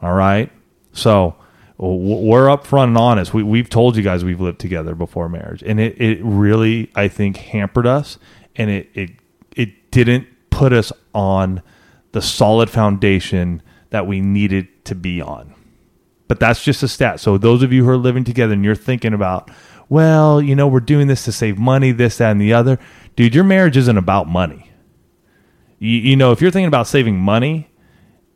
All 0.00 0.14
right. 0.14 0.50
So 0.92 1.36
we're 1.78 2.46
upfront 2.46 2.84
and 2.84 2.98
honest. 2.98 3.32
We, 3.32 3.42
we've 3.42 3.70
told 3.70 3.96
you 3.96 4.02
guys 4.02 4.24
we've 4.24 4.40
lived 4.40 4.58
together 4.58 4.94
before 4.94 5.28
marriage, 5.28 5.62
and 5.62 5.78
it, 5.78 6.00
it 6.00 6.20
really, 6.22 6.90
I 6.94 7.08
think, 7.08 7.36
hampered 7.36 7.86
us, 7.86 8.18
and 8.56 8.70
it, 8.70 8.90
it 8.94 9.10
it 9.54 9.90
didn't 9.90 10.26
put 10.50 10.72
us 10.72 10.92
on 11.14 11.62
the 12.12 12.22
solid 12.22 12.68
foundation 12.68 13.62
that 13.90 14.06
we 14.06 14.20
needed 14.20 14.84
to 14.86 14.94
be 14.94 15.20
on. 15.20 15.54
But 16.26 16.40
that's 16.40 16.62
just 16.62 16.82
a 16.82 16.88
stat. 16.88 17.20
So 17.20 17.38
those 17.38 17.62
of 17.62 17.72
you 17.72 17.84
who 17.84 17.90
are 17.90 17.96
living 17.96 18.24
together 18.24 18.52
and 18.52 18.64
you're 18.64 18.74
thinking 18.74 19.14
about, 19.14 19.50
well, 19.88 20.42
you 20.42 20.54
know, 20.54 20.68
we're 20.68 20.80
doing 20.80 21.06
this 21.06 21.24
to 21.24 21.32
save 21.32 21.58
money, 21.58 21.90
this, 21.92 22.18
that, 22.18 22.32
and 22.32 22.40
the 22.40 22.52
other, 22.52 22.78
dude, 23.16 23.34
your 23.34 23.44
marriage 23.44 23.76
isn't 23.78 23.96
about 23.96 24.28
money 24.28 24.68
you, 25.78 25.98
you 25.98 26.16
know 26.16 26.32
if 26.32 26.40
you're 26.40 26.50
thinking 26.50 26.68
about 26.68 26.86
saving 26.86 27.18
money 27.18 27.70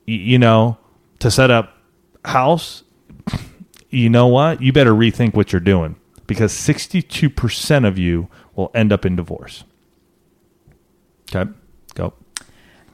you, 0.06 0.16
you 0.16 0.38
know 0.38 0.78
to 1.18 1.30
set 1.30 1.50
up 1.50 1.76
house 2.24 2.84
you 3.92 4.08
know 4.08 4.26
what 4.26 4.60
you 4.60 4.72
better 4.72 4.92
rethink 4.92 5.34
what 5.34 5.52
you're 5.52 5.60
doing 5.60 5.94
because 6.26 6.52
62% 6.52 7.86
of 7.86 7.98
you 7.98 8.28
will 8.56 8.70
end 8.74 8.92
up 8.92 9.04
in 9.04 9.16
divorce 9.16 9.64
okay 11.34 11.50
go 11.94 12.12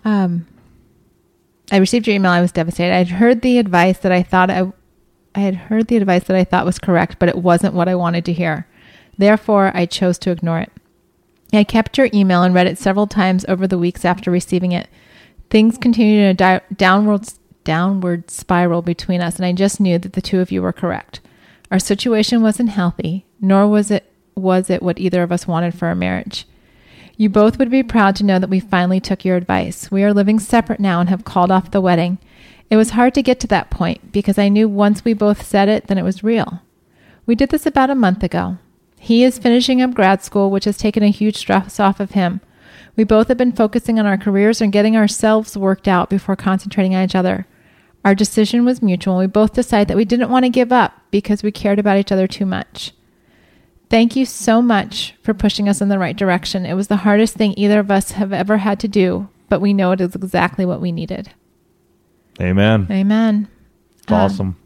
Um, 0.04 0.46
I 1.70 1.76
received 1.76 2.06
your 2.06 2.16
email. 2.16 2.30
I 2.30 2.40
was 2.40 2.52
devastated. 2.52 2.94
I 2.94 2.98
had 2.98 3.08
heard 3.08 3.42
the 3.42 3.58
advice 3.58 3.98
that 3.98 4.12
I 4.12 4.22
thought 4.22 4.50
I, 4.50 4.72
I 5.34 5.40
had 5.40 5.54
heard 5.54 5.88
the 5.88 5.96
advice 5.98 6.24
that 6.24 6.36
I 6.36 6.44
thought 6.44 6.64
was 6.64 6.78
correct, 6.78 7.18
but 7.18 7.28
it 7.28 7.36
wasn't 7.36 7.74
what 7.74 7.88
I 7.88 7.94
wanted 7.94 8.24
to 8.24 8.32
hear. 8.32 8.66
Therefore, 9.18 9.70
I 9.74 9.84
chose 9.84 10.18
to 10.20 10.30
ignore 10.30 10.60
it. 10.60 10.72
I 11.52 11.64
kept 11.64 11.98
your 11.98 12.08
email 12.14 12.42
and 12.42 12.54
read 12.54 12.66
it 12.66 12.78
several 12.78 13.06
times 13.06 13.44
over 13.48 13.66
the 13.66 13.78
weeks 13.78 14.04
after 14.04 14.30
receiving 14.30 14.72
it. 14.72 14.88
Things 15.50 15.76
continued 15.76 16.22
in 16.22 16.28
a 16.30 16.34
di- 16.34 16.60
downward 16.74 17.28
downward 17.68 18.30
spiral 18.30 18.80
between 18.80 19.20
us, 19.20 19.36
and 19.36 19.44
I 19.44 19.52
just 19.52 19.78
knew 19.78 19.98
that 19.98 20.14
the 20.14 20.22
two 20.22 20.40
of 20.40 20.50
you 20.50 20.62
were 20.62 20.72
correct. 20.72 21.20
Our 21.70 21.78
situation 21.78 22.40
wasn't 22.40 22.70
healthy, 22.70 23.26
nor 23.42 23.68
was 23.68 23.90
it 23.90 24.10
was 24.34 24.70
it 24.70 24.82
what 24.82 24.98
either 24.98 25.22
of 25.22 25.30
us 25.30 25.46
wanted 25.46 25.74
for 25.74 25.86
our 25.86 25.94
marriage. 25.94 26.46
You 27.18 27.28
both 27.28 27.58
would 27.58 27.70
be 27.70 27.82
proud 27.82 28.16
to 28.16 28.24
know 28.24 28.38
that 28.38 28.48
we 28.48 28.58
finally 28.58 29.00
took 29.00 29.22
your 29.22 29.36
advice. 29.36 29.90
We 29.90 30.02
are 30.02 30.14
living 30.14 30.38
separate 30.38 30.80
now 30.80 30.98
and 31.00 31.10
have 31.10 31.26
called 31.26 31.50
off 31.50 31.70
the 31.70 31.82
wedding. 31.82 32.16
It 32.70 32.76
was 32.76 32.90
hard 32.90 33.12
to 33.14 33.22
get 33.22 33.38
to 33.40 33.46
that 33.48 33.68
point 33.68 34.12
because 34.12 34.38
I 34.38 34.48
knew 34.48 34.66
once 34.66 35.04
we 35.04 35.12
both 35.12 35.44
said 35.44 35.68
it, 35.68 35.88
then 35.88 35.98
it 35.98 36.04
was 36.04 36.24
real. 36.24 36.62
We 37.26 37.34
did 37.34 37.50
this 37.50 37.66
about 37.66 37.90
a 37.90 37.94
month 37.94 38.22
ago. 38.22 38.56
He 38.98 39.24
is 39.24 39.38
finishing 39.38 39.82
up 39.82 39.92
grad 39.92 40.22
school, 40.22 40.50
which 40.50 40.64
has 40.64 40.78
taken 40.78 41.02
a 41.02 41.10
huge 41.10 41.36
stress 41.36 41.78
off 41.78 42.00
of 42.00 42.12
him. 42.12 42.40
We 42.96 43.04
both 43.04 43.28
have 43.28 43.36
been 43.36 43.52
focusing 43.52 43.98
on 43.98 44.06
our 44.06 44.16
careers 44.16 44.62
and 44.62 44.72
getting 44.72 44.96
ourselves 44.96 45.54
worked 45.54 45.86
out 45.86 46.08
before 46.08 46.34
concentrating 46.34 46.94
on 46.94 47.04
each 47.04 47.14
other. 47.14 47.46
Our 48.04 48.14
decision 48.14 48.64
was 48.64 48.80
mutual. 48.80 49.18
We 49.18 49.26
both 49.26 49.52
decided 49.52 49.88
that 49.88 49.96
we 49.96 50.04
didn't 50.04 50.30
want 50.30 50.44
to 50.44 50.50
give 50.50 50.72
up 50.72 50.92
because 51.10 51.42
we 51.42 51.50
cared 51.50 51.78
about 51.78 51.98
each 51.98 52.12
other 52.12 52.26
too 52.26 52.46
much. 52.46 52.92
Thank 53.90 54.16
you 54.16 54.24
so 54.26 54.60
much 54.62 55.14
for 55.22 55.34
pushing 55.34 55.68
us 55.68 55.80
in 55.80 55.88
the 55.88 55.98
right 55.98 56.16
direction. 56.16 56.66
It 56.66 56.74
was 56.74 56.88
the 56.88 56.98
hardest 56.98 57.34
thing 57.34 57.54
either 57.56 57.80
of 57.80 57.90
us 57.90 58.12
have 58.12 58.32
ever 58.32 58.58
had 58.58 58.78
to 58.80 58.88
do, 58.88 59.28
but 59.48 59.60
we 59.60 59.72
know 59.72 59.92
it 59.92 60.00
is 60.00 60.14
exactly 60.14 60.64
what 60.66 60.80
we 60.80 60.92
needed. 60.92 61.32
Amen. 62.40 62.86
Amen. 62.90 63.48
It's 64.02 64.12
Um, 64.12 64.18
awesome. 64.18 64.56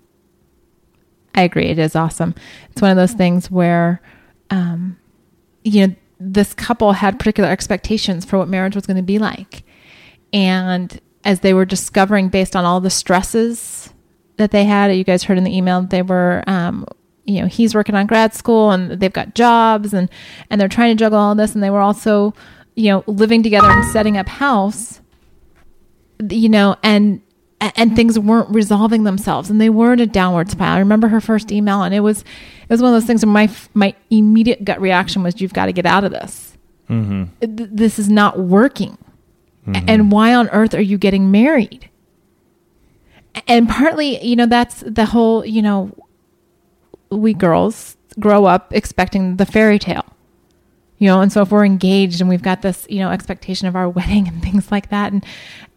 I 1.35 1.42
agree. 1.42 1.66
It 1.66 1.79
is 1.79 1.97
awesome. 1.97 2.35
It's 2.71 2.83
one 2.83 2.90
of 2.90 2.97
those 2.97 3.12
things 3.12 3.51
where, 3.51 4.03
um, 4.51 4.99
you 5.64 5.87
know, 5.87 5.95
this 6.21 6.53
couple 6.53 6.92
had 6.92 7.18
particular 7.18 7.49
expectations 7.49 8.25
for 8.25 8.38
what 8.38 8.49
marriage 8.49 8.75
was 8.75 8.87
going 8.87 8.99
to 8.99 9.03
be 9.03 9.18
like. 9.18 9.64
And 10.33 11.01
as 11.25 11.41
they 11.41 11.55
were 11.55 11.65
discovering 11.65 12.29
based 12.29 12.57
on 12.57 12.65
all 12.65 12.81
the 12.81 12.91
stresses 12.91 13.93
that 14.37 14.51
they 14.51 14.65
had, 14.65 14.89
you 14.89 15.05
guys 15.05 15.25
heard 15.25 15.39
in 15.39 15.45
the 15.45 15.57
email, 15.57 15.83
they 15.83 16.03
were, 16.03 16.43
um, 16.47 16.87
you 17.25 17.41
know, 17.41 17.47
he's 17.47 17.75
working 17.75 17.95
on 17.95 18.07
grad 18.07 18.35
school 18.35 18.71
and 18.71 18.91
they've 19.01 19.13
got 19.13 19.35
jobs 19.35 19.95
and, 19.95 20.11
and 20.51 20.61
they're 20.61 20.69
trying 20.69 20.97
to 20.97 21.01
juggle 21.01 21.19
all 21.19 21.35
this. 21.35 21.55
And 21.55 21.63
they 21.63 21.71
were 21.71 21.81
also, 21.81 22.35
you 22.75 22.91
know, 22.91 23.05
living 23.07 23.43
together 23.43 23.69
and 23.69 23.85
setting 23.93 24.17
up 24.17 24.29
house, 24.29 25.01
you 26.29 26.49
know, 26.49 26.77
and 26.83 27.21
and 27.77 27.95
things 27.95 28.19
weren't 28.19 28.49
resolving 28.51 29.05
themselves 29.05 29.49
and 29.49 29.61
they 29.61 29.71
were 29.71 29.93
in 29.93 30.01
a 30.01 30.07
downward 30.07 30.51
spiral. 30.51 30.75
I 30.75 30.79
remember 30.81 31.07
her 31.07 31.21
first 31.21 31.53
email 31.53 31.83
and 31.83 31.95
it 31.95 32.01
was 32.01 32.23
it 32.23 32.69
was 32.69 32.83
one 32.83 32.93
of 32.93 33.01
those 33.01 33.07
things 33.07 33.25
where 33.25 33.33
my 33.33 33.49
my 33.73 33.95
immediate 34.11 34.65
gut 34.65 34.81
reaction 34.81 35.23
was 35.23 35.41
you've 35.41 35.53
got 35.53 35.67
to 35.67 35.73
get 35.73 35.87
out 35.87 36.03
of 36.03 36.11
this. 36.11 36.59
Mm-hmm. 36.91 37.25
This 37.41 38.01
is 38.01 38.09
not 38.09 38.41
working. 38.41 38.99
Mm-hmm. 39.66 39.88
And 39.88 40.12
why 40.12 40.35
on 40.35 40.48
earth 40.48 40.75
are 40.75 40.83
you 40.83 40.98
getting 40.98 41.31
married? 41.31 41.88
And 43.46 43.68
partly, 43.68 44.22
you 44.25 44.37
know, 44.37 44.46
that's 44.46 44.83
the 44.87 45.07
whole, 45.07 45.44
you 45.44 45.62
know, 45.62 45.96
we 47.11 47.33
girls 47.33 47.96
grow 48.18 48.44
up 48.44 48.72
expecting 48.75 49.37
the 49.37 49.46
fairy 49.46 49.79
tale. 49.79 50.05
You 50.98 51.09
know, 51.09 51.20
and 51.20 51.33
so 51.33 51.42
if 51.42 51.51
we're 51.51 51.64
engaged 51.64 52.20
and 52.20 52.29
we've 52.29 52.42
got 52.42 52.62
this, 52.62 52.87
you 52.88 52.98
know, 52.98 53.11
expectation 53.11 53.66
of 53.66 53.75
our 53.75 53.88
wedding 53.88 54.29
and 54.29 54.42
things 54.42 54.70
like 54.70 54.90
that 54.90 55.12
and 55.12 55.25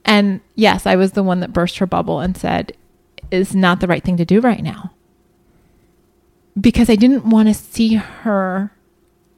and 0.06 0.40
yes, 0.54 0.86
I 0.86 0.96
was 0.96 1.14
the 1.14 1.24
one 1.24 1.40
that 1.40 1.52
burst 1.52 1.80
her 1.80 1.88
bubble 1.88 2.20
and 2.20 2.38
said 2.38 2.74
it's 3.32 3.56
not 3.56 3.80
the 3.80 3.88
right 3.88 4.04
thing 4.04 4.18
to 4.18 4.26
do 4.26 4.40
right 4.40 4.62
now. 4.62 4.92
Because 6.60 6.90
I 6.90 6.96
didn't 6.96 7.28
want 7.28 7.48
to 7.48 7.54
see 7.56 7.96
her 7.96 8.72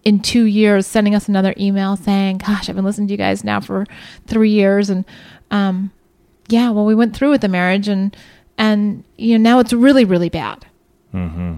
in 0.07 0.19
2 0.21 0.45
years 0.45 0.87
sending 0.87 1.13
us 1.15 1.27
another 1.27 1.53
email 1.57 1.97
saying, 1.97 2.37
"Gosh, 2.37 2.69
I've 2.69 2.75
been 2.75 2.85
listening 2.85 3.07
to 3.09 3.13
you 3.13 3.17
guys 3.17 3.43
now 3.43 3.59
for 3.59 3.85
3 4.27 4.49
years 4.49 4.89
and 4.89 5.03
um 5.51 5.91
yeah, 6.47 6.69
well 6.71 6.85
we 6.85 6.95
went 6.95 7.13
through 7.15 7.31
with 7.31 7.41
the 7.41 7.49
marriage 7.59 7.87
and 7.89 8.15
and 8.57 9.03
you 9.17 9.37
know 9.37 9.43
now 9.49 9.59
it's 9.59 9.73
really 9.73 10.05
really 10.05 10.29
bad." 10.29 10.65
Mm-hmm. 11.13 11.55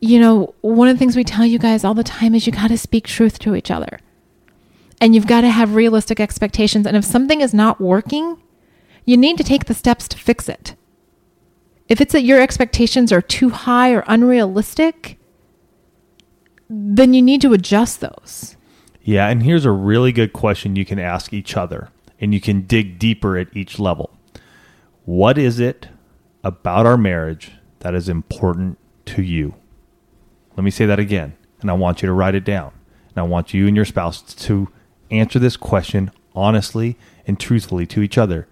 you 0.00 0.20
know, 0.20 0.54
one 0.60 0.88
of 0.88 0.94
the 0.94 0.98
things 0.98 1.16
we 1.16 1.24
tell 1.24 1.46
you 1.46 1.58
guys 1.58 1.82
all 1.84 1.94
the 1.94 2.04
time 2.04 2.34
is 2.34 2.46
you 2.46 2.52
got 2.52 2.68
to 2.68 2.78
speak 2.78 3.06
truth 3.06 3.38
to 3.40 3.54
each 3.54 3.70
other. 3.70 3.98
And 5.00 5.14
you've 5.14 5.26
got 5.26 5.40
to 5.42 5.50
have 5.50 5.74
realistic 5.74 6.20
expectations. 6.20 6.86
And 6.86 6.96
if 6.96 7.04
something 7.04 7.40
is 7.40 7.54
not 7.54 7.80
working, 7.80 8.36
you 9.04 9.16
need 9.16 9.36
to 9.38 9.44
take 9.44 9.64
the 9.66 9.74
steps 9.74 10.06
to 10.08 10.18
fix 10.18 10.48
it. 10.48 10.74
If 11.88 12.00
it's 12.00 12.12
that 12.12 12.22
your 12.22 12.40
expectations 12.40 13.10
are 13.10 13.22
too 13.22 13.50
high 13.50 13.90
or 13.92 14.04
unrealistic, 14.06 15.18
then 16.68 17.14
you 17.14 17.22
need 17.22 17.40
to 17.42 17.52
adjust 17.52 18.00
those. 18.00 18.56
Yeah, 19.02 19.28
and 19.28 19.42
here's 19.42 19.64
a 19.64 19.70
really 19.70 20.12
good 20.12 20.32
question 20.32 20.76
you 20.76 20.84
can 20.84 20.98
ask 20.98 21.32
each 21.32 21.56
other, 21.56 21.90
and 22.20 22.34
you 22.34 22.40
can 22.40 22.62
dig 22.62 22.98
deeper 22.98 23.38
at 23.38 23.56
each 23.56 23.78
level. 23.78 24.10
What 25.04 25.38
is 25.38 25.60
it 25.60 25.88
about 26.42 26.86
our 26.86 26.96
marriage 26.96 27.52
that 27.80 27.94
is 27.94 28.08
important 28.08 28.78
to 29.06 29.22
you? 29.22 29.54
Let 30.56 30.64
me 30.64 30.70
say 30.70 30.86
that 30.86 30.98
again, 30.98 31.36
and 31.60 31.70
I 31.70 31.74
want 31.74 32.02
you 32.02 32.06
to 32.06 32.12
write 32.12 32.34
it 32.34 32.44
down. 32.44 32.72
And 33.10 33.18
I 33.18 33.22
want 33.22 33.54
you 33.54 33.66
and 33.66 33.76
your 33.76 33.84
spouse 33.84 34.22
to 34.22 34.68
answer 35.10 35.38
this 35.38 35.56
question 35.56 36.10
honestly 36.34 36.96
and 37.26 37.38
truthfully 37.38 37.86
to 37.86 38.02
each 38.02 38.18
other. 38.18 38.48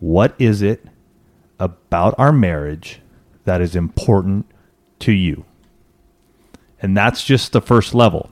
What 0.00 0.34
is 0.38 0.62
it 0.62 0.86
about 1.58 2.14
our 2.18 2.32
marriage 2.32 3.00
that 3.44 3.60
is 3.60 3.76
important 3.76 4.46
to 5.00 5.12
you? 5.12 5.44
And 6.82 6.96
that's 6.96 7.24
just 7.24 7.52
the 7.52 7.60
first 7.62 7.94
level. 7.94 8.30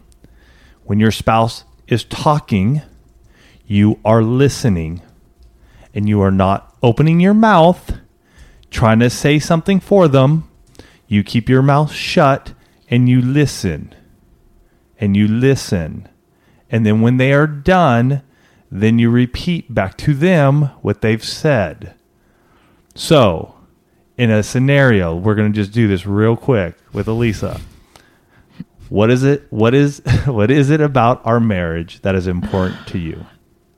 When 0.83 0.99
your 0.99 1.13
spouse 1.13 1.65
is 1.87 2.03
talking, 2.05 2.83
you 3.65 4.01
are 4.05 4.23
listening 4.23 5.03
and 5.95 6.09
you 6.09 6.21
are 6.21 6.33
not 6.33 6.77
opening 6.83 7.21
your 7.21 7.35
mouth 7.35 7.99
trying 8.71 8.99
to 8.99 9.09
say 9.11 9.39
something 9.39 9.79
for 9.79 10.09
them. 10.09 10.49
You 11.07 11.23
keep 11.23 11.49
your 11.49 11.63
mouth 11.63 11.93
shut 11.93 12.53
and 12.89 13.09
you 13.09 13.23
listen. 13.23 13.95
And 14.99 15.17
you 15.17 15.29
listen. 15.29 16.09
And 16.71 16.85
then 16.85 17.01
when 17.01 17.17
they 17.17 17.33
are 17.33 17.47
done, 17.47 18.23
then 18.71 18.99
you 18.99 19.11
repeat 19.11 19.73
back 19.73 19.97
to 19.99 20.15
them 20.15 20.71
what 20.83 21.01
they've 21.01 21.25
said. 21.25 21.95
So, 22.95 23.55
in 24.17 24.31
a 24.31 24.43
scenario, 24.43 25.17
we're 25.17 25.35
going 25.35 25.53
to 25.53 25.57
just 25.57 25.73
do 25.73 25.89
this 25.89 26.05
real 26.05 26.37
quick 26.37 26.77
with 26.93 27.09
Elisa. 27.09 27.61
What 28.91 29.11
is 29.11 29.23
it? 29.25 29.47
What 29.51 29.73
is 29.75 30.03
what 30.27 30.51
is 30.51 30.69
it 30.69 30.81
about 30.83 31.23
our 31.25 31.41
marriage 31.41 32.03
that 32.03 32.15
is 32.15 32.27
important 32.27 32.87
to 32.89 32.99
you? 32.99 33.25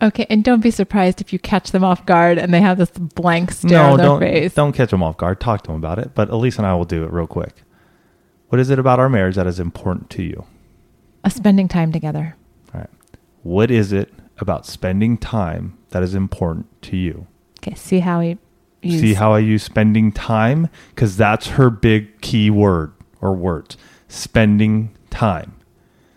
Okay, 0.02 0.26
and 0.28 0.42
don't 0.42 0.60
be 0.62 0.72
surprised 0.72 1.20
if 1.20 1.32
you 1.32 1.38
catch 1.38 1.70
them 1.70 1.84
off 1.84 2.04
guard 2.06 2.36
and 2.36 2.52
they 2.52 2.60
have 2.60 2.76
this 2.76 2.90
blank 2.90 3.52
stare 3.52 3.80
on 3.82 3.98
their 3.98 4.06
don't 4.06 4.18
face. 4.20 4.52
don't 4.54 4.72
catch 4.72 4.90
them 4.90 5.02
off 5.02 5.16
guard. 5.16 5.38
Talk 5.38 5.62
to 5.62 5.68
them 5.68 5.76
about 5.76 6.00
it. 6.00 6.12
But 6.16 6.28
Elise 6.30 6.58
and 6.58 6.66
I 6.66 6.74
will 6.74 6.84
do 6.84 7.04
it 7.04 7.12
real 7.12 7.28
quick. 7.28 7.62
What 8.48 8.58
is 8.60 8.68
it 8.68 8.80
about 8.80 8.98
our 8.98 9.08
marriage 9.08 9.36
that 9.36 9.46
is 9.46 9.60
important 9.60 10.10
to 10.10 10.22
you? 10.24 10.44
A 11.24 11.30
spending 11.30 11.68
time 11.68 11.92
together. 11.92 12.34
All 12.74 12.80
right. 12.80 12.90
What 13.44 13.70
is 13.70 13.92
it 13.92 14.12
about 14.38 14.66
spending 14.66 15.16
time 15.18 15.78
that 15.90 16.02
is 16.02 16.14
important 16.16 16.66
to 16.82 16.96
you? 16.96 17.28
Okay, 17.60 17.74
see 17.76 18.00
how 18.00 18.20
he 18.20 18.38
used- 18.82 19.00
See 19.00 19.14
how 19.14 19.32
I 19.32 19.38
use 19.38 19.62
spending 19.62 20.10
time 20.10 20.68
because 20.90 21.16
that's 21.16 21.46
her 21.50 21.70
big 21.70 22.20
key 22.22 22.50
word 22.50 22.92
or 23.20 23.34
words. 23.36 23.76
Spending 24.08 24.96
time. 25.12 25.54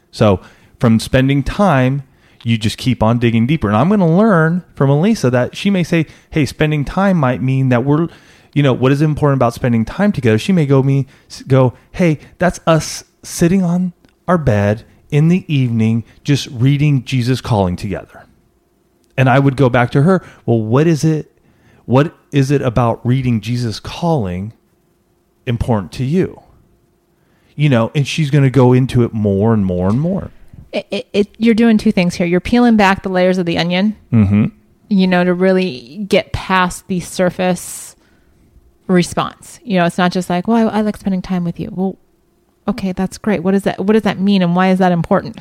So 0.09 0.41
from 0.79 0.99
spending 0.99 1.43
time, 1.43 2.03
you 2.43 2.57
just 2.57 2.77
keep 2.77 3.01
on 3.01 3.17
digging 3.17 3.47
deeper. 3.47 3.67
And 3.67 3.75
I'm 3.75 3.87
going 3.87 3.99
to 3.99 4.05
learn 4.05 4.63
from 4.75 4.89
Elisa 4.89 5.29
that 5.31 5.55
she 5.55 5.69
may 5.69 5.83
say, 5.83 6.05
"Hey, 6.29 6.45
spending 6.45 6.85
time 6.85 7.17
might 7.17 7.41
mean 7.41 7.69
that 7.69 7.83
we're, 7.83 8.07
you 8.53 8.61
know, 8.63 8.71
what 8.71 8.91
is 8.91 9.01
important 9.01 9.39
about 9.39 9.55
spending 9.55 9.83
time 9.83 10.11
together?" 10.11 10.37
She 10.37 10.53
may 10.53 10.65
go 10.65 10.83
me 10.83 11.07
go, 11.47 11.73
"Hey, 11.91 12.19
that's 12.37 12.59
us 12.67 13.03
sitting 13.23 13.63
on 13.63 13.93
our 14.27 14.37
bed 14.37 14.85
in 15.09 15.27
the 15.27 15.43
evening 15.53 16.03
just 16.23 16.47
reading 16.51 17.03
Jesus 17.03 17.41
calling 17.41 17.75
together." 17.75 18.25
And 19.17 19.27
I 19.27 19.39
would 19.39 19.57
go 19.57 19.69
back 19.69 19.89
to 19.91 20.03
her, 20.03 20.23
"Well, 20.45 20.61
what 20.61 20.87
is 20.87 21.03
it 21.03 21.31
what 21.85 22.15
is 22.31 22.49
it 22.51 22.61
about 22.61 23.05
reading 23.05 23.41
Jesus 23.41 23.79
calling 23.79 24.53
important 25.47 25.91
to 25.93 26.03
you?" 26.03 26.41
You 27.55 27.69
know, 27.69 27.91
and 27.95 28.05
she's 28.07 28.29
going 28.31 28.43
to 28.43 28.49
go 28.49 28.73
into 28.73 29.03
it 29.03 29.13
more 29.13 29.53
and 29.53 29.65
more 29.65 29.87
and 29.89 29.99
more. 29.99 30.29
it, 30.73 30.85
it, 30.91 31.07
it, 31.13 31.35
you're 31.37 31.55
doing 31.55 31.77
two 31.77 31.91
things 31.93 32.15
here. 32.15 32.27
You're 32.27 32.41
peeling 32.41 32.75
back 32.75 33.01
the 33.03 33.09
layers 33.09 33.37
of 33.37 33.45
the 33.45 33.57
onion, 33.57 33.95
Mhm. 34.11 34.51
you 34.89 35.07
know, 35.07 35.23
to 35.23 35.33
really 35.33 36.05
get 36.09 36.33
past 36.33 36.87
the 36.87 36.99
surface 36.99 37.95
response. 38.87 39.59
You 39.63 39.79
know, 39.79 39.85
it's 39.85 39.97
not 39.97 40.11
just 40.11 40.29
like, 40.29 40.47
well, 40.47 40.69
I, 40.69 40.79
I 40.79 40.81
like 40.81 40.97
spending 40.97 41.21
time 41.21 41.43
with 41.45 41.59
you. 41.59 41.69
Well, 41.71 41.97
okay, 42.67 42.91
that's 42.91 43.17
great. 43.17 43.41
What 43.41 43.51
does 43.51 43.63
that 43.63 43.79
What 43.79 43.93
does 43.93 44.03
that 44.03 44.19
mean, 44.19 44.41
and 44.41 44.55
why 44.55 44.69
is 44.71 44.79
that 44.79 44.91
important? 44.91 45.37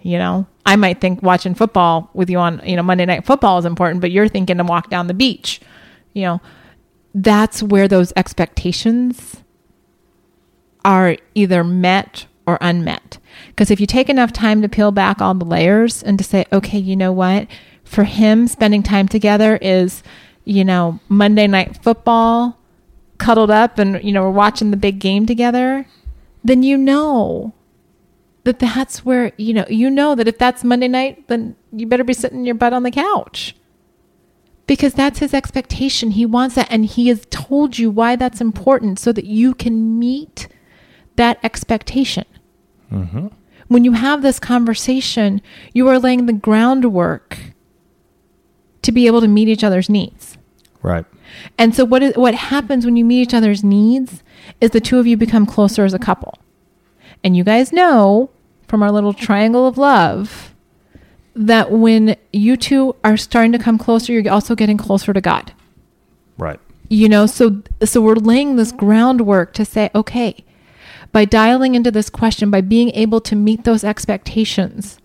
You 0.00 0.18
know, 0.18 0.46
I 0.66 0.76
might 0.76 1.00
think 1.00 1.22
watching 1.22 1.54
football 1.54 2.10
with 2.14 2.28
you 2.30 2.38
on, 2.38 2.60
you 2.64 2.74
know, 2.76 2.82
Monday 2.82 3.04
night 3.04 3.24
football 3.26 3.58
is 3.58 3.64
important, 3.64 4.00
but 4.00 4.10
you're 4.10 4.26
thinking 4.28 4.56
to 4.58 4.64
walk 4.64 4.90
down 4.90 5.06
the 5.06 5.14
beach. 5.14 5.60
You 6.14 6.22
know, 6.22 6.40
that's 7.14 7.62
where 7.62 7.86
those 7.88 8.12
expectations 8.16 9.41
are 10.84 11.16
either 11.34 11.62
met 11.64 12.26
or 12.46 12.58
unmet. 12.60 13.18
Because 13.48 13.70
if 13.70 13.80
you 13.80 13.86
take 13.86 14.08
enough 14.08 14.32
time 14.32 14.62
to 14.62 14.68
peel 14.68 14.90
back 14.90 15.20
all 15.20 15.34
the 15.34 15.44
layers 15.44 16.02
and 16.02 16.18
to 16.18 16.24
say, 16.24 16.44
okay, 16.52 16.78
you 16.78 16.96
know 16.96 17.12
what? 17.12 17.46
For 17.84 18.04
him, 18.04 18.48
spending 18.48 18.82
time 18.82 19.08
together 19.08 19.58
is, 19.62 20.02
you 20.44 20.64
know, 20.64 20.98
Monday 21.08 21.46
night 21.46 21.82
football, 21.82 22.58
cuddled 23.18 23.50
up, 23.50 23.78
and, 23.78 24.02
you 24.02 24.12
know, 24.12 24.22
we're 24.22 24.30
watching 24.30 24.70
the 24.70 24.76
big 24.76 24.98
game 24.98 25.26
together, 25.26 25.86
then 26.42 26.62
you 26.64 26.76
know 26.76 27.54
that 28.44 28.58
that's 28.58 29.04
where, 29.04 29.30
you 29.36 29.54
know, 29.54 29.64
you 29.68 29.88
know 29.88 30.16
that 30.16 30.26
if 30.26 30.36
that's 30.36 30.64
Monday 30.64 30.88
night, 30.88 31.28
then 31.28 31.54
you 31.70 31.86
better 31.86 32.02
be 32.02 32.12
sitting 32.12 32.44
your 32.44 32.56
butt 32.56 32.72
on 32.72 32.82
the 32.82 32.90
couch. 32.90 33.54
because 34.66 34.94
that's 34.94 35.18
his 35.18 35.34
expectation. 35.34 36.12
He 36.12 36.26
wants 36.26 36.54
that. 36.54 36.68
And 36.70 36.86
he 36.86 37.08
has 37.08 37.26
told 37.30 37.78
you 37.78 37.90
why 37.90 38.16
that's 38.16 38.40
important 38.40 38.98
so 38.98 39.12
that 39.12 39.24
you 39.24 39.54
can 39.54 39.98
meet 39.98 40.48
that 41.16 41.38
expectation. 41.42 42.24
Mm-hmm. 42.90 43.28
When 43.68 43.84
you 43.84 43.92
have 43.92 44.22
this 44.22 44.38
conversation, 44.38 45.40
you 45.72 45.88
are 45.88 45.98
laying 45.98 46.26
the 46.26 46.32
groundwork 46.32 47.38
to 48.82 48.92
be 48.92 49.06
able 49.06 49.20
to 49.20 49.28
meet 49.28 49.48
each 49.48 49.64
other's 49.64 49.88
needs. 49.88 50.36
Right. 50.82 51.06
And 51.56 51.74
so 51.74 51.84
what 51.84 52.02
is 52.02 52.16
what 52.16 52.34
happens 52.34 52.84
when 52.84 52.96
you 52.96 53.04
meet 53.04 53.22
each 53.22 53.34
other's 53.34 53.64
needs 53.64 54.22
is 54.60 54.70
the 54.70 54.80
two 54.80 54.98
of 54.98 55.06
you 55.06 55.16
become 55.16 55.46
closer 55.46 55.84
as 55.84 55.94
a 55.94 55.98
couple. 55.98 56.38
And 57.24 57.36
you 57.36 57.44
guys 57.44 57.72
know 57.72 58.30
from 58.68 58.82
our 58.82 58.90
little 58.90 59.12
triangle 59.12 59.66
of 59.66 59.78
love 59.78 60.54
that 61.34 61.70
when 61.70 62.16
you 62.32 62.56
two 62.56 62.96
are 63.04 63.16
starting 63.16 63.52
to 63.52 63.58
come 63.58 63.78
closer, 63.78 64.12
you're 64.12 64.30
also 64.30 64.54
getting 64.54 64.76
closer 64.76 65.12
to 65.12 65.20
God. 65.20 65.52
Right. 66.36 66.60
You 66.88 67.08
know, 67.08 67.26
so 67.26 67.62
so 67.84 68.02
we're 68.02 68.16
laying 68.16 68.56
this 68.56 68.72
groundwork 68.72 69.54
to 69.54 69.64
say, 69.64 69.90
okay, 69.94 70.44
by 71.12 71.24
dialing 71.24 71.74
into 71.74 71.90
this 71.90 72.08
question, 72.10 72.50
by 72.50 72.60
being 72.62 72.90
able 72.90 73.20
to 73.20 73.36
meet 73.36 73.64
those 73.64 73.84
expectations, 73.84 74.98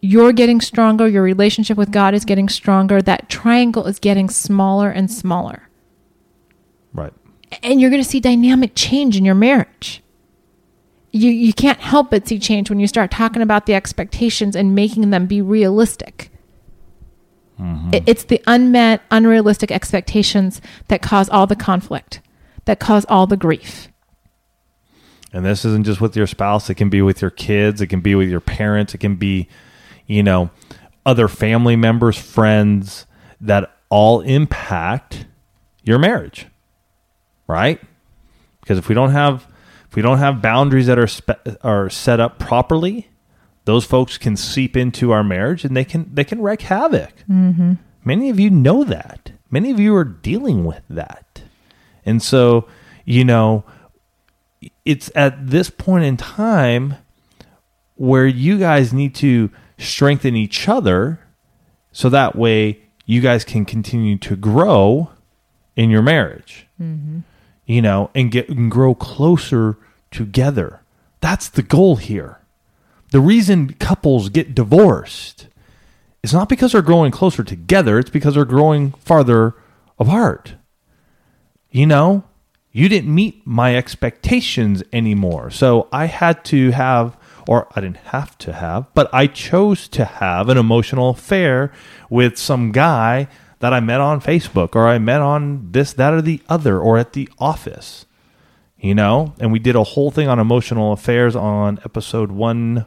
you're 0.00 0.32
getting 0.32 0.60
stronger, 0.60 1.08
your 1.08 1.22
relationship 1.22 1.76
with 1.76 1.90
God 1.90 2.14
is 2.14 2.24
getting 2.24 2.48
stronger, 2.48 3.00
that 3.02 3.28
triangle 3.28 3.86
is 3.86 3.98
getting 3.98 4.28
smaller 4.28 4.90
and 4.90 5.10
smaller. 5.10 5.68
Right. 6.92 7.12
And 7.62 7.80
you're 7.80 7.90
going 7.90 8.02
to 8.02 8.08
see 8.08 8.20
dynamic 8.20 8.72
change 8.74 9.16
in 9.16 9.24
your 9.24 9.34
marriage. 9.34 10.02
You 11.10 11.30
you 11.30 11.52
can't 11.52 11.78
help 11.78 12.10
but 12.10 12.26
see 12.26 12.38
change 12.40 12.68
when 12.68 12.80
you 12.80 12.88
start 12.88 13.10
talking 13.12 13.40
about 13.40 13.66
the 13.66 13.74
expectations 13.74 14.56
and 14.56 14.74
making 14.74 15.10
them 15.10 15.26
be 15.26 15.40
realistic. 15.40 16.30
Mm-hmm. 17.58 17.94
It- 17.94 18.02
It's 18.06 18.24
the 18.24 18.42
unmet, 18.46 19.00
unrealistic 19.10 19.70
expectations 19.70 20.60
that 20.88 21.02
cause 21.02 21.28
all 21.30 21.46
the 21.46 21.54
conflict, 21.56 22.20
that 22.64 22.80
cause 22.80 23.06
all 23.08 23.26
the 23.28 23.36
grief. 23.36 23.88
And 25.34 25.44
this 25.44 25.64
isn't 25.64 25.84
just 25.84 26.00
with 26.00 26.16
your 26.16 26.28
spouse, 26.28 26.70
it 26.70 26.76
can 26.76 26.88
be 26.88 27.02
with 27.02 27.20
your 27.20 27.32
kids, 27.32 27.80
it 27.80 27.88
can 27.88 28.00
be 28.00 28.14
with 28.14 28.28
your 28.28 28.40
parents, 28.40 28.94
it 28.94 28.98
can 28.98 29.16
be, 29.16 29.48
you 30.06 30.22
know, 30.22 30.50
other 31.04 31.26
family 31.26 31.74
members, 31.74 32.16
friends 32.16 33.04
that 33.40 33.76
all 33.88 34.20
impact 34.20 35.26
your 35.82 35.98
marriage. 35.98 36.46
Right? 37.48 37.80
Because 38.60 38.78
if 38.78 38.88
we 38.88 38.94
don't 38.94 39.10
have 39.10 39.48
if 39.88 39.96
we 39.96 40.02
don't 40.02 40.18
have 40.18 40.40
boundaries 40.40 40.86
that 40.86 41.00
are 41.00 41.08
spe- 41.08 41.48
are 41.62 41.90
set 41.90 42.20
up 42.20 42.38
properly, 42.38 43.08
those 43.64 43.84
folks 43.84 44.16
can 44.16 44.36
seep 44.36 44.76
into 44.76 45.10
our 45.10 45.24
marriage 45.24 45.64
and 45.64 45.76
they 45.76 45.84
can 45.84 46.08
they 46.14 46.24
can 46.24 46.40
wreak 46.40 46.62
havoc. 46.62 47.12
Mm-hmm. 47.28 47.72
Many 48.04 48.30
of 48.30 48.38
you 48.38 48.50
know 48.50 48.84
that. 48.84 49.32
Many 49.50 49.72
of 49.72 49.80
you 49.80 49.96
are 49.96 50.04
dealing 50.04 50.64
with 50.64 50.82
that, 50.88 51.42
and 52.06 52.22
so 52.22 52.68
you 53.04 53.24
know 53.24 53.64
it's 54.84 55.10
at 55.14 55.48
this 55.48 55.70
point 55.70 56.04
in 56.04 56.16
time 56.16 56.96
where 57.96 58.26
you 58.26 58.58
guys 58.58 58.92
need 58.92 59.14
to 59.14 59.50
strengthen 59.78 60.36
each 60.36 60.68
other 60.68 61.20
so 61.92 62.08
that 62.08 62.36
way 62.36 62.80
you 63.06 63.20
guys 63.20 63.44
can 63.44 63.64
continue 63.64 64.16
to 64.18 64.36
grow 64.36 65.10
in 65.76 65.90
your 65.90 66.02
marriage 66.02 66.66
mm-hmm. 66.80 67.20
you 67.66 67.82
know 67.82 68.10
and 68.14 68.30
get 68.30 68.48
and 68.48 68.70
grow 68.70 68.94
closer 68.94 69.76
together. 70.14 70.80
That's 71.20 71.48
the 71.48 71.62
goal 71.62 71.96
here. 71.96 72.40
The 73.10 73.20
reason 73.20 73.74
couples 73.74 74.28
get 74.28 74.54
divorced 74.54 75.48
is 76.22 76.32
not 76.32 76.48
because 76.48 76.72
they're 76.72 76.82
growing 76.82 77.12
closer 77.12 77.44
together 77.44 77.98
it's 77.98 78.10
because 78.10 78.34
they're 78.34 78.44
growing 78.44 78.92
farther 78.92 79.54
apart. 79.98 80.54
You 81.70 81.86
know, 81.86 82.24
you 82.76 82.88
didn't 82.88 83.14
meet 83.14 83.46
my 83.46 83.76
expectations 83.76 84.82
anymore. 84.92 85.48
So 85.48 85.88
I 85.92 86.06
had 86.06 86.44
to 86.46 86.72
have, 86.72 87.16
or 87.46 87.68
I 87.76 87.80
didn't 87.80 87.98
have 87.98 88.36
to 88.38 88.52
have, 88.52 88.92
but 88.94 89.08
I 89.14 89.28
chose 89.28 89.86
to 89.90 90.04
have 90.04 90.48
an 90.48 90.58
emotional 90.58 91.10
affair 91.10 91.72
with 92.10 92.36
some 92.36 92.72
guy 92.72 93.28
that 93.60 93.72
I 93.72 93.78
met 93.78 94.00
on 94.00 94.20
Facebook 94.20 94.74
or 94.74 94.88
I 94.88 94.98
met 94.98 95.20
on 95.20 95.70
this, 95.70 95.92
that, 95.92 96.12
or 96.12 96.20
the 96.20 96.42
other, 96.48 96.80
or 96.80 96.98
at 96.98 97.12
the 97.12 97.28
office. 97.38 98.06
You 98.76 98.96
know, 98.96 99.34
and 99.38 99.52
we 99.52 99.60
did 99.60 99.76
a 99.76 99.84
whole 99.84 100.10
thing 100.10 100.28
on 100.28 100.40
emotional 100.40 100.92
affairs 100.92 101.36
on 101.36 101.78
episode 101.84 102.32
one. 102.32 102.86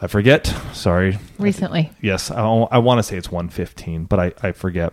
I 0.00 0.08
forget. 0.08 0.54
Sorry. 0.74 1.18
Recently. 1.38 1.90
Yes, 2.02 2.30
I, 2.30 2.44
I 2.44 2.78
want 2.78 2.98
to 2.98 3.02
say 3.02 3.16
it's 3.16 3.32
115, 3.32 4.04
but 4.04 4.20
I, 4.20 4.32
I 4.42 4.52
forget. 4.52 4.92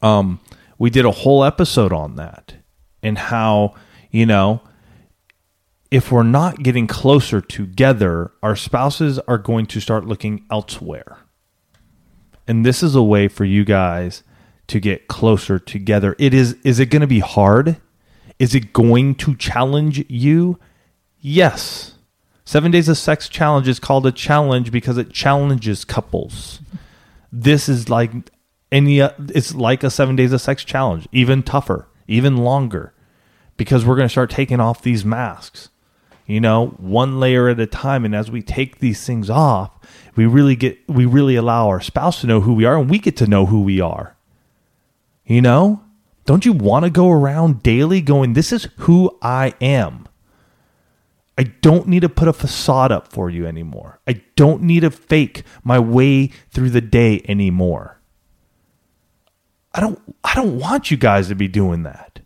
Um, 0.00 0.40
we 0.80 0.88
did 0.88 1.04
a 1.04 1.10
whole 1.10 1.44
episode 1.44 1.92
on 1.92 2.16
that 2.16 2.54
and 3.02 3.18
how, 3.18 3.74
you 4.10 4.24
know, 4.24 4.62
if 5.90 6.10
we're 6.10 6.22
not 6.22 6.62
getting 6.62 6.86
closer 6.86 7.42
together, 7.42 8.32
our 8.42 8.56
spouses 8.56 9.18
are 9.20 9.36
going 9.36 9.66
to 9.66 9.78
start 9.78 10.06
looking 10.06 10.46
elsewhere. 10.50 11.18
And 12.48 12.64
this 12.64 12.82
is 12.82 12.94
a 12.94 13.02
way 13.02 13.28
for 13.28 13.44
you 13.44 13.62
guys 13.62 14.22
to 14.68 14.80
get 14.80 15.06
closer 15.06 15.58
together. 15.58 16.16
It 16.18 16.32
is 16.32 16.54
is 16.64 16.80
it 16.80 16.86
going 16.86 17.02
to 17.02 17.06
be 17.06 17.20
hard? 17.20 17.76
Is 18.38 18.54
it 18.54 18.72
going 18.72 19.16
to 19.16 19.36
challenge 19.36 20.02
you? 20.08 20.58
Yes. 21.20 21.96
7 22.46 22.70
Days 22.70 22.88
of 22.88 22.96
Sex 22.96 23.28
Challenge 23.28 23.68
is 23.68 23.78
called 23.78 24.06
a 24.06 24.12
challenge 24.12 24.72
because 24.72 24.96
it 24.96 25.12
challenges 25.12 25.84
couples. 25.84 26.60
This 27.30 27.68
is 27.68 27.90
like 27.90 28.12
any 28.72 29.00
uh, 29.00 29.10
it's 29.28 29.54
like 29.54 29.82
a 29.82 29.90
7 29.90 30.16
Days 30.16 30.32
of 30.32 30.40
Sex 30.40 30.64
challenge, 30.64 31.08
even 31.12 31.42
tougher, 31.42 31.88
even 32.06 32.36
longer 32.38 32.92
because 33.60 33.84
we're 33.84 33.96
going 33.96 34.08
to 34.08 34.10
start 34.10 34.30
taking 34.30 34.58
off 34.58 34.80
these 34.80 35.04
masks. 35.04 35.68
You 36.26 36.40
know, 36.40 36.68
one 36.78 37.20
layer 37.20 37.48
at 37.48 37.60
a 37.60 37.66
time 37.66 38.06
and 38.06 38.14
as 38.14 38.30
we 38.30 38.40
take 38.40 38.78
these 38.78 39.04
things 39.04 39.28
off, 39.28 39.72
we 40.16 40.24
really 40.24 40.56
get 40.56 40.78
we 40.88 41.04
really 41.04 41.36
allow 41.36 41.68
our 41.68 41.80
spouse 41.80 42.22
to 42.22 42.26
know 42.26 42.40
who 42.40 42.54
we 42.54 42.64
are 42.64 42.78
and 42.78 42.88
we 42.88 42.98
get 42.98 43.18
to 43.18 43.26
know 43.26 43.46
who 43.46 43.60
we 43.60 43.80
are. 43.80 44.16
You 45.26 45.42
know? 45.42 45.82
Don't 46.24 46.46
you 46.46 46.52
want 46.52 46.84
to 46.86 46.90
go 46.90 47.10
around 47.10 47.62
daily 47.62 48.00
going 48.00 48.32
this 48.32 48.50
is 48.50 48.68
who 48.78 49.18
I 49.20 49.52
am? 49.60 50.08
I 51.36 51.44
don't 51.44 51.86
need 51.86 52.00
to 52.00 52.08
put 52.08 52.28
a 52.28 52.32
facade 52.32 52.92
up 52.92 53.08
for 53.08 53.28
you 53.28 53.46
anymore. 53.46 54.00
I 54.06 54.22
don't 54.36 54.62
need 54.62 54.80
to 54.80 54.90
fake 54.90 55.42
my 55.62 55.78
way 55.78 56.28
through 56.50 56.70
the 56.70 56.80
day 56.80 57.22
anymore. 57.28 57.99
I 59.72 59.80
don't 59.80 60.00
I 60.24 60.34
don't 60.34 60.58
want 60.58 60.90
you 60.90 60.96
guys 60.96 61.28
to 61.28 61.34
be 61.34 61.48
doing 61.48 61.82
that. 61.84 62.20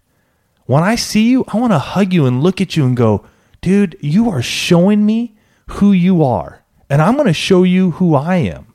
When 0.67 0.83
I 0.83 0.95
see 0.95 1.29
you, 1.29 1.45
I 1.49 1.59
want 1.59 1.73
to 1.73 1.79
hug 1.79 2.13
you 2.13 2.27
and 2.27 2.43
look 2.43 2.61
at 2.61 2.77
you 2.77 2.87
and 2.87 2.97
go, 2.97 3.27
"Dude, 3.61 3.97
you 4.01 4.31
are 4.31 4.43
showing 4.43 5.05
me 5.05 5.37
who 5.67 5.93
you 5.93 6.25
are, 6.25 6.65
and 6.89 7.03
I'm 7.03 7.15
going 7.15 7.27
to 7.27 7.35
show 7.35 7.63
you 7.63 7.93
who 7.93 8.15
I 8.15 8.37
am." 8.37 8.75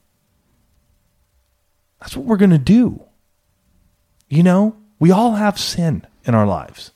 That's 1.99 2.15
what 2.15 2.25
we're 2.25 2.37
going 2.37 2.51
to 2.51 2.57
do. 2.57 3.03
You 4.29 4.43
know, 4.43 4.75
we 4.99 5.11
all 5.11 5.33
have 5.33 5.59
sin 5.59 6.05
in 6.23 6.35
our 6.35 6.45
lives. 6.45 6.91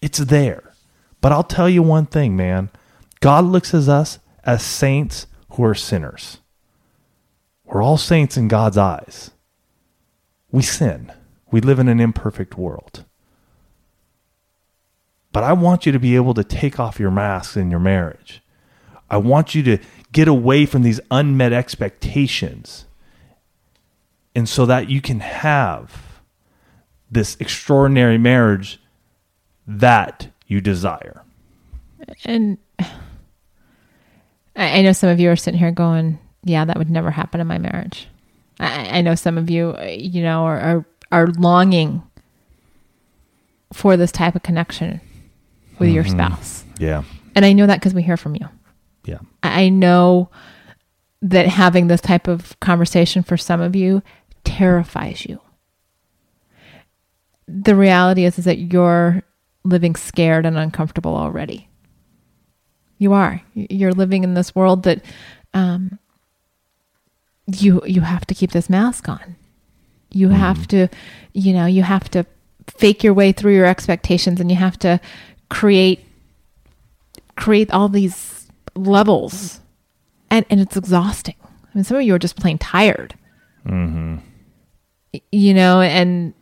It's 0.00 0.18
there. 0.18 0.72
But 1.20 1.32
I'll 1.32 1.44
tell 1.44 1.68
you 1.68 1.82
one 1.82 2.06
thing, 2.06 2.36
man. 2.36 2.70
God 3.20 3.44
looks 3.44 3.74
at 3.74 3.88
us 3.88 4.18
as 4.44 4.62
saints 4.62 5.26
who 5.50 5.64
are 5.64 5.74
sinners. 5.74 6.38
We're 7.64 7.82
all 7.82 7.98
saints 7.98 8.36
in 8.36 8.48
God's 8.48 8.78
eyes. 8.78 9.32
We 10.52 10.62
sin. 10.62 11.12
We 11.50 11.60
live 11.60 11.78
in 11.78 11.88
an 11.88 12.00
imperfect 12.00 12.56
world. 12.56 13.04
But 15.32 15.44
I 15.44 15.52
want 15.52 15.86
you 15.86 15.92
to 15.92 15.98
be 15.98 16.16
able 16.16 16.34
to 16.34 16.44
take 16.44 16.80
off 16.80 16.98
your 16.98 17.10
masks 17.10 17.56
in 17.56 17.70
your 17.70 17.80
marriage. 17.80 18.42
I 19.08 19.16
want 19.16 19.54
you 19.54 19.62
to 19.64 19.78
get 20.12 20.28
away 20.28 20.66
from 20.66 20.82
these 20.82 21.00
unmet 21.10 21.52
expectations. 21.52 22.86
And 24.34 24.48
so 24.48 24.66
that 24.66 24.88
you 24.88 25.00
can 25.00 25.20
have 25.20 26.20
this 27.10 27.36
extraordinary 27.40 28.18
marriage 28.18 28.80
that 29.66 30.28
you 30.46 30.60
desire. 30.60 31.22
And 32.24 32.58
I, 34.56 34.82
know 34.82 34.92
some 34.92 35.10
of 35.10 35.20
you 35.20 35.30
are 35.30 35.36
sitting 35.36 35.58
here 35.58 35.70
going, 35.70 36.18
"Yeah, 36.44 36.64
that 36.64 36.76
would 36.76 36.90
never 36.90 37.10
happen 37.10 37.40
in 37.40 37.46
my 37.46 37.58
marriage." 37.58 38.08
I, 38.60 38.98
I 38.98 39.00
know 39.00 39.14
some 39.16 39.36
of 39.38 39.50
you, 39.50 39.74
uh, 39.78 39.84
you 39.84 40.22
know, 40.22 40.44
are, 40.44 40.60
are 40.60 40.86
are 41.12 41.26
longing 41.28 42.02
for 43.72 43.96
this 43.96 44.12
type 44.12 44.34
of 44.36 44.42
connection 44.42 45.00
with 45.78 45.88
your 45.90 46.04
spouse, 46.04 46.64
Yeah. 46.78 47.02
and 47.34 47.44
I 47.44 47.52
know 47.52 47.66
that 47.66 47.78
because 47.80 47.94
we 47.94 48.02
hear 48.02 48.16
from 48.16 48.34
you. 48.36 48.48
Yeah. 49.04 49.18
I 49.42 49.62
I 49.64 49.68
know 49.70 50.30
that 51.22 51.46
having 51.46 51.86
this 51.88 52.00
type 52.00 52.28
of 52.28 52.58
conversation 52.60 53.22
for 53.22 53.36
some 53.36 53.60
of 53.60 53.74
you 53.76 54.02
terrifies 54.44 55.24
you. 55.26 55.40
The 57.46 57.74
reality 57.74 58.24
is, 58.24 58.38
is 58.38 58.44
that 58.46 58.58
you're 58.58 59.22
living 59.64 59.94
scared 59.96 60.46
and 60.46 60.56
uncomfortable 60.56 61.14
already. 61.14 61.68
You 62.98 63.12
are. 63.12 63.40
You're 63.54 63.92
living 63.92 64.24
in 64.24 64.34
this 64.34 64.54
world 64.54 64.82
that 64.84 65.02
um, 65.54 65.98
you 67.56 67.82
you 67.86 68.00
have 68.02 68.26
to 68.26 68.34
keep 68.34 68.52
this 68.52 68.68
mask 68.70 69.08
on. 69.08 69.36
You 70.12 70.28
Mm-hmm. 70.28 70.36
have 70.36 70.66
to, 70.68 70.88
you 71.32 71.52
know, 71.52 71.66
you 71.66 71.82
have 71.82 72.08
to 72.10 72.26
fake 72.66 73.04
your 73.04 73.14
way 73.14 73.32
through 73.32 73.54
your 73.54 73.66
expectations, 73.66 74.40
and 74.40 74.50
you 74.50 74.56
have 74.56 74.78
to 74.80 75.00
create 75.48 76.04
create 77.36 77.70
all 77.70 77.88
these 77.88 78.48
levels, 78.74 79.60
and 80.30 80.44
and 80.50 80.60
it's 80.60 80.76
exhausting. 80.76 81.36
I 81.42 81.68
mean, 81.74 81.84
some 81.84 81.96
of 81.96 82.02
you 82.02 82.14
are 82.14 82.18
just 82.18 82.36
plain 82.36 82.58
tired. 82.58 83.14
Mm-hmm. 83.66 84.16
You 85.32 85.54
know, 85.54 85.80
and 85.80 86.34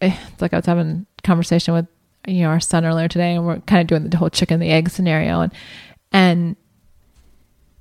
eh, 0.00 0.16
it's 0.32 0.42
like 0.42 0.52
I 0.52 0.56
was 0.56 0.66
having 0.66 1.06
a 1.18 1.22
conversation 1.22 1.74
with 1.74 1.86
you 2.26 2.42
know 2.42 2.48
our 2.48 2.60
son 2.60 2.84
earlier 2.84 3.08
today, 3.08 3.34
and 3.34 3.46
we're 3.46 3.60
kind 3.60 3.80
of 3.82 3.86
doing 3.88 4.10
the 4.10 4.16
whole 4.16 4.30
chicken 4.30 4.54
and 4.54 4.62
the 4.62 4.70
egg 4.70 4.90
scenario, 4.90 5.40
and 5.40 5.52
and 6.12 6.56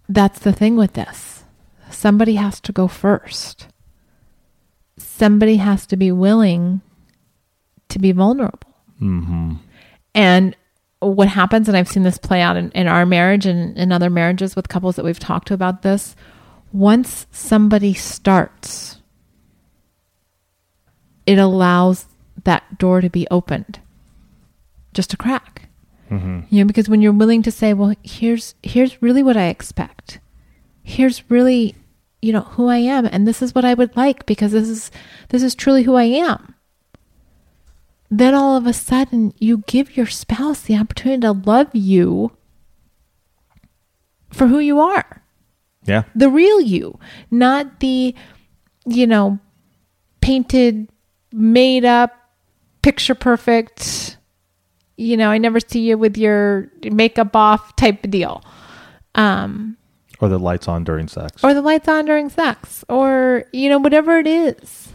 that's 0.09 0.39
the 0.39 0.53
thing 0.53 0.75
with 0.75 0.93
this. 0.93 1.43
Somebody 1.89 2.35
has 2.35 2.59
to 2.61 2.71
go 2.71 2.87
first. 2.87 3.67
Somebody 4.97 5.57
has 5.57 5.85
to 5.87 5.97
be 5.97 6.11
willing 6.11 6.81
to 7.89 7.99
be 7.99 8.11
vulnerable. 8.11 8.73
Mm-hmm. 9.01 9.53
And 10.13 10.55
what 10.99 11.27
happens, 11.27 11.67
and 11.67 11.77
I've 11.77 11.87
seen 11.87 12.03
this 12.03 12.17
play 12.17 12.41
out 12.41 12.57
in, 12.57 12.71
in 12.71 12.87
our 12.87 13.05
marriage 13.05 13.45
and 13.45 13.77
in 13.77 13.91
other 13.91 14.09
marriages 14.09 14.55
with 14.55 14.69
couples 14.69 14.95
that 14.95 15.05
we've 15.05 15.19
talked 15.19 15.49
to 15.49 15.53
about 15.53 15.81
this, 15.81 16.15
once 16.71 17.27
somebody 17.31 17.93
starts, 17.93 19.01
it 21.25 21.37
allows 21.37 22.05
that 22.43 22.77
door 22.77 23.01
to 23.01 23.09
be 23.09 23.27
opened 23.29 23.79
just 24.95 25.13
a 25.13 25.17
crack. 25.17 25.67
Mm-hmm. 26.09 26.41
You 26.49 26.63
know, 26.63 26.67
because 26.67 26.89
when 26.89 27.01
you're 27.01 27.11
willing 27.11 27.43
to 27.43 27.51
say, 27.51 27.73
well, 27.73 27.93
here's 28.03 28.55
here's 28.63 29.01
really 29.01 29.21
what 29.21 29.37
I 29.37 29.47
expect. 29.47 30.19
Here's 30.87 31.29
really, 31.29 31.75
you 32.21 32.31
know, 32.31 32.41
who 32.41 32.67
I 32.67 32.77
am 32.77 33.05
and 33.05 33.27
this 33.27 33.41
is 33.41 33.55
what 33.55 33.65
I 33.65 33.73
would 33.73 33.95
like 33.97 34.25
because 34.25 34.51
this 34.51 34.69
is 34.69 34.91
this 35.29 35.41
is 35.43 35.55
truly 35.55 35.83
who 35.83 35.95
I 35.95 36.03
am. 36.03 36.55
Then 38.11 38.35
all 38.35 38.55
of 38.55 38.67
a 38.67 38.73
sudden 38.73 39.33
you 39.39 39.63
give 39.67 39.97
your 39.97 40.05
spouse 40.05 40.61
the 40.61 40.77
opportunity 40.77 41.21
to 41.21 41.31
love 41.31 41.69
you 41.73 42.31
for 44.31 44.47
who 44.47 44.59
you 44.59 44.79
are. 44.79 45.23
Yeah. 45.85 46.03
The 46.15 46.29
real 46.29 46.61
you, 46.61 46.99
not 47.31 47.79
the 47.79 48.15
you 48.85 49.07
know, 49.07 49.39
painted, 50.21 50.87
made 51.31 51.85
up, 51.85 52.13
picture 52.81 53.15
perfect, 53.15 54.17
you 54.97 55.17
know, 55.17 55.29
I 55.29 55.37
never 55.37 55.59
see 55.59 55.81
you 55.81 55.97
with 55.97 56.17
your 56.17 56.71
makeup 56.83 57.35
off 57.35 57.75
type 57.75 58.03
of 58.03 58.11
deal. 58.11 58.43
Um, 59.15 59.77
Or 60.21 60.29
the 60.29 60.39
lights 60.39 60.67
on 60.67 60.83
during 60.83 61.07
sex. 61.07 61.43
or 61.43 61.53
the 61.53 61.61
lights 61.61 61.87
on 61.87 62.05
during 62.05 62.29
sex, 62.29 62.83
or, 62.89 63.45
you 63.51 63.69
know, 63.69 63.77
whatever 63.77 64.17
it 64.17 64.27
is. 64.27 64.93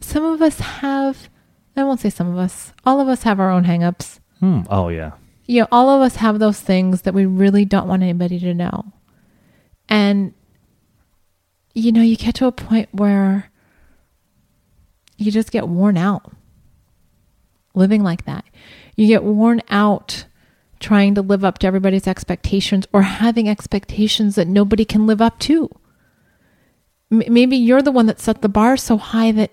Some 0.00 0.24
of 0.24 0.40
us 0.40 0.60
have, 0.60 1.28
I 1.76 1.84
won't 1.84 2.00
say 2.00 2.10
some 2.10 2.28
of 2.30 2.38
us, 2.38 2.72
all 2.84 3.00
of 3.00 3.08
us 3.08 3.24
have 3.24 3.40
our 3.40 3.50
own 3.50 3.64
hangups. 3.64 4.20
Hmm. 4.40 4.60
Oh 4.70 4.88
yeah. 4.88 5.12
You 5.46 5.62
know, 5.62 5.68
all 5.72 5.90
of 5.90 6.00
us 6.02 6.16
have 6.16 6.38
those 6.38 6.60
things 6.60 7.02
that 7.02 7.14
we 7.14 7.26
really 7.26 7.64
don't 7.64 7.88
want 7.88 8.02
anybody 8.02 8.38
to 8.40 8.54
know. 8.54 8.92
And, 9.88 10.34
you 11.74 11.92
know, 11.92 12.02
you 12.02 12.16
get 12.16 12.34
to 12.36 12.46
a 12.46 12.52
point 12.52 12.88
where 12.92 13.50
you 15.16 15.30
just 15.32 15.50
get 15.50 15.68
worn 15.68 15.96
out 15.96 16.32
living 17.74 18.02
like 18.02 18.24
that. 18.24 18.44
You 18.96 19.06
get 19.06 19.22
worn 19.24 19.62
out 19.70 20.24
trying 20.86 21.14
to 21.16 21.22
live 21.22 21.44
up 21.44 21.58
to 21.58 21.66
everybody's 21.66 22.06
expectations 22.06 22.86
or 22.92 23.02
having 23.02 23.48
expectations 23.48 24.36
that 24.36 24.46
nobody 24.46 24.84
can 24.84 25.06
live 25.06 25.20
up 25.20 25.38
to. 25.40 25.68
M- 27.10 27.22
maybe 27.28 27.56
you're 27.56 27.82
the 27.82 27.90
one 27.92 28.06
that 28.06 28.20
set 28.20 28.40
the 28.40 28.48
bar 28.48 28.76
so 28.76 28.96
high 28.96 29.32
that 29.32 29.50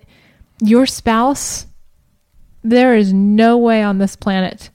your 0.61 0.85
spouse, 0.85 1.65
there 2.63 2.95
is 2.95 3.11
no 3.11 3.57
way 3.57 3.81
on 3.81 3.97
this 3.97 4.15
planet 4.15 4.69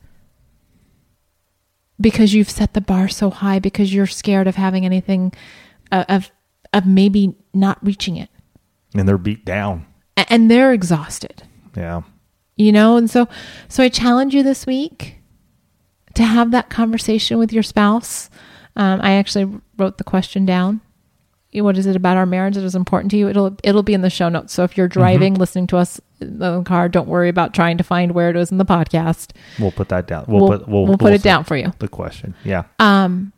because 2.01 2.35
you've 2.35 2.51
set 2.51 2.75
the 2.75 2.81
bar 2.81 3.09
so 3.09 3.31
high 3.31 3.59
because 3.59 3.93
you're 3.95 4.07
scared 4.07 4.47
of 4.47 4.57
having 4.57 4.85
anything 4.85 5.33
uh, 5.93 6.05
of 6.09 6.31
of 6.73 6.87
maybe 6.87 7.35
not 7.55 7.79
reaching 7.85 8.17
it 8.17 8.29
And 8.95 9.09
they're 9.09 9.17
beat 9.19 9.45
down. 9.45 9.87
And 10.29 10.51
they're 10.51 10.73
exhausted 10.73 11.45
Yeah. 11.77 12.03
you 12.57 12.73
know 12.73 12.97
and 12.97 13.09
so 13.09 13.27
so 13.69 13.83
i 13.83 13.89
challenge 13.89 14.35
you 14.35 14.43
this 14.43 14.67
week 14.67 15.18
to 16.19 16.25
have 16.25 16.51
that 16.51 16.69
conversation 16.69 17.39
with 17.39 17.53
your 17.53 17.63
spouse 17.63 18.29
um, 18.77 19.01
i 19.03 19.13
actually 19.13 19.47
wrote 19.79 19.97
the 19.99 20.05
question 20.05 20.45
down 20.45 20.81
what 21.55 21.77
is 21.79 21.87
it 21.87 21.97
about 21.97 22.17
our 22.17 22.27
marriage 22.27 22.55
that 22.55 22.63
is 22.63 22.75
important 22.77 23.11
to 23.11 23.17
you 23.17 23.29
it'll 23.29 23.57
it'll 23.65 23.83
be 23.83 23.95
in 23.95 24.03
the 24.03 24.11
show 24.11 24.29
notes 24.29 24.53
so 24.53 24.63
if 24.65 24.77
you're 24.77 24.87
driving 24.87 25.35
listening 25.35 25.67
to 25.67 25.77
us 25.77 26.01
in 26.21 26.39
the 26.39 26.63
car 26.63 26.89
don't 26.89 27.09
worry 27.09 27.29
about 27.29 27.53
trying 27.55 27.77
to 27.79 27.83
find 27.83 28.13
where 28.13 28.31
it 28.31 28.37
is 28.37 28.53
in 28.53 28.59
the 28.59 28.65
podcast 28.65 29.31
We'll 29.59 29.73
put 29.73 29.89
that 29.89 30.07
down. 30.07 30.27
we'll, 30.29 30.41
We'll, 30.47 30.59
put 30.59 30.69
we'll, 30.69 30.87
we'll 30.87 30.99
put 30.99 31.05
we'll 31.07 31.15
it 31.15 31.23
down 31.23 31.45
for 31.45 31.57
you 31.57 31.73
The 31.81 31.89
question. 31.89 32.35
Yeah. 32.45 32.65
um, 32.79 33.33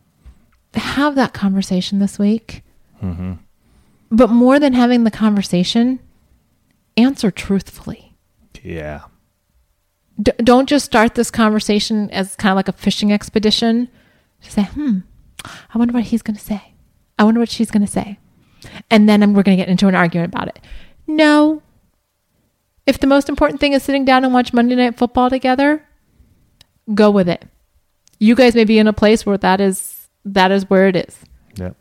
have 0.74 1.14
that 1.14 1.32
conversation 1.32 1.98
this 1.98 2.18
week. 2.18 2.62
Mm-hmm. 3.02 3.34
But 4.10 4.28
more 4.30 4.58
than 4.58 4.72
having 4.72 5.04
the 5.04 5.10
conversation, 5.10 5.98
answer 6.96 7.30
truthfully. 7.30 8.16
Yeah. 8.62 9.02
D- 10.20 10.32
don't 10.38 10.68
just 10.68 10.84
start 10.84 11.14
this 11.14 11.30
conversation 11.30 12.10
as 12.10 12.36
kind 12.36 12.50
of 12.52 12.56
like 12.56 12.68
a 12.68 12.72
fishing 12.72 13.12
expedition. 13.12 13.88
Just 14.40 14.54
say, 14.54 14.64
hmm, 14.64 14.98
I 15.44 15.78
wonder 15.78 15.94
what 15.94 16.04
he's 16.04 16.22
going 16.22 16.36
to 16.36 16.42
say. 16.42 16.74
I 17.18 17.24
wonder 17.24 17.40
what 17.40 17.50
she's 17.50 17.70
going 17.70 17.84
to 17.84 17.90
say. 17.90 18.18
And 18.90 19.08
then 19.08 19.20
we're 19.34 19.42
going 19.42 19.56
to 19.56 19.62
get 19.62 19.68
into 19.70 19.88
an 19.88 19.94
argument 19.94 20.34
about 20.34 20.48
it. 20.48 20.58
No. 21.06 21.62
If 22.86 22.98
the 22.98 23.06
most 23.06 23.28
important 23.28 23.60
thing 23.60 23.72
is 23.72 23.82
sitting 23.82 24.04
down 24.04 24.24
and 24.24 24.34
watch 24.34 24.52
Monday 24.52 24.74
Night 24.74 24.96
Football 24.98 25.30
together, 25.30 25.86
go 26.94 27.10
with 27.10 27.28
it. 27.28 27.44
You 28.18 28.34
guys 28.34 28.54
may 28.54 28.64
be 28.64 28.78
in 28.78 28.86
a 28.86 28.92
place 28.92 29.24
where 29.24 29.38
that 29.38 29.60
is 29.60 30.08
that 30.24 30.50
is 30.50 30.68
where 30.68 30.88
it 30.88 30.96
is. 30.96 31.18
Yep. 31.56 31.76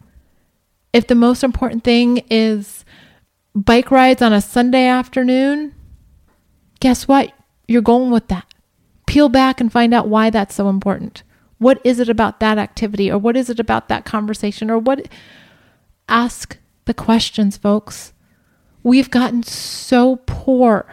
if 0.93 1.07
the 1.07 1.15
most 1.15 1.43
important 1.43 1.83
thing 1.83 2.23
is 2.29 2.83
bike 3.53 3.91
rides 3.91 4.21
on 4.21 4.33
a 4.33 4.41
Sunday 4.41 4.87
afternoon, 4.87 5.75
guess 6.79 7.07
what? 7.07 7.31
You're 7.70 7.84
going 7.84 8.09
with 8.09 8.30
that. 8.30 8.51
Peel 9.05 9.30
back 9.30 9.61
and 9.61 9.72
find 9.72 9.93
out 9.93 10.07
why 10.07 10.32
that's 10.32 10.55
so 10.55 10.70
important. 10.70 11.22
What 11.59 11.80
is 11.84 11.99
it 11.99 12.09
about 12.09 12.39
that 12.39 12.57
activity 12.57 13.11
or 13.11 13.20
what 13.20 13.38
is 13.38 13.47
it 13.47 13.59
about 13.59 13.89
that 13.89 14.05
conversation 14.05 14.72
or 14.72 14.80
what 14.80 15.07
ask 16.07 16.57
the 16.86 16.95
questions, 16.95 17.57
folks. 17.57 18.11
We've 18.82 19.11
gotten 19.11 19.43
so 19.43 20.15
poor 20.26 20.91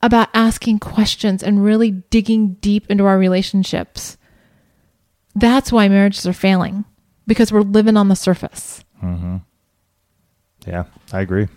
about 0.00 0.30
asking 0.32 0.78
questions 0.78 1.42
and 1.42 1.62
really 1.62 1.90
digging 1.90 2.54
deep 2.62 2.90
into 2.90 3.04
our 3.04 3.18
relationships. 3.18 4.16
That's 5.34 5.70
why 5.70 5.88
marriages 5.88 6.26
are 6.26 6.32
failing 6.32 6.86
because 7.26 7.52
we're 7.52 7.60
living 7.60 7.98
on 7.98 8.08
the 8.08 8.16
surface. 8.16 8.82
Mm-hmm. 9.04 9.36
Yeah. 10.66 10.84
I 11.12 11.20
agree. 11.20 11.48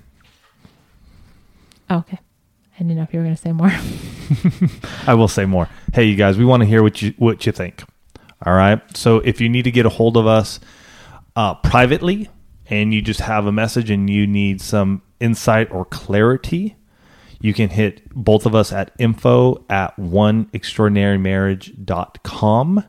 Okay. 1.89 2.19
I 2.75 2.79
didn't 2.79 2.95
know 2.97 3.03
if 3.03 3.13
you 3.13 3.19
were 3.19 3.25
going 3.25 3.35
to 3.35 3.41
say 3.41 3.51
more. 3.51 3.71
I 5.07 5.13
will 5.13 5.27
say 5.27 5.45
more. 5.45 5.69
Hey, 5.93 6.05
you 6.05 6.15
guys, 6.15 6.37
we 6.37 6.45
want 6.45 6.61
to 6.61 6.67
hear 6.67 6.81
what 6.81 7.01
you 7.01 7.13
what 7.17 7.45
you 7.45 7.51
think. 7.51 7.83
All 8.45 8.53
right. 8.53 8.81
So 8.97 9.17
if 9.19 9.39
you 9.39 9.47
need 9.49 9.63
to 9.63 9.71
get 9.71 9.85
a 9.85 9.89
hold 9.89 10.17
of 10.17 10.27
us 10.27 10.59
uh, 11.35 11.55
privately, 11.55 12.29
and 12.67 12.93
you 12.93 13.01
just 13.01 13.21
have 13.21 13.45
a 13.45 13.51
message 13.51 13.89
and 13.89 14.09
you 14.09 14.25
need 14.25 14.61
some 14.61 15.01
insight 15.19 15.71
or 15.71 15.85
clarity, 15.85 16.75
you 17.39 17.53
can 17.53 17.69
hit 17.69 18.09
both 18.09 18.45
of 18.45 18.55
us 18.55 18.71
at 18.71 18.91
info 18.97 19.63
at 19.69 19.95
oneextraordinarymarriage.com 19.97 22.83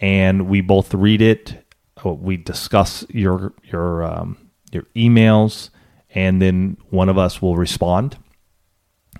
and 0.00 0.48
we 0.48 0.60
both 0.60 0.94
read 0.94 1.22
it. 1.22 1.64
Uh, 2.04 2.12
We 2.12 2.36
discuss 2.36 3.04
your 3.08 3.52
your 3.64 4.04
um, 4.04 4.36
your 4.70 4.84
emails, 4.94 5.70
and 6.14 6.40
then 6.40 6.76
one 6.90 7.08
of 7.08 7.18
us 7.18 7.42
will 7.42 7.56
respond. 7.56 8.16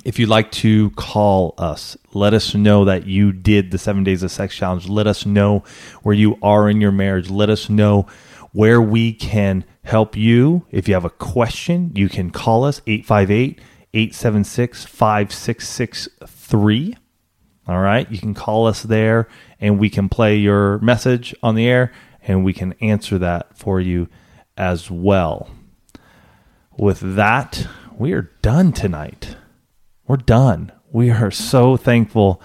If 0.09 0.19
you'd 0.19 0.31
like 0.31 0.51
to 0.53 0.89
call 0.93 1.53
us, 1.59 1.99
let 2.15 2.33
us 2.33 2.55
know 2.55 2.87
that 2.87 3.07
you 3.07 3.31
did 3.31 3.71
the 3.71 3.77
seven 3.77 4.05
days 4.05 4.23
of 4.23 4.31
sex 4.31 4.57
challenge. 4.57 4.89
Let 4.89 5.07
us 5.07 5.27
know 5.27 5.65
where 6.03 6.15
you 6.15 6.39
are 6.41 6.71
in 6.71 6.81
your 6.81 6.93
marriage. 6.93 7.29
Let 7.29 7.51
us 7.51 7.69
know 7.69 8.07
where 8.53 8.81
we 8.81 9.13
can 9.13 9.67
help 9.83 10.17
you. 10.17 10.65
If 10.71 10.89
you 10.89 10.95
have 10.95 11.05
a 11.05 11.11
question, 11.11 11.93
you 11.95 12.09
can 12.09 12.31
call 12.31 12.65
us 12.65 12.81
858 12.87 13.61
876 13.93 14.87
5663. 14.87 16.97
All 17.67 17.81
right. 17.81 18.11
You 18.11 18.19
can 18.19 18.33
call 18.33 18.67
us 18.67 18.85
there 18.85 19.29
and 19.61 19.79
we 19.79 19.91
can 19.91 20.09
play 20.09 20.37
your 20.37 20.79
message 20.79 21.35
on 21.43 21.55
the 21.55 21.69
air 21.69 21.93
and 22.23 22.47
we 22.47 22.55
can 22.55 22.73
answer 22.81 23.19
that 23.19 23.59
for 23.59 23.79
you 23.79 24.09
as 24.57 24.91
well. 24.91 25.51
With 26.79 27.17
that, 27.17 27.69
we 27.95 28.15
are 28.15 28.31
done 28.41 28.73
tonight. 28.73 29.37
We're 30.09 30.17
done. 30.17 30.73
We 30.91 31.11
are 31.11 31.31
so 31.31 31.77
thankful 31.77 32.41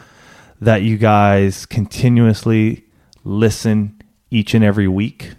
that 0.60 0.82
you 0.82 0.98
guys 0.98 1.66
continuously 1.66 2.84
listen 3.24 4.02
each 4.30 4.54
and 4.54 4.66
every 4.66 4.90
week. 4.90 5.36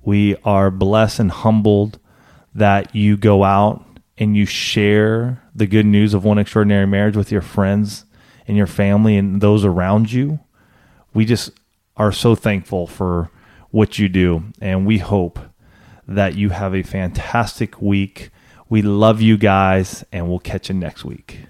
We 0.00 0.36
are 0.36 0.70
blessed 0.70 1.20
and 1.20 1.30
humbled 1.30 1.98
that 2.54 2.96
you 2.96 3.18
go 3.18 3.44
out 3.44 3.84
and 4.16 4.34
you 4.34 4.46
share 4.46 5.42
the 5.54 5.66
good 5.66 5.84
news 5.84 6.14
of 6.14 6.24
one 6.24 6.38
extraordinary 6.38 6.86
marriage 6.86 7.14
with 7.14 7.30
your 7.30 7.42
friends 7.42 8.06
and 8.48 8.56
your 8.56 8.66
family 8.66 9.18
and 9.18 9.42
those 9.42 9.62
around 9.62 10.10
you. 10.10 10.40
We 11.12 11.26
just 11.26 11.50
are 11.94 12.10
so 12.10 12.34
thankful 12.34 12.86
for 12.86 13.30
what 13.70 13.98
you 13.98 14.08
do. 14.08 14.44
And 14.62 14.86
we 14.86 14.96
hope 14.96 15.38
that 16.08 16.36
you 16.36 16.48
have 16.48 16.74
a 16.74 16.82
fantastic 16.82 17.82
week. 17.82 18.30
We 18.70 18.80
love 18.80 19.20
you 19.20 19.36
guys, 19.36 20.04
and 20.12 20.28
we'll 20.28 20.38
catch 20.38 20.68
you 20.68 20.76
next 20.76 21.04
week. 21.04 21.40